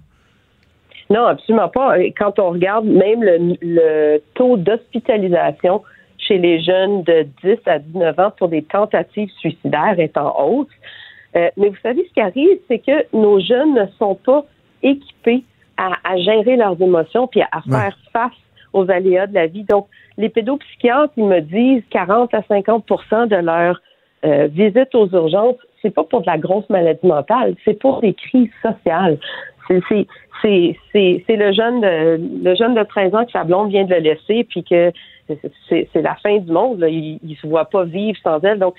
[1.09, 1.97] Non, absolument pas.
[2.17, 5.81] Quand on regarde même le, taux d'hospitalisation
[6.17, 10.67] chez les jeunes de 10 à 19 ans pour des tentatives suicidaires est en hausse.
[11.35, 14.45] Euh, mais vous savez, ce qui arrive, c'est que nos jeunes ne sont pas
[14.83, 15.43] équipés
[15.77, 18.31] à, gérer leurs émotions puis à, faire face
[18.73, 19.63] aux aléas de la vie.
[19.63, 19.87] Donc,
[20.17, 23.81] les pédopsychiatres, ils me disent 40 à 50% de leurs
[24.25, 28.13] euh, visites aux urgences, c'est pas pour de la grosse maladie mentale, c'est pour des
[28.13, 29.19] crises sociales.
[29.67, 33.93] C'est c'est le jeune de le jeune de 13 ans que sa blonde vient de
[33.93, 34.91] le laisser puis que
[35.67, 36.79] c'est la fin du monde.
[36.79, 36.87] Là.
[36.87, 38.59] Il, il se voit pas vivre sans elle.
[38.59, 38.75] Donc,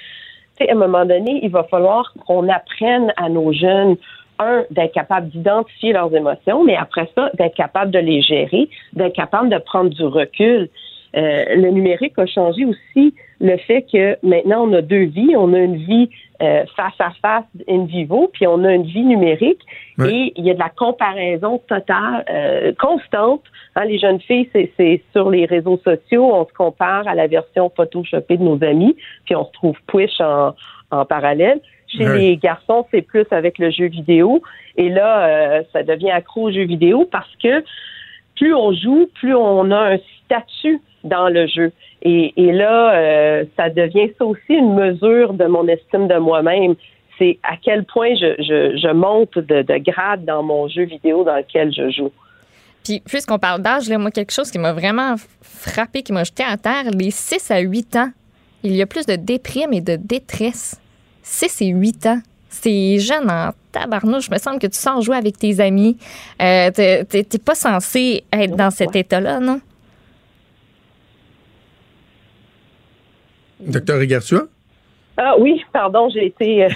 [0.60, 3.96] à un moment donné, il va falloir qu'on apprenne à nos jeunes
[4.38, 9.14] un, d'être capable d'identifier leurs émotions, mais après ça, d'être capable de les gérer, d'être
[9.14, 10.68] capable de prendre du recul.
[11.16, 15.54] Euh, le numérique a changé aussi le fait que maintenant on a deux vies, on
[15.54, 16.10] a une vie
[16.42, 19.60] euh, face à face in vivo, puis on a une vie numérique
[20.04, 23.42] et il y a de la comparaison totale, euh, constante.
[23.74, 27.72] Hein, les jeunes filles, c'est sur les réseaux sociaux, on se compare à la version
[27.74, 28.94] photoshopée de nos amis,
[29.24, 30.54] puis on se trouve push en,
[30.90, 31.60] en parallèle.
[31.88, 34.42] Chez les garçons, c'est plus avec le jeu vidéo.
[34.76, 37.64] Et là, euh, ça devient accro au jeu vidéo parce que
[38.36, 41.72] plus on joue, plus on a un statut dans le jeu.
[42.02, 46.74] Et, là, euh, ça devient ça aussi une mesure de mon estime de moi-même.
[47.18, 51.36] C'est à quel point je, je, monte de, de, grade dans mon jeu vidéo dans
[51.36, 52.12] lequel je joue.
[52.84, 56.56] Puis, puisqu'on parle d'âge, moi, quelque chose qui m'a vraiment frappé, qui m'a jeté à
[56.56, 58.10] terre, les 6 à 8 ans,
[58.62, 60.80] il y a plus de déprime et de détresse
[61.28, 62.20] 6 et 8 ans.
[62.48, 64.30] C'est jeune en tabarnouche.
[64.30, 65.98] me semble que tu sors jouer avec tes amis.
[66.40, 69.60] Euh, t'es t'es pas censé être dans cet état-là, non?
[73.60, 74.42] Docteur Rigartua?
[75.16, 76.64] Ah oui, pardon, j'ai été.
[76.64, 76.68] euh,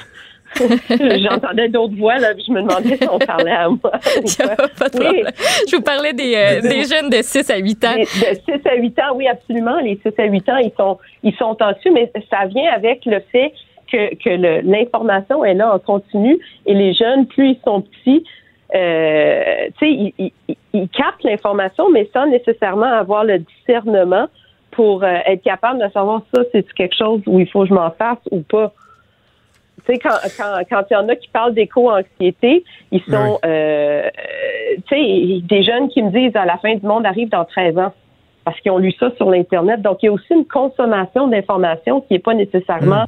[0.91, 3.79] J'entendais d'autres voix, là, puis je me demandais si on parlait à moi.
[4.79, 5.25] Pas de.
[5.71, 7.95] Je vous parlais des, euh, des jeunes de 6 à 8 ans.
[7.97, 9.81] De 6 à 8 ans, oui, absolument.
[9.81, 13.21] Les 6 à 8 ans, ils sont, ils sont dessus, mais ça vient avec le
[13.33, 13.53] fait
[13.93, 18.25] que, l'information est là en continu et les jeunes, plus ils sont petits,
[18.75, 19.43] euh,
[19.79, 24.27] tu sais, ils, ils, ils- ils captent l'information, mais sans nécessairement avoir le discernement
[24.71, 27.75] pour euh, être capable de savoir ça, c'est quelque chose où il faut que je
[27.75, 28.73] m'en fasse ou pas.
[29.87, 33.49] Tu sais, quand quand quand il y en a qui parlent d'éco-anxiété, ils sont, euh,
[34.05, 34.11] euh,
[34.89, 37.77] tu sais, des jeunes qui me disent à la fin du monde arrive dans 13
[37.79, 37.93] ans
[38.45, 39.83] parce qu'ils ont lu ça sur l'internet.
[39.83, 43.05] Donc il y a aussi une consommation d'informations qui n'est pas nécessairement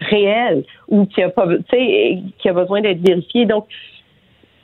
[0.00, 3.46] réelle ou qui a pas, tu sais, qui a besoin d'être vérifiée.
[3.46, 3.66] Donc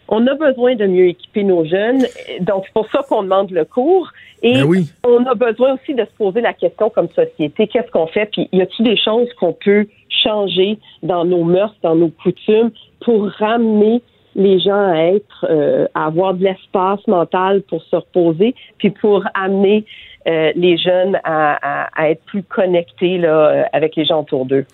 [0.08, 2.04] on a besoin de mieux équiper nos jeunes.
[2.40, 4.10] Donc, c'est pour ça qu'on demande le cours.
[4.42, 4.90] Et Ben oui.
[5.04, 8.26] on a besoin aussi de se poser la question comme société, qu'est-ce qu'on fait?
[8.26, 13.26] Puis, y a-t-il des choses qu'on peut changer dans nos mœurs, dans nos coutumes pour
[13.38, 14.02] ramener
[14.34, 19.24] les gens à être, euh, à avoir de l'espace mental pour se reposer, puis pour
[19.34, 19.84] amener
[20.26, 24.46] euh, les jeunes à, à- à être plus connectés là, euh, avec les gens autour
[24.46, 24.64] d'eux.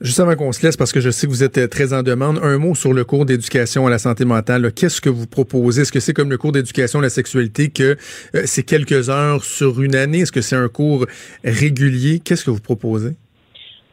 [0.00, 2.02] Juste avant qu'on se laisse, parce que je sais que vous êtes euh, très en
[2.02, 4.72] demande, un mot sur le cours d'éducation à la santé mentale.
[4.72, 5.82] Qu'est-ce que vous proposez?
[5.82, 7.96] Est-ce que c'est comme le cours d'éducation à la sexualité, que
[8.34, 10.20] euh, c'est quelques heures sur une année?
[10.20, 11.06] Est-ce que c'est un cours
[11.44, 12.20] régulier?
[12.24, 13.14] Qu'est-ce que vous proposez?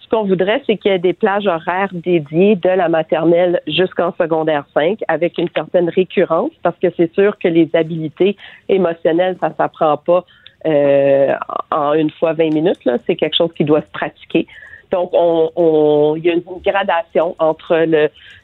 [0.02, 4.14] Ce qu'on voudrait, c'est qu'il y ait des plages horaires dédiées de la maternelle jusqu'en
[4.22, 8.38] secondaire 5 avec une certaine récurrence parce que c'est sûr que les habiletés
[8.70, 10.24] émotionnelles, ça s'apprend pas
[10.66, 11.34] euh,
[11.72, 12.80] en une fois 20 minutes.
[13.06, 14.48] C'est quelque chose qui doit se pratiquer.
[14.92, 17.76] Donc, on, on- il y a une gradation entre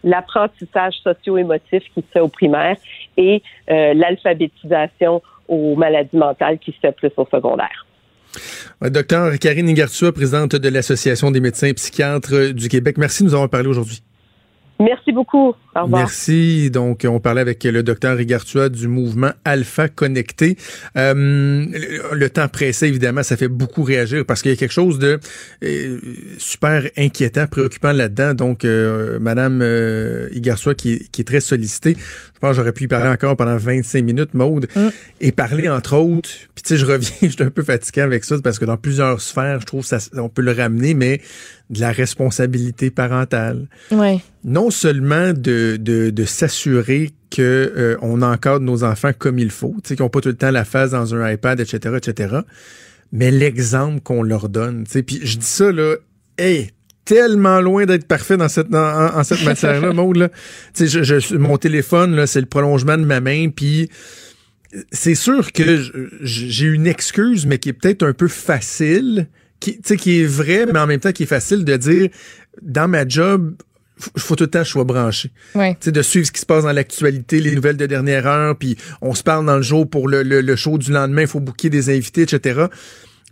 [0.04, 2.76] l'apprentissage socio-émotif qui se fait au primaire
[3.18, 7.86] et euh, l'alphabétisation aux maladies mentales qui se fait plus au secondaire.
[8.84, 12.98] Euh, Docteur Karine Ingartua, présidente de l'Association des médecins et psychiatres du Québec.
[12.98, 14.02] Merci de nous avoir parlé aujourd'hui.
[14.82, 15.54] Merci beaucoup.
[15.76, 16.02] Au revoir.
[16.02, 16.72] Merci.
[16.72, 20.58] Donc, on parlait avec le docteur Rigartua du mouvement Alpha Connecté.
[20.98, 21.66] Euh,
[22.12, 25.20] le, temps pressé, évidemment, ça fait beaucoup réagir parce qu'il y a quelque chose de
[25.64, 26.00] euh,
[26.38, 28.34] super inquiétant, préoccupant là-dedans.
[28.34, 31.96] Donc, euh, Madame euh, Igartua, qui, est- très sollicitée,
[32.42, 34.68] pense j'aurais pu y parler encore pendant 25 minutes, Maude,
[35.22, 38.24] et parler entre autres, puis tu sais, je reviens, je suis un peu fatigué avec
[38.24, 41.22] ça parce que dans plusieurs sphères, je trouve ça, on peut le ramener, mais
[41.70, 44.20] de la responsabilité parentale Ouais.
[44.44, 49.76] non seulement de, de, de s'assurer que euh, on encadre nos enfants comme il faut,
[49.84, 52.36] tu sais, qu'ils n'ont pas tout le temps la face dans un iPad, etc., etc.,
[53.14, 54.84] mais l'exemple qu'on leur donne.
[54.86, 55.04] tu sais.
[55.04, 55.96] Puis je dis ça, là,
[56.38, 56.72] hey,
[57.06, 60.30] tellement loin d'être parfait dans cette, en, en cette matière-là, Maud, là.
[60.74, 63.90] Tu sais, je, je- mon téléphone, là, c'est le prolongement de ma main, puis
[64.92, 65.82] c'est sûr que
[66.22, 69.28] j'ai une excuse, mais qui est peut-être un peu facile,
[69.60, 72.10] qui, tu sais, qui est vrai, mais en même temps qui est facile de dire,
[72.62, 73.54] dans ma job,
[74.16, 75.30] il faut tout le temps que je sois branché.
[75.56, 75.74] Ouais.
[75.74, 78.56] Tu sais, de suivre ce qui se passe dans l'actualité, les nouvelles de dernière heure,
[78.58, 81.28] puis on se parle dans le jour pour le, le, le show du lendemain, il
[81.28, 82.62] faut booker des invités, etc.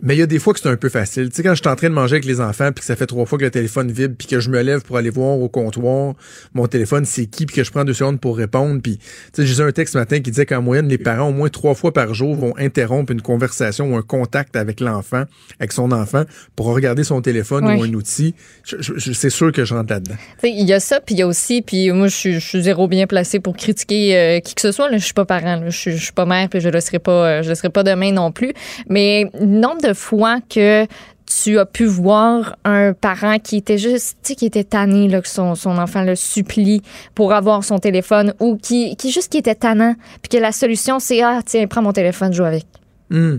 [0.02, 1.28] Mais il y a des fois que c'est un peu facile.
[1.28, 2.96] Tu sais, quand je suis en train de manger avec les enfants, puis que ça
[2.96, 5.38] fait trois fois que le téléphone vibre, puis que je me lève pour aller voir
[5.38, 6.14] au comptoir
[6.54, 8.80] mon téléphone, c'est qui, puis que je prends deux secondes pour répondre.
[8.82, 11.28] Puis, tu sais, j'ai eu un texte ce matin qui disait qu'en moyenne, les parents,
[11.28, 15.24] au moins trois fois par jour, vont interrompre une conversation ou un contact avec l'enfant,
[15.58, 16.24] avec son enfant,
[16.56, 18.34] pour regarder son téléphone ou un outil.
[18.64, 20.16] C'est sûr que je rentre là-dedans.
[20.42, 22.62] Il y a ça, puis il y a aussi, puis moi, je suis, je suis
[22.62, 24.90] zéro bien placée pour critiquer euh, qui que ce soit.
[24.90, 24.98] Là.
[24.98, 25.68] Je suis pas parent, là.
[25.68, 27.70] Je, suis, je suis pas mère, puis je le serai pas, euh, je le serai
[27.70, 28.52] pas demain non plus.
[28.88, 30.86] Mais nombre de fois que
[31.26, 35.20] tu as pu voir un parent qui était juste, tu sais, qui était tanné, là,
[35.20, 36.82] que son, son enfant le supplie
[37.14, 40.98] pour avoir son téléphone, ou qui, qui juste qui était tannant, puis que la solution,
[40.98, 42.66] c'est, ah, tiens, prends mon téléphone, joue avec.
[43.10, 43.38] Hmm.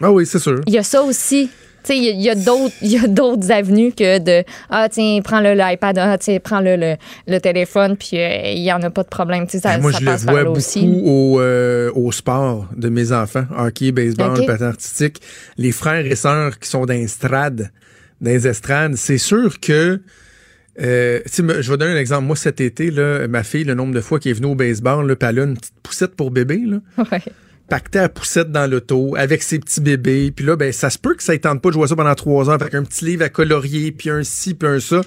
[0.00, 0.60] Ah oui, c'est sûr.
[0.66, 1.48] Il y a ça aussi.
[1.84, 5.20] Tu sais, il y a- d'autres, il y a d'autres avenues que de ah tiens
[5.22, 6.96] prends le l'iPad ah tiens prends le le,
[7.26, 9.90] le téléphone puis euh, il y en a pas de problème tu sais ça, moi,
[9.92, 13.10] ça je le passe par vois là beaucoup aussi au, euh, au sport de mes
[13.12, 14.46] enfants, hockey, baseball, Ok.
[14.46, 15.20] patin artistique.
[15.56, 17.06] Les frères et sœurs qui sont dans les
[18.20, 20.00] dans les estrades, c'est sûr que
[20.80, 22.24] euh, je vais donner un exemple.
[22.26, 25.06] Moi, cet été, là, ma fille, le nombre de fois qu'elle est venue au baseball,
[25.06, 26.78] là, puis elle a une petite poussette pour bébé, là,
[27.12, 27.20] Ouais.
[27.68, 30.30] Pacté à poussette dans l'auto avec ses petits bébés.
[30.30, 32.14] Puis là, ben, ça se peut que ça ne tente pas de jouer ça pendant
[32.14, 35.00] trois heures avec un petit livre à colorier, puis un ci, puis un ça.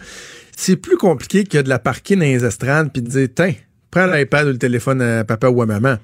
[0.57, 3.53] C'est plus compliqué que de la parquer dans les estrades, puis de dire, tiens,
[3.95, 5.97] prends l'iPad ou le téléphone à papa ou à maman.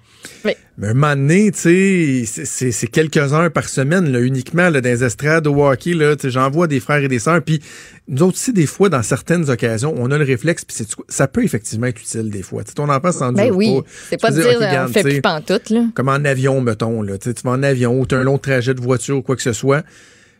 [0.45, 0.53] Oui.
[0.77, 4.89] Mais un moment donné, tu sais, c'est- quelques heures par semaine, là, uniquement, là, dans
[4.89, 7.61] les estrades au hockey, là, tu sais, j'en vois des frères et des sœurs, puis
[8.07, 11.43] nous autres aussi, des fois, dans certaines occasions, on a le réflexe, puis ça peut
[11.43, 12.63] effectivement être utile des fois.
[12.63, 13.81] Tu sais, ton enfant s'en Ben oui.
[14.09, 15.85] C'est pas de dire, OK, euh, on fait plus pantoute, là.
[15.93, 17.01] comme en avion, mettons.
[17.01, 17.17] Là.
[17.17, 19.43] Tu vas en avion ou tu as un long trajet de voiture ou quoi que
[19.43, 19.83] ce soit.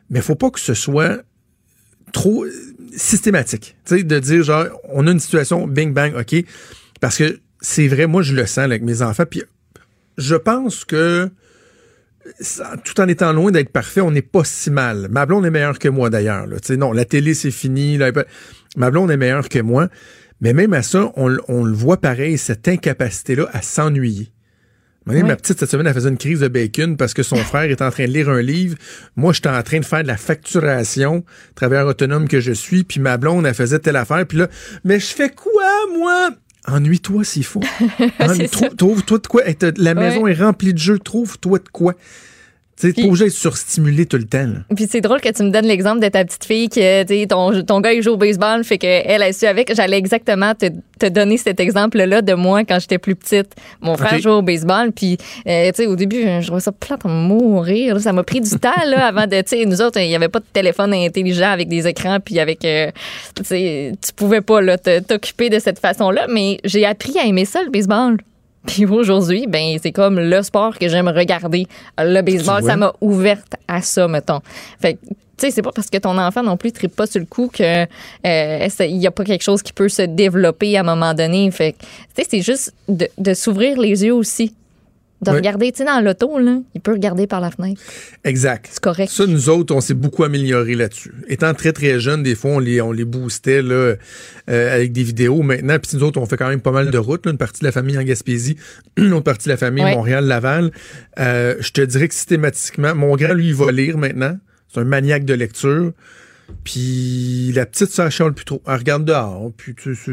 [0.10, 1.22] Mais faut pas que ce soit
[2.14, 2.52] trop euh,
[2.96, 3.76] systématique.
[3.86, 6.44] Tu sais, de dire, genre, on a une situation, bing, bang, OK.
[7.02, 9.26] Parce que c'est vrai, moi, je le sens là, avec mes enfants.
[9.30, 9.44] Puis
[10.18, 11.30] je pense que
[12.40, 15.08] ça- tout en étant loin d'être parfait, on n'est pas si mal.
[15.12, 16.48] Ma blonde est meilleure que moi, d'ailleurs.
[16.48, 16.58] là.
[16.78, 17.98] Non, la télé, c'est fini.
[17.98, 18.28] l'iPad-
[18.78, 19.90] Ma blonde est meilleure que moi.
[20.40, 24.32] Mais même à ça, on, le voit pareil, cette incapacité-là à s'ennuyer.
[25.08, 25.22] Oui.
[25.24, 27.82] Ma petite, cette semaine, elle faisait une crise de bacon parce que son frère est
[27.82, 28.76] en train de lire un livre.
[29.16, 31.24] Moi, j'étais en train de faire de la facturation,
[31.56, 34.26] travailleur autonome que je suis, puis ma blonde, elle faisait telle affaire.
[34.28, 34.48] Puis là,
[34.84, 35.64] mais je fais quoi,
[35.98, 36.30] moi?
[36.68, 37.62] Ennuie-toi s'il faut.
[38.20, 39.42] Ennuie- Trouve-toi de quoi.
[39.78, 41.00] La maison est remplie de jeux.
[41.00, 41.96] Trouve-toi de quoi.
[42.82, 44.40] T'es pas obligé d'être surstimulé tout le temps.
[44.48, 44.76] là.
[44.76, 47.80] Puis c'est drôle que tu me donnes l'exemple de ta petite fille que ton, ton
[47.80, 49.74] gars il joue au baseball, fait qu'elle a su avec.
[49.76, 50.66] J'allais exactement te,
[51.00, 53.54] te donner cet exemple-là de moi quand j'étais plus petite.
[53.82, 54.22] Mon frère Ok.
[54.22, 55.18] jouait au baseball, puis
[55.48, 58.00] euh, tu sais, au début, je trouvais ça plate à mourir.
[58.02, 59.42] Ça m'a pris du temps là, avant de.
[59.46, 62.66] Sais, nous autres, il n'y avait pas de téléphone intelligent avec des écrans, puis avec.
[62.66, 62.90] euh,
[63.36, 67.70] tu pouvais pas là, t'occuper de cette façon-là, mais j'ai appris à aimer ça, le
[67.70, 68.18] baseball.
[68.66, 71.68] Puis aujourd'hui, ben c'est comme le sport que j'aime regarder.
[71.98, 74.42] Le baseball, ça m'a ouverte à ça, mettons.
[74.80, 77.08] Fait que, tu sais, c'est pas parce que ton enfant non plus ne tripe pas
[77.08, 80.78] sur le coup que euh, il y a pas quelque chose qui peut se développer
[80.78, 81.50] à un moment donné.
[81.50, 81.88] Fait que, tu
[82.22, 84.54] sais, c'est juste de, de s'ouvrir les yeux aussi.
[85.22, 85.38] De Oui.
[85.38, 87.80] regarder, tu sais, dans l'auto, là, il peut regarder par la fenêtre.
[88.24, 88.68] Exact.
[88.72, 89.12] C'est correct.
[89.12, 91.14] Ça, nous autres, on s'est beaucoup amélioré là-dessus.
[91.28, 93.96] Étant très, très jeunes, des fois, on les, on les boostait là,
[94.50, 95.44] euh, avec des vidéos.
[95.44, 97.28] Maintenant, puis nous autres, on fait quand même pas mal de routes.
[97.28, 98.58] une partie de la famille en Gaspésie,
[98.98, 99.84] une autre partie de la famille.
[99.84, 100.72] Montréal-Laval.
[101.20, 104.38] Euh, je te dirais que systématiquement, mon grand, lui, il va lire maintenant.
[104.74, 105.92] C'est un maniaque de lecture.
[106.64, 108.62] Puis la petite, ça chiale plus trop.
[108.68, 109.52] Elle regarde dehors.
[109.58, 110.12] Puis tu- c'est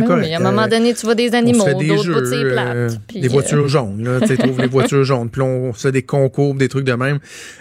[0.00, 0.24] Oui, correct.
[0.26, 2.76] oui, à un moment Euh, donné, tu vois des animaux, d'autres de ses plates.
[2.76, 5.30] euh, puis, des euh, voitures jaunes, là, tu sais, trouve les voitures jaunes.
[5.30, 7.18] Puis on fait des concours, des trucs de même.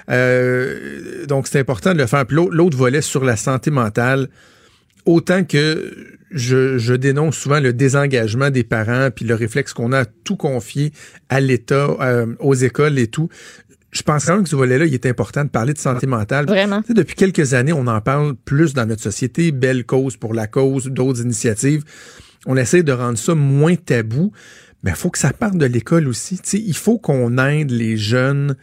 [0.09, 2.25] Euh, donc, c'est important de le faire.
[2.25, 4.29] Puis l'autre l'autre volet sur la santé mentale,
[5.05, 5.93] autant que
[6.31, 10.35] je, je dénonce souvent le désengagement des parents, puis le réflexe qu'on a à tout
[10.35, 10.91] confier
[11.29, 13.29] à l'État, euh, aux écoles et tout.
[13.95, 16.45] Je pense quand même que ce volet-là, il est important de parler de santé mentale.
[16.45, 16.81] Vraiment.
[16.81, 19.53] Tu sais, depuis quelques années, on en parle plus dans notre société.
[19.53, 21.83] Belle cause pour la cause, d'autres initiatives.
[22.45, 24.33] On essaie de rendre ça moins tabou.
[24.83, 26.35] Mais il faut que ça parte de l'école aussi.
[26.37, 28.57] Tu sais, il faut qu'on aide les jeunes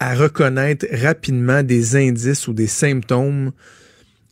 [0.00, 3.52] à reconnaître rapidement des indices ou des symptômes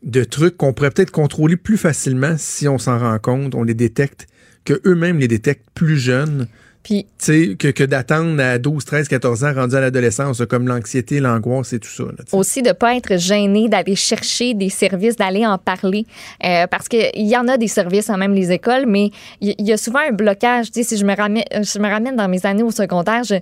[0.02, 3.74] de trucs qu'on pourrait peut-être contrôler plus facilement si on s'en rend compte, on les
[3.74, 4.26] détecte,
[4.64, 6.48] que eux-mêmes les détectent plus jeunes.
[6.82, 10.66] Puis Tu sais, que, que d'attendre à 12, 13, 14 ans, rendu à l'adolescence, comme
[10.66, 12.02] l'anxiété, l'angoisse et tout ça.
[12.04, 16.06] là, aussi de ne pas être gêné d'aller chercher des services, d'aller en parler.
[16.44, 19.10] Euh, parce qu'il y en a des services, hein, même les écoles, mais
[19.40, 20.72] il y, y a souvent un blocage.
[20.72, 23.36] Tu sais, si je me, ramène, je me ramène dans mes années au secondaire, je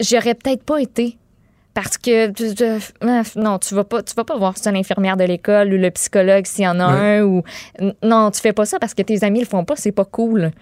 [0.00, 1.18] j'aurais peut-être pas été.
[1.74, 2.28] Parce que
[3.38, 6.46] non, tu vas pas, tu vas pas voir c'est l'infirmière de l'école ou le psychologue
[6.46, 7.18] s'il y en a Ouais.
[7.18, 7.42] un ou
[8.02, 10.52] non, tu fais pas ça parce que tes amis le font pas, c'est pas cool.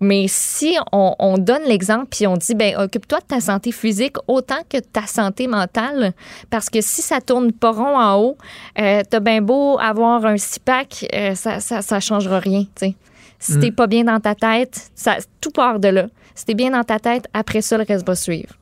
[0.00, 4.16] Mais si on, on donne l'exemple puis on dit ben occupe-toi de ta santé physique
[4.26, 6.12] autant que de ta santé mentale
[6.50, 8.36] parce que si ça tourne pas rond en haut,
[8.78, 12.64] euh, t'as bien beau avoir un six pack, euh, ça, ça ça changera rien.
[12.74, 12.94] tu sais.
[13.38, 16.06] Si t'es pas bien dans ta tête, ça tout part de là.
[16.34, 18.54] Si t'es bien dans ta tête, après ça le reste va suivre.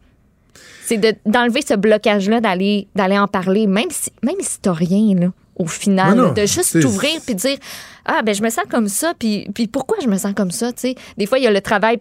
[0.84, 5.14] C'est de- d'enlever ce blocage-là, d'aller d'aller en parler, même si même si t'as rien
[5.18, 7.58] là, au final, Non, non, de juste t'ouvrir puis dire
[8.04, 10.72] ah ben je me sens comme ça puis puis pourquoi je me sens comme ça,
[10.72, 10.94] tu sais?
[11.18, 11.98] Des fois il y a le travail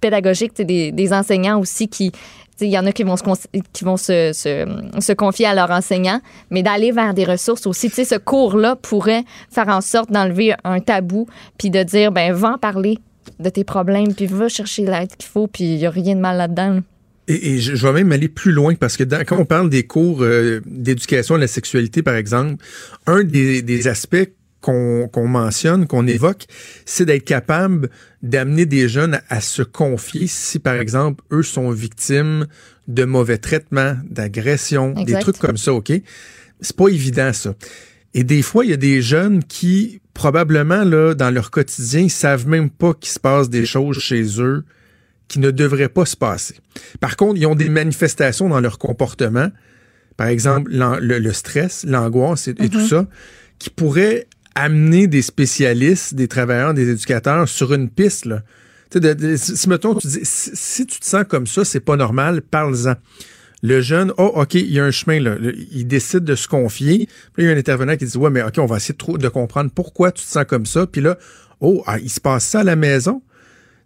[0.00, 2.18] pédagogique tu sais, des, des enseignants aussi qui tu
[2.66, 3.24] sais, il y en a qui vont se
[3.72, 4.66] qui vont se, se,
[5.00, 6.20] se confier à leurs enseignants,
[6.50, 7.88] mais d'aller vers des ressources aussi.
[7.88, 12.34] Tu sais, ce cours-là pourrait faire en sorte d'enlever un tabou, puis de dire, ben,
[12.34, 12.98] va en parler
[13.38, 16.20] de tes problèmes, puis va chercher l'aide qu'il faut, puis il n'y a rien de
[16.20, 16.80] mal là-dedans.
[17.28, 19.70] Et, et je, je vais même aller plus loin parce que dans- quand on parle
[19.70, 22.62] des cours euh, d'éducation à la sexualité, par exemple,
[23.06, 24.30] un des, des aspects
[24.60, 26.44] qu'on mentionne, qu'on évoque,
[26.84, 27.88] c'est d'être capable
[28.22, 32.46] d'amener des jeunes à, à se confier si, par exemple, eux sont victimes
[32.86, 35.92] de mauvais traitements, d'agressions, des trucs comme ça, OK?
[36.60, 37.54] C'est pas évident, ça.
[38.12, 42.10] Et des fois, il y a des jeunes qui, probablement, là, dans leur quotidien, ils
[42.10, 44.64] savent même pas qu'il se passe des choses chez eux
[45.30, 46.56] qui ne devraient pas se passer.
[46.98, 49.48] Par contre, ils ont des manifestations dans leur comportement,
[50.16, 53.06] par exemple l'an- le, le stress, l'angoisse et, et tout ça,
[53.60, 54.26] qui pourraient
[54.56, 58.24] amener des spécialistes, des travailleurs, des éducateurs sur une piste.
[58.26, 58.42] Là.
[58.90, 61.64] Tu sais, de- de- si, mettons, tu dis, si, si tu te sens comme ça,
[61.64, 62.94] c'est pas normal, parle-en.
[63.62, 65.36] Le jeune, oh, OK, il y a un chemin, là.
[65.36, 67.06] Le- il décide de se confier.
[67.34, 69.28] Puis il y a un intervenant qui dit, ouais, mais OK, on va essayer de
[69.28, 70.86] comprendre pourquoi tu te sens comme ça.
[70.88, 71.16] Puis là,
[71.60, 73.22] oh, ah, il se passe ça à la maison?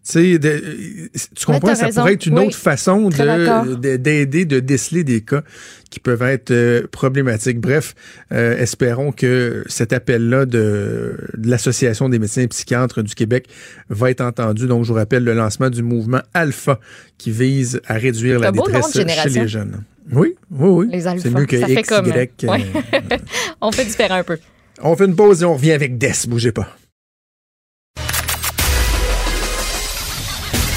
[0.07, 2.01] Tu comprends, ça raison.
[2.03, 2.47] pourrait être une Oui.
[2.47, 5.43] autre façon de- de- d'aider, de, déceler des cas
[5.91, 7.59] qui peuvent être euh, problématiques.
[7.59, 7.95] Bref,
[8.33, 13.49] euh, espérons que cet appel-là de, de l'Association des médecins et psychiatres du Québec
[13.89, 14.67] va être entendu.
[14.67, 16.81] Donc, je vous rappelle le lancement du mouvement Alpha
[17.17, 19.85] qui vise à réduire la détresse chez les jeunes.
[20.13, 20.89] Oui, oui, oui.
[20.93, 21.01] Les.
[21.01, 22.07] C'est mieux que ça fait X, comme.
[22.09, 22.45] Y.
[22.45, 22.65] euh, Ouais.
[23.63, 24.37] on fait différent un peu.
[24.83, 26.13] On fait une pause et on revient avec Des.
[26.29, 26.69] Bougez pas.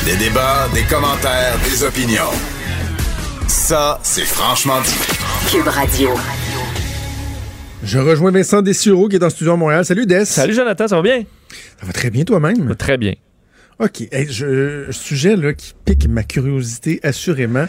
[0.08, 2.32] Des débats, des commentaires, des opinions.
[3.50, 4.96] Ça, c'est franchement dit.
[5.52, 6.12] Cube Radio.
[7.84, 9.84] Je rejoins Vincent Dessureau qui est en studio à Montréal.
[9.84, 10.24] Salut Des.
[10.24, 11.26] Salut Jonathan, ça va bien?
[11.78, 12.74] Ça va très bien toi-même?
[12.78, 13.16] Très bien.
[13.80, 14.08] OK.
[14.14, 17.66] Hey, je, sujet là, qui pique ma curiosité, assurément.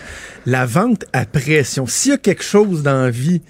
[0.47, 1.89] La vente à pression.
[1.89, 3.43] S'il y a quelque chose dans la vie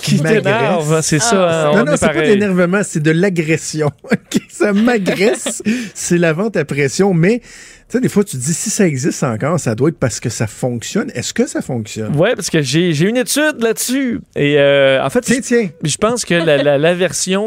[0.00, 3.90] qui, t'énerve, m'agresse- c'est ça, on non, non, est c'est pas l'énervement, c'est de l'agression.
[4.04, 5.60] OK, ça m'agresse.
[5.94, 7.12] c'est la vente à pression.
[7.14, 7.42] Mais,
[7.92, 10.18] tu sais, des fois, tu te dis, si ça existe encore, ça doit être parce
[10.18, 11.10] que ça fonctionne.
[11.14, 12.16] Est-ce que ça fonctionne?
[12.16, 14.18] Ouais, parce que j'ai j'ai une étude là-dessus.
[14.34, 15.68] Et euh, en fait, Tiens, tiens.
[15.84, 16.56] je pense que la-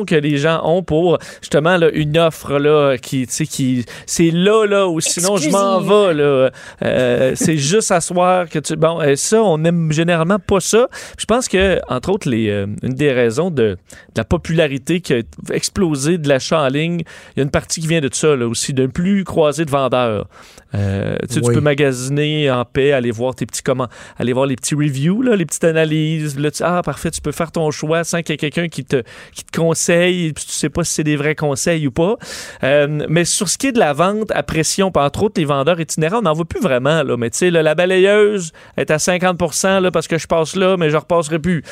[0.06, 4.30] que les gens ont pour justement là, une offre là, qui, tu sais, qui c'est
[4.30, 6.14] là, là, ou sinon je m'en vais.
[6.14, 6.52] Là,
[6.84, 8.76] Euh, c'est juste à soir que tu.
[8.76, 10.88] Bon, euh, ça, on aime généralement pas ça.
[11.18, 13.78] Je pense que, entre autres, les, euh, une des raisons de, de
[14.16, 17.00] la popularité qui a explosé de l'achat en ligne,
[17.36, 19.66] il y a une partie qui vient de ça là, aussi, de ne plus croiser
[19.66, 20.28] de vendeurs.
[20.74, 21.56] Euh, tu sais, tu Oui.
[21.56, 23.88] peux magasiner en paix, aller voir tes petits comment,
[24.18, 26.38] aller voir les petits reviews, là, les petites analyses.
[26.38, 28.84] Là, tu- ah, parfait, tu peux faire ton choix sans qu'il y ait quelqu'un qui
[28.84, 29.03] te,
[29.34, 32.18] qui te conseille, puis tu sais pas si c'est des vrais conseils ou pas.
[32.64, 35.80] Euh, mais sur ce qui est de la vente à pression, entre autres les vendeurs
[35.80, 37.03] itinérants, on n'en voit plus vraiment.
[37.03, 39.40] Là, mais tu sais, là, la balayeuse est à 50
[39.82, 41.64] là, parce que je passe là, mais je repasserai plus.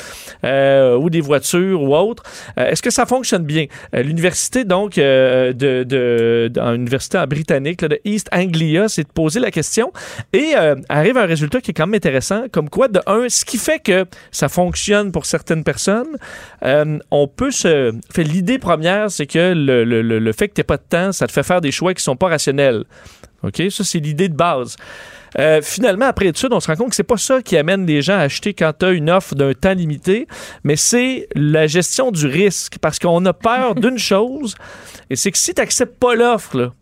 [0.45, 2.23] Euh, ou des voitures ou autres.
[2.55, 3.65] Est-ce que ça fonctionne bien?
[3.93, 5.51] L'université, donc, de,
[5.83, 8.52] de, université britannique, là, de East Anglia,
[8.87, 9.91] s'est posé la question
[10.31, 13.27] et euh, arrive à un résultat qui est quand même intéressant, comme quoi, de un,
[13.29, 16.17] ce qui fait que ça fonctionne pour certaines personnes,
[16.63, 17.93] euh, on peut se...
[18.11, 21.11] Fait, l'idée première, c'est que le, le, le, le fait que tu pas de temps,
[21.11, 22.83] ça te fait faire des choix qui sont pas rationnels.
[23.43, 23.61] OK?
[23.69, 24.77] Ça, c'est l'idée de base.
[25.39, 28.01] Euh, finalement, après étude, on se rend compte que c'est pas ça qui amène les
[28.01, 30.27] gens à acheter quand tu as une offre d'un temps limité,
[30.63, 32.77] mais c'est la gestion du risque.
[32.79, 34.55] Parce qu'on a peur d'une chose,
[35.09, 36.73] et c'est que si tu n'acceptes pas l'offre, là,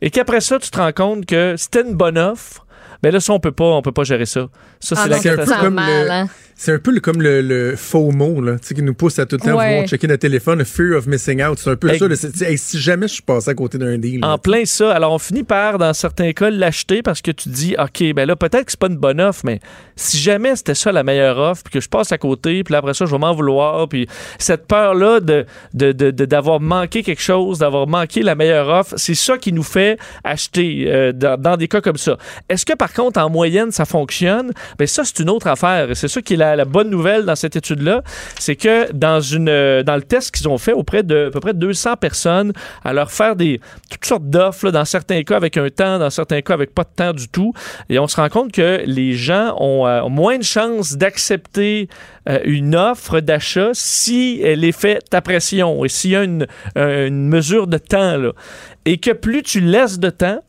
[0.00, 2.66] et qu'après ça, tu te rends compte que c'était une bonne offre,
[3.02, 4.48] ben là, ça, on peut pas, on peut pas gérer ça.
[4.80, 6.28] Ça, Ah c'est la c'est un peu comme mal, le- hein.
[6.58, 9.26] C'est un peu comme le, le faux mot, là, tu sais, qui nous pousse à
[9.26, 9.68] tout le temps Ouais.
[9.72, 11.58] vouloir checker notre téléphone, le fear of missing out.
[11.58, 11.98] C'est un peu Hey.
[11.98, 12.08] ça.
[12.08, 12.14] là,
[12.48, 14.20] hey, si jamais je suis passé à côté d'un deal.
[14.20, 14.90] là, En plein ça.
[14.94, 18.26] Alors, on finit par, dans certains cas, l'acheter parce que tu te dis, OK, ben
[18.26, 19.60] là, peut-être que c'est pas une bonne offre, mais
[19.96, 22.78] si jamais c'était ça la meilleure offre, puis que je passe à côté, puis là,
[22.78, 24.08] après ça, je vais m'en vouloir, puis
[24.38, 25.44] cette peur-là de,
[25.74, 29.52] de, de- de- d'avoir manqué quelque chose, d'avoir manqué la meilleure offre, c'est ça qui
[29.52, 32.16] nous fait acheter euh, dans, dans des cas comme ça.
[32.48, 34.52] Est-ce que, par contre, en moyenne, ça fonctionne?
[34.78, 35.88] Ben ça, c'est une autre affaire.
[35.94, 38.02] C'est ça qui est la, la bonne nouvelle dans cette étude-là,
[38.38, 41.40] c'est que dans, une, euh, dans le test qu'ils ont fait auprès de à peu
[41.40, 42.52] près 200 personnes,
[42.84, 43.60] à leur faire des,
[43.90, 46.94] toutes sortes d'offres, dans certains cas avec un temps, dans certains cas avec pas de
[46.94, 47.52] temps du tout,
[47.88, 51.88] et on se rend compte que les gens ont, euh, moins de chances d'accepter
[52.28, 56.46] euh, une offre d'achat si elle est faite à pression et s'il y a une,
[56.76, 58.16] une mesure de temps.
[58.84, 60.40] Et que plus tu laisses de temps,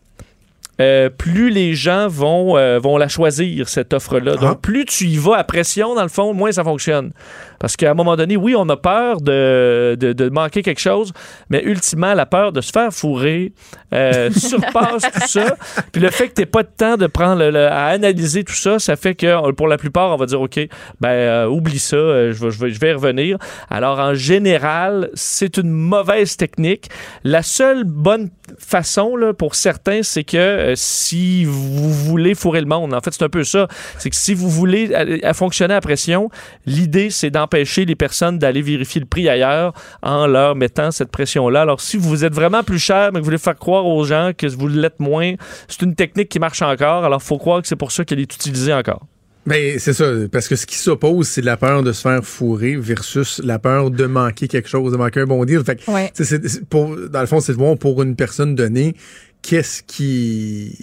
[0.79, 4.33] euh, plus les gens vont, euh, vont la choisir, cette offre-là.
[4.37, 4.41] Ah.
[4.41, 7.11] Donc, plus tu y vas à pression, dans le fond, moins ça fonctionne.
[7.59, 11.11] Parce qu'à un moment donné, oui, on a peur de, de, de manquer quelque chose,
[11.49, 13.53] mais ultimement, la peur de se faire fourrer
[13.93, 15.55] euh, surpasse tout ça.
[15.91, 18.53] Puis le fait que tu pas de temps de prendre le- le- à analyser tout
[18.53, 20.59] ça, ça fait que pour la plupart, on va dire, OK,
[21.01, 23.37] ben euh, oublie ça, euh, je, vais, je, vais, revenir.
[23.69, 26.89] Alors, en général, c'est une mauvaise technique.
[27.23, 28.29] La seule bonne
[28.59, 33.11] façon là, pour certains, c'est que euh, si vous voulez fourrer le monde, en fait,
[33.13, 33.67] c'est un peu ça.
[33.97, 36.29] C'est que si vous voulez euh, à fonctionner à pression,
[36.65, 41.61] l'idée, c'est d'empêcher les personnes d'aller vérifier le prix ailleurs en leur mettant cette pression-là.
[41.61, 44.31] Alors, si vous êtes vraiment plus cher, mais que vous voulez faire croire aux gens
[44.37, 45.33] que vous l'êtes moins,
[45.67, 47.03] c'est une technique qui marche encore.
[47.05, 49.05] Alors, il faut croire que c'est pour ça qu'elle est utilisée encore.
[49.45, 52.75] Ben, c'est ça, parce que ce qui s'oppose, c'est la peur de se faire fourrer
[52.75, 55.63] versus la peur de manquer quelque chose, de manquer un bon deal.
[55.63, 56.11] Fait que, Ouais.
[56.13, 58.93] tu sais, c'est- c'est pour, dans le fond, c'est de voir pour une personne donnée,
[59.41, 60.75] qu'est-ce qui,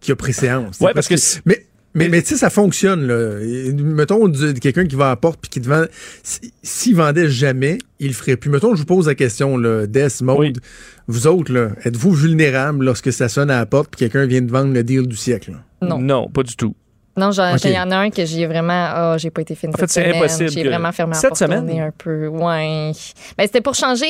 [0.00, 0.78] qui a préséance.
[0.94, 1.14] Parce que
[1.46, 3.40] Mais, Mais, mais tu sais, ça fonctionne, là.
[3.42, 4.30] Et, mettons,
[4.60, 5.84] quelqu'un qui va à la porte puis qui te vend.
[6.22, 8.48] si- S'il vendait jamais, il le ferait plus.
[8.50, 10.60] Mettons, je vous pose la question, là, Des, Maude,
[11.08, 14.50] vous autres, là, êtes-vous vulnérables lorsque ça sonne à la porte puis quelqu'un vient de
[14.50, 15.50] vendre le deal du siècle?
[15.52, 15.88] là?
[15.88, 15.98] Non.
[15.98, 16.76] Non, pas du tout.
[17.20, 17.30] Non,
[17.64, 18.72] il y en a un que j'ai vraiment.
[18.92, 20.16] Ah, j'ai pas été fine En fait, cette c'est semaine.
[20.16, 21.70] impossible J'ai vraiment fermé Cette semaine?
[21.80, 22.26] un peu.
[22.28, 22.92] Ouais.
[23.36, 24.06] Ben, c'était pour changer.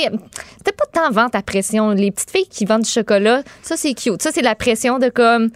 [0.58, 1.90] C'était pas tant vente à pression.
[1.90, 4.22] Les petites filles qui vendent du chocolat, ça, c'est cute.
[4.22, 5.50] Ça, c'est la pression de comme.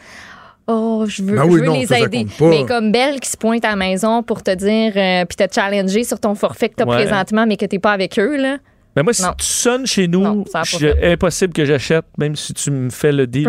[0.67, 2.27] Oh, je veux, Ben je veux non, les ça, aider.
[2.41, 5.55] Mais comme Belle qui se pointe à la maison pour te dire, euh, puis te
[5.55, 6.97] challenger sur ton forfait que tu as Ouais.
[7.05, 8.57] présentement, mais que tu pas avec eux, là.
[8.97, 12.71] Mais moi, si tu sonnes chez nous, Non, c'est impossible que j'achète, même si tu
[12.71, 13.47] me fais le deal.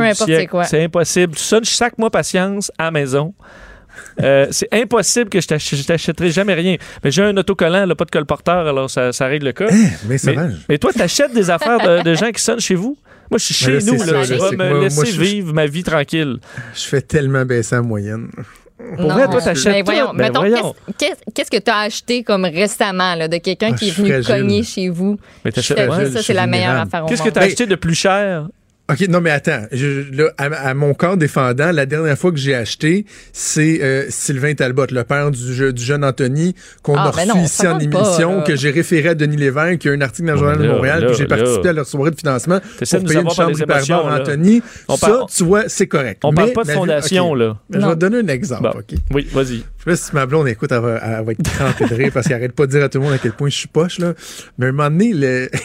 [0.65, 1.35] C'est impossible.
[1.35, 3.33] Tu sonnes chaque mois patience à la maison.
[4.21, 6.75] Euh, c'est impossible que je t'ach- je t'achèterai jamais rien.
[7.03, 9.67] Mais j'ai un autocollant, là, pas de colporteur, alors ça, ça règle le cas.
[9.71, 10.35] Hein, mais mais,
[10.69, 12.97] mais toi, t'achètes des affaires de, de gens qui sonnent chez vous?
[13.31, 14.05] Moi, je suis chez là, nous, là.
[14.05, 16.37] ça, je vais me moi- laisser moi, je- vivre ma vie tranquille.
[16.75, 18.29] Je fais tellement baisser la moyenne.
[18.97, 20.17] Pour vrai, toi, t'achètes Mais voyons, tout.
[20.17, 20.75] Ben, mettons, voyons.
[20.99, 24.09] qu'est-ce- que tu as acheté comme récemment là, de quelqu'un Ah, qui est je venu
[24.21, 24.27] fragile.
[24.35, 25.17] cogner chez vous?
[25.43, 27.33] Mais t'achètes- Ça, ouais, ça, je c'est la meilleure affaire au Qu'est-ce que monde.
[27.33, 28.47] t'as Ben- acheté de plus cher?
[28.87, 29.63] OK, non, mais attends.
[29.71, 34.05] Je- là, à, à mon corps défendant, la dernière fois que j'ai acheté, c'est euh,
[34.09, 36.53] Sylvain Talbot, le père du, du jeune Anthony,
[36.83, 39.37] qu'on Ah, a ben reçu non, ici en pas, émission, que j'ai référé à Denis
[39.37, 41.35] Lévesque, qui a un article dans le Journal de Montréal, là, puis j'ai là.
[41.35, 44.19] participé à leur soirée de financement pour payer une chambre hyperbare émotions, à.
[44.19, 44.61] Anthony.
[44.87, 46.21] On ça, parle- tu vois, c'est correct.
[46.23, 47.57] On parle pas de fondation, là.
[47.71, 48.79] Je vais te donner un exemple, Bon.
[48.79, 48.97] OK?
[49.11, 49.45] Oui, vas-y.
[49.45, 52.11] Je sais pas si ma blonde écoute, elle va, elle va être trempée de rire
[52.13, 53.67] parce qu'elle arrête pas de dire à tout le monde à quel point je suis
[53.67, 54.13] poche, là.
[54.59, 55.49] Mais à un moment donné, le...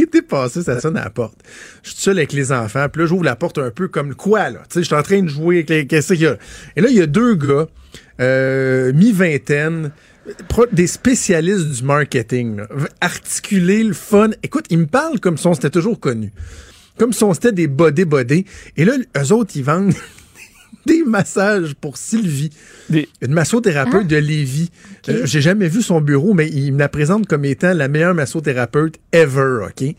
[0.00, 1.38] l'été passé, ça sonne à la porte.
[1.82, 4.50] Je suis seul avec les enfants, puis là, j'ouvre la porte un peu comme quoi,
[4.50, 4.60] là.
[4.68, 5.86] Tu sais, je suis en train de jouer avec les...
[5.86, 6.36] Qu'est-ce qu'il y a?
[6.76, 7.66] Et là, il y a deux gars,
[8.20, 9.92] euh, mi-vingtaine,
[10.72, 12.68] des spécialistes du marketing, là.
[13.00, 14.30] Articuler le fun.
[14.42, 16.32] Écoute, ils me parlent comme si on s'était toujours connus.
[16.98, 18.44] Comme si on s'était des bodés-bodés.
[18.76, 19.94] Et là, eux autres, ils vendent
[20.86, 22.50] des massages pour Sylvie.
[22.88, 24.70] Des- Une massothérapeute de Lévis.
[25.08, 28.14] Euh, J'ai jamais vu son bureau, mais il me la présente comme étant la meilleure
[28.14, 29.94] massothérapeute ever, OK?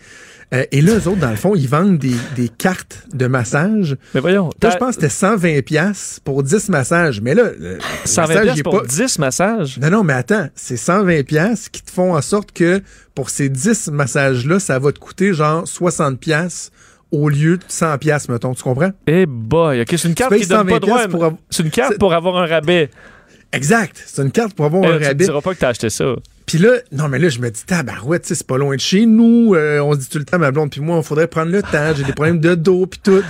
[0.54, 3.96] Euh, et là, eux autres, dans le fond, ils vendent des, des cartes de massage.
[4.14, 7.22] Mais voyons, Là, je pense que c'était 120 pièces pour 10 massages.
[7.22, 9.80] Mais là, le 120 massage, pour pas- 10 massages?
[9.80, 12.82] Non, non, mais attends, c'est 120 pièces qui te font en sorte que
[13.16, 16.70] pour ces 10 massages-là, ça va te coûter genre 60 pièces
[17.12, 18.54] au lieu de 100 pièces, mettons.
[18.54, 18.92] Tu comprends?
[19.08, 21.08] Eh boy, OK, c'est une carte qui donne pas 120 droit.
[21.30, 22.90] pour C'est une carte C'est- pour avoir un rabais.
[23.54, 24.02] Exact.
[24.06, 25.26] C'est une carte pour avoir Eh, un tu me rabais.
[25.26, 26.06] diras pas que t'as acheté ça.
[26.52, 28.82] Puis là, non, mais là, je me dis, tabarouette, tu sais, c'est pas loin de
[28.82, 29.56] chez nous.
[29.56, 31.62] euh, on se dit tout le temps, ma blonde, puis moi, on faudrait prendre le
[31.62, 31.94] temps.
[31.96, 33.22] J'ai des problèmes de dos, puis tout.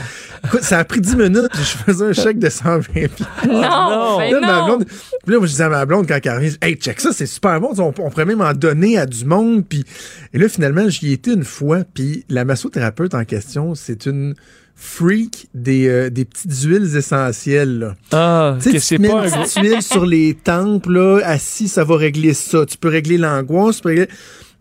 [0.43, 3.11] Écoute, ça a pris 10 minutes, puis je faisais un chèque de 120 pièces.
[3.47, 4.17] Non, non.
[4.17, 4.65] ben Là, ma non.
[4.65, 7.11] blonde, puis là, moi, je disais à ma blonde quand elle revient, hey, check ça,
[7.13, 7.73] c'est super bon.
[7.77, 9.67] On, on pourrait même en donner à du monde.
[9.69, 9.85] Puis,
[10.33, 11.83] et là, finalement, j'y ai été une fois.
[11.93, 14.33] Puis la massothérapeute en question, c'est une
[14.83, 17.79] freak des, euh, des petites huiles essentielles.
[17.79, 17.95] Là.
[18.11, 21.19] Ah, Tu sais, que tu c'est mets pas une petite huile sur les tempes, là,
[21.23, 22.65] assis, ça va régler ça.
[22.65, 24.09] Tu peux régler l'angoisse, tu peux régler-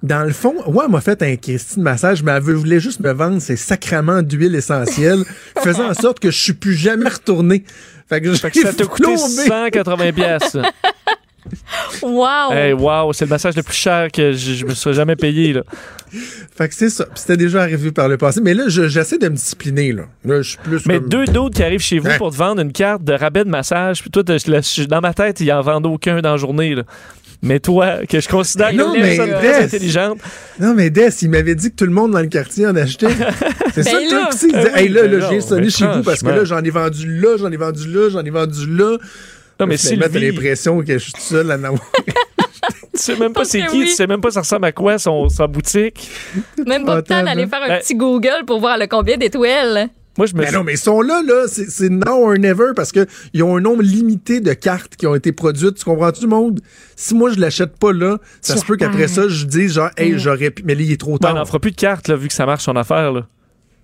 [0.02, 3.12] Dans le fond, ouais, elle m'a fait un Christine massage, mais elle voulait juste me
[3.12, 5.24] vendre ces sacrements d'huile essentielle,
[5.62, 7.64] faisant en sorte que je suis plus jamais retourné.
[8.08, 9.46] Fait que, Fait que ça t'a coûté flambé.
[9.46, 10.56] 180 pièces.
[12.02, 12.52] Wow.
[12.52, 15.52] Hey, wow, c'est le massage le plus cher que je, je me serais jamais payé.
[15.52, 15.62] Là.
[16.56, 17.04] Fait que c'est ça.
[17.04, 18.40] Puis C'était déjà arrivé par le passé.
[18.40, 20.02] Mais là, je- j'essaie de me discipliner, là.
[20.24, 22.18] Là, je suis plus Mais comme- deux d'autres qui arrivent chez vous Hein?
[22.18, 25.52] pour te vendre une carte de rabais de massage, puis toi, dans ma tête, ils
[25.52, 26.74] en vendent aucun dans la journée.
[26.74, 26.82] Là.
[27.42, 30.18] Mais toi, que je considère Non, comme une mais personne très intelligente,
[30.58, 33.06] Non, mais Des, il m'avait dit que tout le monde dans le quartier en achetait.
[33.74, 34.20] C'est ça Ben le là.
[34.26, 34.46] truc aussi.
[34.50, 36.44] Il disait, Ben hey, là, ben là, non, j'ai sonné chez vous parce que là,
[36.44, 38.98] j'en ai vendu là, j'en ai vendu là, j'en ai vendu là.
[39.60, 41.92] Non, mais t'as Sylvie- l'impression que je suis tout seul à en avoir.
[42.94, 43.84] tu sais même pas c'est qui, oui.
[43.86, 46.10] tu sais même pas ça ressemble à quoi son, sa boutique.
[46.66, 47.48] Même pas le temps d'aller là.
[47.48, 49.88] faire un Ben- petit Google pour voir le combien d'étoiles.
[50.18, 51.44] Moi, je me Mais suis- non, mais ils sont là, là.
[51.46, 55.14] C'est c'est now or never parce qu'ils ont un nombre limité de cartes qui ont
[55.14, 55.76] été produites.
[55.76, 56.60] Tu comprends-tu, le monde?
[56.96, 60.18] Si moi, je l'achète pas là, ça se peut qu'après ça, je dise genre, hey,
[60.18, 60.62] j'aurais pu.
[60.64, 61.34] Mais là, il est trop Ben, tard.
[61.34, 63.12] on n'en fera plus de cartes, là, vu que ça marche son affaire.
[63.12, 63.26] Là.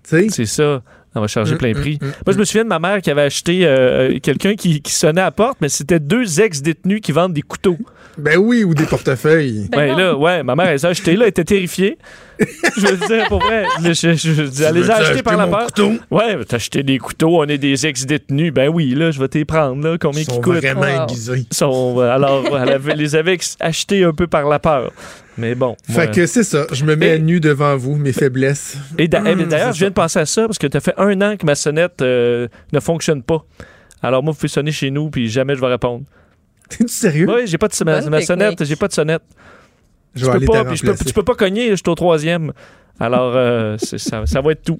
[0.03, 0.27] Tu sais?
[0.29, 0.83] C'est ça.
[1.15, 1.97] On va charger Mm, plein mm, prix.
[2.01, 4.81] mm, Moi, je me souviens de ma mère qui avait acheté euh, euh, quelqu'un qui,
[4.81, 7.77] qui sonnait à la porte, mais c'était deux ex-détenus qui vendent des couteaux.
[8.17, 9.67] Ben oui, ou des portefeuilles.
[9.71, 9.97] Ben, non.
[9.97, 11.97] là, ouais, ma mère, elle les a achetés, là, elle était terrifiée.
[12.39, 15.23] Je veux dire, pour vrai, je, je, je- je- elle les veux-tu a achetés acheter
[15.23, 15.65] par la porte.
[15.75, 15.93] couteau?
[16.11, 18.53] Ouais, t'as acheté des couteaux, on est des ex-détenus.
[18.53, 19.97] Ben oui, là, je vais t'y prendre, là.
[19.99, 20.55] Combien Ils coûtent?
[20.57, 21.03] vraiment Wow.
[21.03, 21.45] aiguisés.
[21.51, 24.91] Ils sont- euh, alors, elle avait- les avait achetés un peu par la peur.
[25.39, 25.75] Mais bon.
[25.85, 26.65] Fait moi- que c'est ça.
[26.71, 28.75] Je me mets Et- à nu devant vous, mes faiblesses.
[28.97, 31.21] Et eh d'ailleurs, je viens de penser à ça parce que tu as fait un
[31.21, 33.45] an que ma sonnette euh, ne fonctionne pas.
[34.01, 36.05] Alors moi, vous pouvez sonner chez nous puis jamais je vais répondre.
[36.69, 37.27] T'es-tu sérieux?
[37.29, 39.21] Oui, j'ai pas de ma, ma sonnette, j'ai pas de sonnette.
[40.17, 41.05] Je peux pas, te puis je peux- remplacer.
[41.05, 42.51] tu peux pas cogner, je suis au troisième.
[42.99, 44.79] Alors euh, ça, ça va être tout.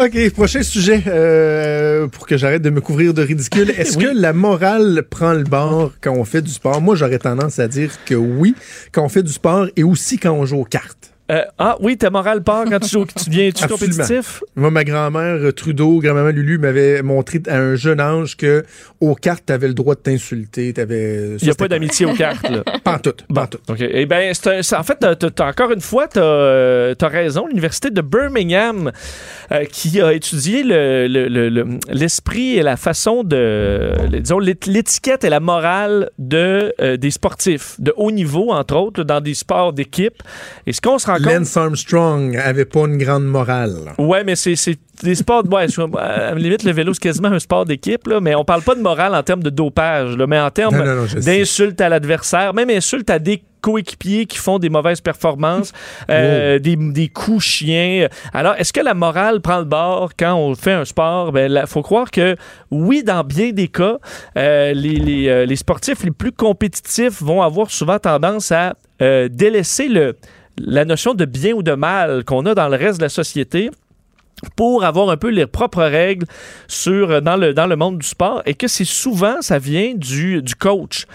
[0.00, 3.70] OK, prochain sujet euh, pour que j'arrête de me couvrir de ridicule.
[3.78, 4.04] Est-ce Oui.
[4.04, 6.80] que la morale prend le bord quand on fait du sport?
[6.80, 8.56] Moi, j'aurais tendance à dire que oui,
[8.90, 11.13] quand on fait du sport et aussi quand on joue aux cartes.
[11.32, 14.42] Euh, ah oui, ta morale part quand tu, joues- tu deviens tu compétitif?
[14.56, 18.62] Moi, ma grand-mère euh, Trudeau, grand-maman Lulu m'avait montré à un jeune âge que
[19.00, 20.74] aux cartes, t'avais le droit de t'insulter.
[20.74, 21.36] T'avais.
[21.40, 22.46] Il n'y a pas d'amitié aux cartes.
[22.50, 22.62] Là.
[22.84, 23.14] Pas en tout.
[23.34, 23.58] Pas en tout.
[23.68, 23.78] OK.
[23.80, 27.46] Eh bien, en fait, encore une fois, tu as, raison.
[27.46, 28.92] L'Université de Birmingham,
[29.50, 33.92] euh, qui a étudié le- le- le- le- l'esprit et la façon de.
[34.20, 39.04] disons, l'ét- l'étiquette et la morale de, euh, des sportifs de haut niveau, entre autres,
[39.04, 40.22] dans des sports d'équipe.
[40.66, 41.32] Et ce qu'on se rend compte.
[41.32, 43.74] Lance Armstrong avait pas une grande morale.
[43.98, 44.56] Ouais, mais c'est
[45.02, 45.44] des sports.
[45.50, 45.66] Ouais,
[45.98, 48.80] à la limite, le vélo, c'est quasiment un sport d'équipe, mais on parle pas de
[48.80, 53.18] morale en termes de dopage, là, mais en termes d'insultes à l'adversaire, même insultes à
[53.18, 55.72] des coéquipiers qui font des mauvaises performances,
[56.10, 58.08] euh, des, des coups chiens.
[58.34, 61.32] Alors, est-ce que la morale prend le bord quand on fait un sport?
[61.32, 62.36] Ben, il faut croire que
[62.70, 63.96] oui, dans bien des cas,
[64.36, 69.28] euh, les, les, euh, les sportifs les plus compétitifs vont avoir souvent tendance à euh,
[69.30, 70.14] délaisser le,
[70.58, 73.70] la notion de bien ou de mal qu'on a dans le reste de la société
[74.56, 76.26] pour avoir un peu leurs propres règles
[76.66, 79.94] sur, euh, dans, le, dans le monde du sport et que c'est souvent, ça vient
[79.94, 81.06] du, du coach.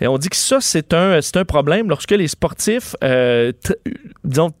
[0.00, 3.52] Et on dit que ça, c'est un, un problème lorsque les sportifs, euh,
[4.24, 4.52] disons,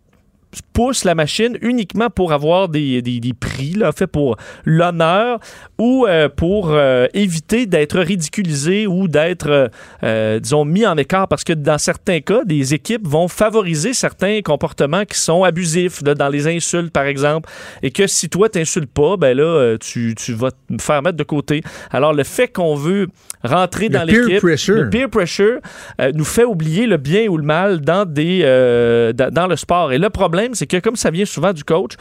[0.72, 5.40] poussent la machine uniquement pour avoir des, des, prix, là, fait pour l'honneur
[5.78, 9.70] ou euh, pour euh, éviter d'être ridiculisé ou d'être,
[10.02, 14.40] euh, disons, mis en écart parce que dans certains cas, des équipes vont favoriser certains
[14.42, 17.50] comportements qui sont abusifs, là, dans les insultes, par exemple,
[17.82, 21.24] et que si toi, t'insultes pas, ben là, tu, tu vas te faire mettre de
[21.24, 21.62] côté.
[21.90, 23.08] Alors, le fait qu'on veut
[23.44, 24.74] rentrer Le dans peer l'équipe, pressure.
[24.76, 25.58] le peer pressure
[26.00, 29.92] euh, nous fait oublier le bien ou le mal dans, des, euh, dans le sport.
[29.92, 31.92] Et le problème, c'est que comme ça vient souvent du coach,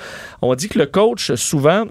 [0.41, 1.85] on dit que le coach, souvent,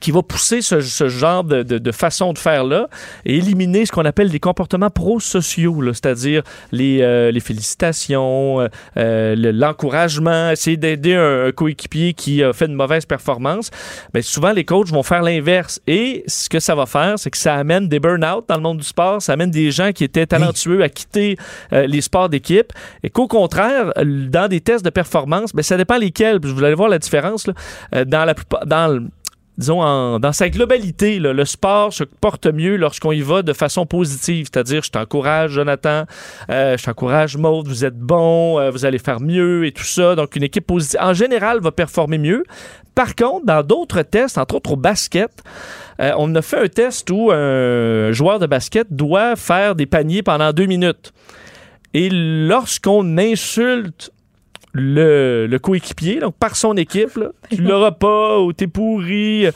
[0.00, 2.88] qui va pousser ce, ce genre de, de- de façon de faire-là
[3.24, 6.42] et éliminer ce qu'on appelle des comportements prosociaux, là, c'est-à-dire
[6.72, 12.52] les, euh, les félicitations, euh, euh, le- l'encouragement, essayer d'aider un, un coéquipier qui a
[12.52, 13.70] fait une mauvaise performance.
[14.14, 15.80] Mais souvent, les coachs vont faire l'inverse.
[15.86, 18.78] Et ce que ça va faire, c'est que ça amène des burn-out dans le monde
[18.78, 21.36] du sport, ça amène des gens qui étaient talentueux à quitter
[21.72, 22.72] euh, les sports d'équipe
[23.02, 26.38] et qu'au contraire, dans des tests de performance, ben, ça dépend lesquels.
[26.42, 27.54] Vous allez voir la différence là,
[27.94, 29.08] euh, dans la plupart, dans le-
[29.58, 33.84] disons, en- dans sa globalité, le sport se porte mieux lorsqu'on y va de façon
[33.84, 34.46] positive.
[34.50, 36.04] C'est-à-dire, je t'encourage, Jonathan,
[36.48, 40.14] euh, je t'encourage, Maud, vous êtes bon, euh, vous allez faire mieux et tout ça.
[40.14, 42.44] Donc, une équipe positive, en général, va performer mieux.
[42.94, 45.30] Par contre, dans d'autres tests, entre autres au basket,
[46.00, 50.22] euh, on a fait un test où un joueur de basket doit faire des paniers
[50.22, 51.12] pendant deux minutes.
[51.94, 54.12] Et lorsqu'on insulte
[54.72, 59.46] le, le coéquipier, donc par son équipe, là, tu l'auras pas ou t'es pourri.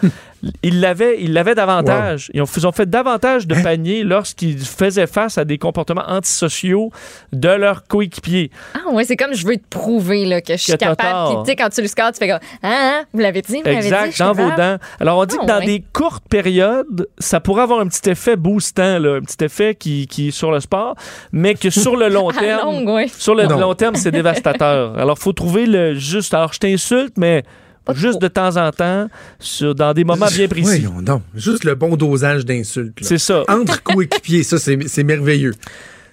[0.63, 2.31] Il l'avait, il l'avait davantage.
[2.35, 6.91] Ils ont, ils ont fait davantage de paniers lorsqu'ils faisaient face à des comportements antisociaux
[7.33, 8.51] de leurs coéquipiers.
[8.75, 11.45] Ah ouais, c'est comme je veux te prouver là, que je suis Que capable.
[11.45, 12.69] Tu sais, quand tu le scores, tu fais comme Ah,
[13.01, 13.87] hein, vous l'avez dit, vous l'avez dit.
[13.87, 14.79] Exact, dans vos dents.
[15.01, 15.67] Alors, on dit Ah, que dans ouais.
[15.67, 20.07] des courtes périodes, ça pourrait avoir un petit effet boostant, là, un petit effet qui,
[20.07, 20.97] qui est sur le sport,
[21.31, 23.07] mais que sur le long terme, longue, ouais.
[23.09, 23.59] sur le Non.
[23.59, 24.99] long terme, c'est dévastateur.
[24.99, 26.35] Alors, faut trouver le juste.
[26.35, 27.43] Alors, je t'insulte, mais
[27.85, 28.21] Pas juste trop.
[28.21, 29.09] de temps en temps,
[29.41, 30.83] sur, dans des moments bien précis.
[30.83, 31.23] Voyons donc.
[31.35, 32.99] Juste le bon dosage d'insultes.
[33.01, 33.43] C'est ça.
[33.49, 35.55] Entre coéquipiers, ça, c'est c'est merveilleux.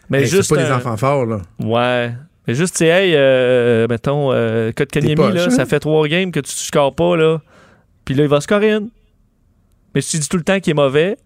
[0.09, 0.43] Mais Hey, juste.
[0.49, 1.41] c'est pas des un- enfants forts, là.
[1.59, 2.11] Ouais.
[2.47, 5.49] Mais juste, tu sais, hey, euh, mettons, euh, Code Kanyemi, là, hein?
[5.51, 7.39] ça fait trois games que tu ne scores pas, là.
[8.05, 8.89] Puis là, il va scorer une.
[9.93, 11.17] Mais si tu dis tout le temps qu'il est mauvais,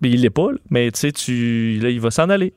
[0.00, 0.58] mais il l'est pas, là.
[0.70, 2.54] mais tu sais, tu, là, il va s'en aller.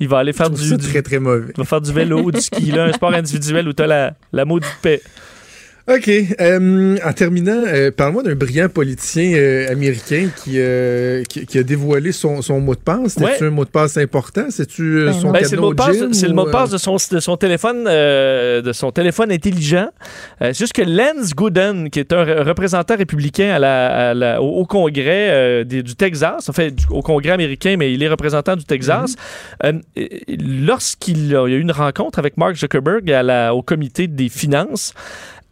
[0.00, 1.52] Il va aller faire du, du- très, très mauvais.
[1.54, 4.14] il va faire du vélo, du ski, là, un sport individuel où tu as la,
[4.32, 5.02] la maudite paix.
[5.88, 6.10] OK.
[6.40, 11.62] euh, en terminant, euh, parle-moi d'un brillant politicien euh, américain qui, euh, qui, qui a
[11.62, 13.16] dévoilé son, son mot de passe.
[13.18, 13.40] Ouais.
[13.40, 14.46] un mot de passe important?
[14.50, 15.30] C'est-tu euh, Ben son.
[15.30, 17.36] Ben, c'est le mot de passe, le mot de euh, passe de son, de son
[17.36, 19.86] téléphone, euh, de son téléphone intelligent.
[20.42, 24.14] Euh, c'est juste que Lance Gooden, qui est un re- représentant républicain à la- à
[24.14, 27.92] la- au, au Congrès euh, des- du Texas, en fait du- au Congrès américain, mais
[27.92, 29.14] il est représentant du Texas.
[29.64, 33.54] Euh, et lorsqu'il a, il y a eu une rencontre avec Mark Zuckerberg à la-
[33.54, 34.92] au comité des finances.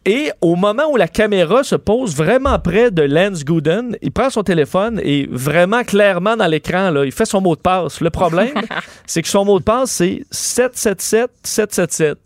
[0.07, 4.29] Et au moment où la caméra se pose vraiment près de Lance Gooden, il prend
[4.29, 8.03] son téléphone et vraiment clairement dans l'écran, là, il fait son mot de passe.
[8.03, 8.53] Le problème,
[9.07, 12.17] c'est que son mot de passe, c'est 777-777.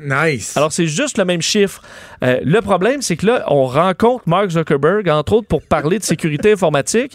[0.00, 0.56] Nice.
[0.56, 1.82] Alors, c'est juste le même chiffre.
[2.22, 6.04] Euh, le problème, c'est que là, on rencontre Mark Zuckerberg, entre autres, pour parler de
[6.04, 7.12] sécurité informatique,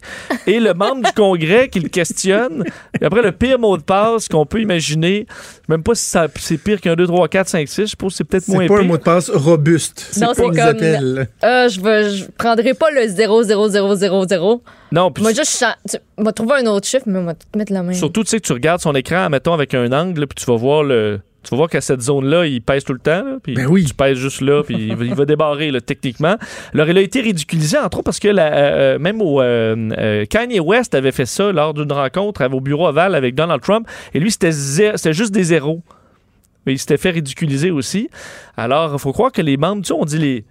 [0.47, 2.63] et le membre du Congrès qui le questionne.
[3.01, 5.25] Et après, le pire mot de passe qu'on peut imaginer,
[5.67, 8.23] même pas si c'est pire qu'un 2, 3, 4, 5, 6, je suppose que c'est
[8.23, 8.87] peut-être c'est moins pas un pire.
[8.87, 10.07] mot de passe robuste.
[10.11, 11.25] C'est Non, c'est comme-.
[11.43, 14.59] Euh, je veux, je prendrai pas le 00000.
[14.91, 17.47] Non, puis Moi, juste, chan- tu vas trouver un autre chiffre, mais on va tout
[17.57, 17.93] mettre la main.
[17.93, 20.57] surtout, tu sais, que tu regardes son écran, mettons, avec un angle, puis tu vas
[20.57, 21.19] voir le.
[21.43, 23.23] Tu vas voir qu'à cette zone-là, il pèse tout le temps.
[23.23, 23.83] là, puis Ben oui.
[23.85, 26.37] Tu pèses juste là, puis il va, il va débarrer là, techniquement.
[26.73, 30.25] Alors, il a été ridiculisé, entre autres, parce que la- euh, même au, euh, euh,
[30.25, 33.87] Kanye West avait fait ça lors d'une rencontre au bureau Oval avec Donald Trump.
[34.13, 34.51] Et lui, c'était
[35.13, 35.81] juste des zéros.
[36.65, 38.09] Mais il s'était fait ridiculiser aussi.
[38.55, 40.45] Alors, il faut croire que les membres, tu sais, on dit les.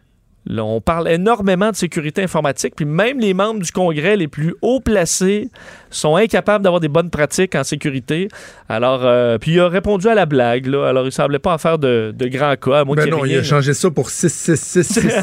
[0.47, 4.55] Là, on parle énormément de sécurité informatique, puis même les membres du Congrès les plus
[4.63, 5.49] haut placés
[5.91, 8.29] sont incapables d'avoir des bonnes pratiques en sécurité.
[8.69, 10.89] Alors, euh, puis il a répondu à la blague, là.
[10.89, 13.37] Alors, il semblait pas en faire de, de grands cas, à moins Ben non, il
[13.37, 15.23] a changé ça pour 6, 6, 6, 6, 6, 6.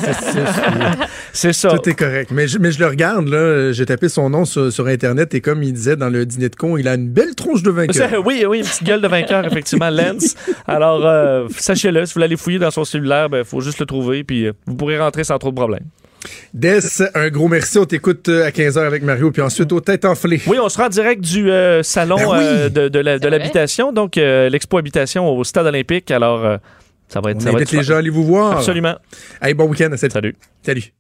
[1.34, 1.70] C'est ça.
[1.70, 2.32] Tout est correct.
[2.32, 3.72] Mais je, mais je le regarde, là.
[3.72, 6.56] J'ai tapé son nom sur, sur Internet et comme il disait dans le dîner de
[6.56, 8.24] con, il a une belle tronche de vainqueur.
[8.26, 10.36] Oui, oui, une petite gueule de vainqueur, effectivement, Lance.
[10.68, 13.86] Alors, euh, sachez-le, si vous voulez aller fouiller dans son cellulaire, il faut juste le
[13.86, 15.86] trouver, puis euh, vous pourrez rentrer sans trop de problèmes.
[16.54, 16.80] Des,
[17.16, 17.78] un gros merci.
[17.78, 20.42] On t'écoute euh, à 15h avec Mario, puis ensuite aux têtes enflées.
[20.48, 22.38] Oui, on sera en direct du euh, salon Ben oui.
[22.42, 26.12] euh, de, de la- de l'habitation, donc euh, l'expo habitation au stade olympique.
[26.12, 26.58] Alors, euh,
[27.08, 27.38] ça va être.
[27.38, 28.58] On ça va être les gens à aller vous voir.
[28.58, 28.96] Absolument.
[29.42, 29.92] Hey, bon week-end.
[29.96, 30.12] Salut.
[30.12, 30.36] Salut.
[30.66, 30.94] Salut.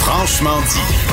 [0.00, 1.03] Franchement dit.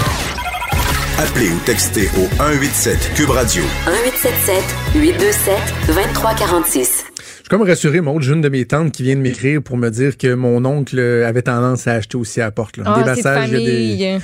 [1.21, 3.61] Appelez ou textez au 187 Cube Radio.
[3.85, 4.63] 1877
[4.95, 5.55] 827
[5.87, 7.05] 2346.
[7.17, 9.77] Je suis comme rassuré, mon j'ai une de mes tantes qui vient de m'écrire pour
[9.77, 12.77] me dire que mon oncle avait tendance à acheter aussi à la porte.
[12.77, 12.83] Là.
[12.87, 13.97] Ah, des de massages, il y a famille.
[13.97, 14.19] des.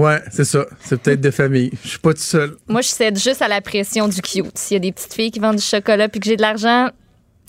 [0.00, 0.66] Ouais, c'est ça.
[0.84, 1.70] C'est peut-être de famille.
[1.84, 2.56] Je suis pas tout seul.
[2.68, 4.56] Moi, je cède juste à la pression du cute.
[4.58, 6.90] S'il y a des petites filles qui vendent du chocolat puis que j'ai de l'argent,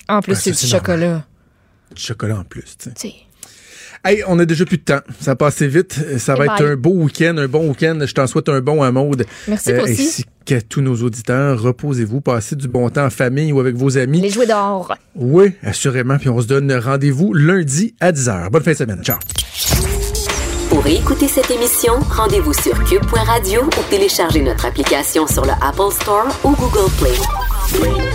[0.08, 0.80] en plus, Ah, c'est du normal.
[0.80, 1.26] chocolat.
[1.96, 3.14] Du chocolat en plus, tu sais.
[4.06, 5.00] Hey, on a déjà plus de temps.
[5.22, 5.98] Ça a passé vite.
[6.18, 6.72] Ça va Et être bye.
[6.74, 7.98] un beau week-end, un bon week-end.
[8.06, 9.26] Je t'en souhaite un bon à Maude.
[9.48, 9.92] Merci, toi aussi.
[10.02, 11.62] Ainsi qu'à tous nos auditeurs.
[11.62, 14.20] Reposez-vous, passez du bon temps en famille ou avec vos amis.
[14.20, 14.94] Les jouets d'or.
[15.16, 16.18] Oui, assurément.
[16.18, 18.50] Puis on se donne rendez-vous lundi à 10h.
[18.50, 19.02] Bonne fin de semaine.
[19.04, 19.18] Ciao.
[20.70, 26.28] Pour écouter cette émission, rendez-vous sur cube.radio ou téléchargez notre application sur le Apple Store
[26.44, 28.13] ou Google Play.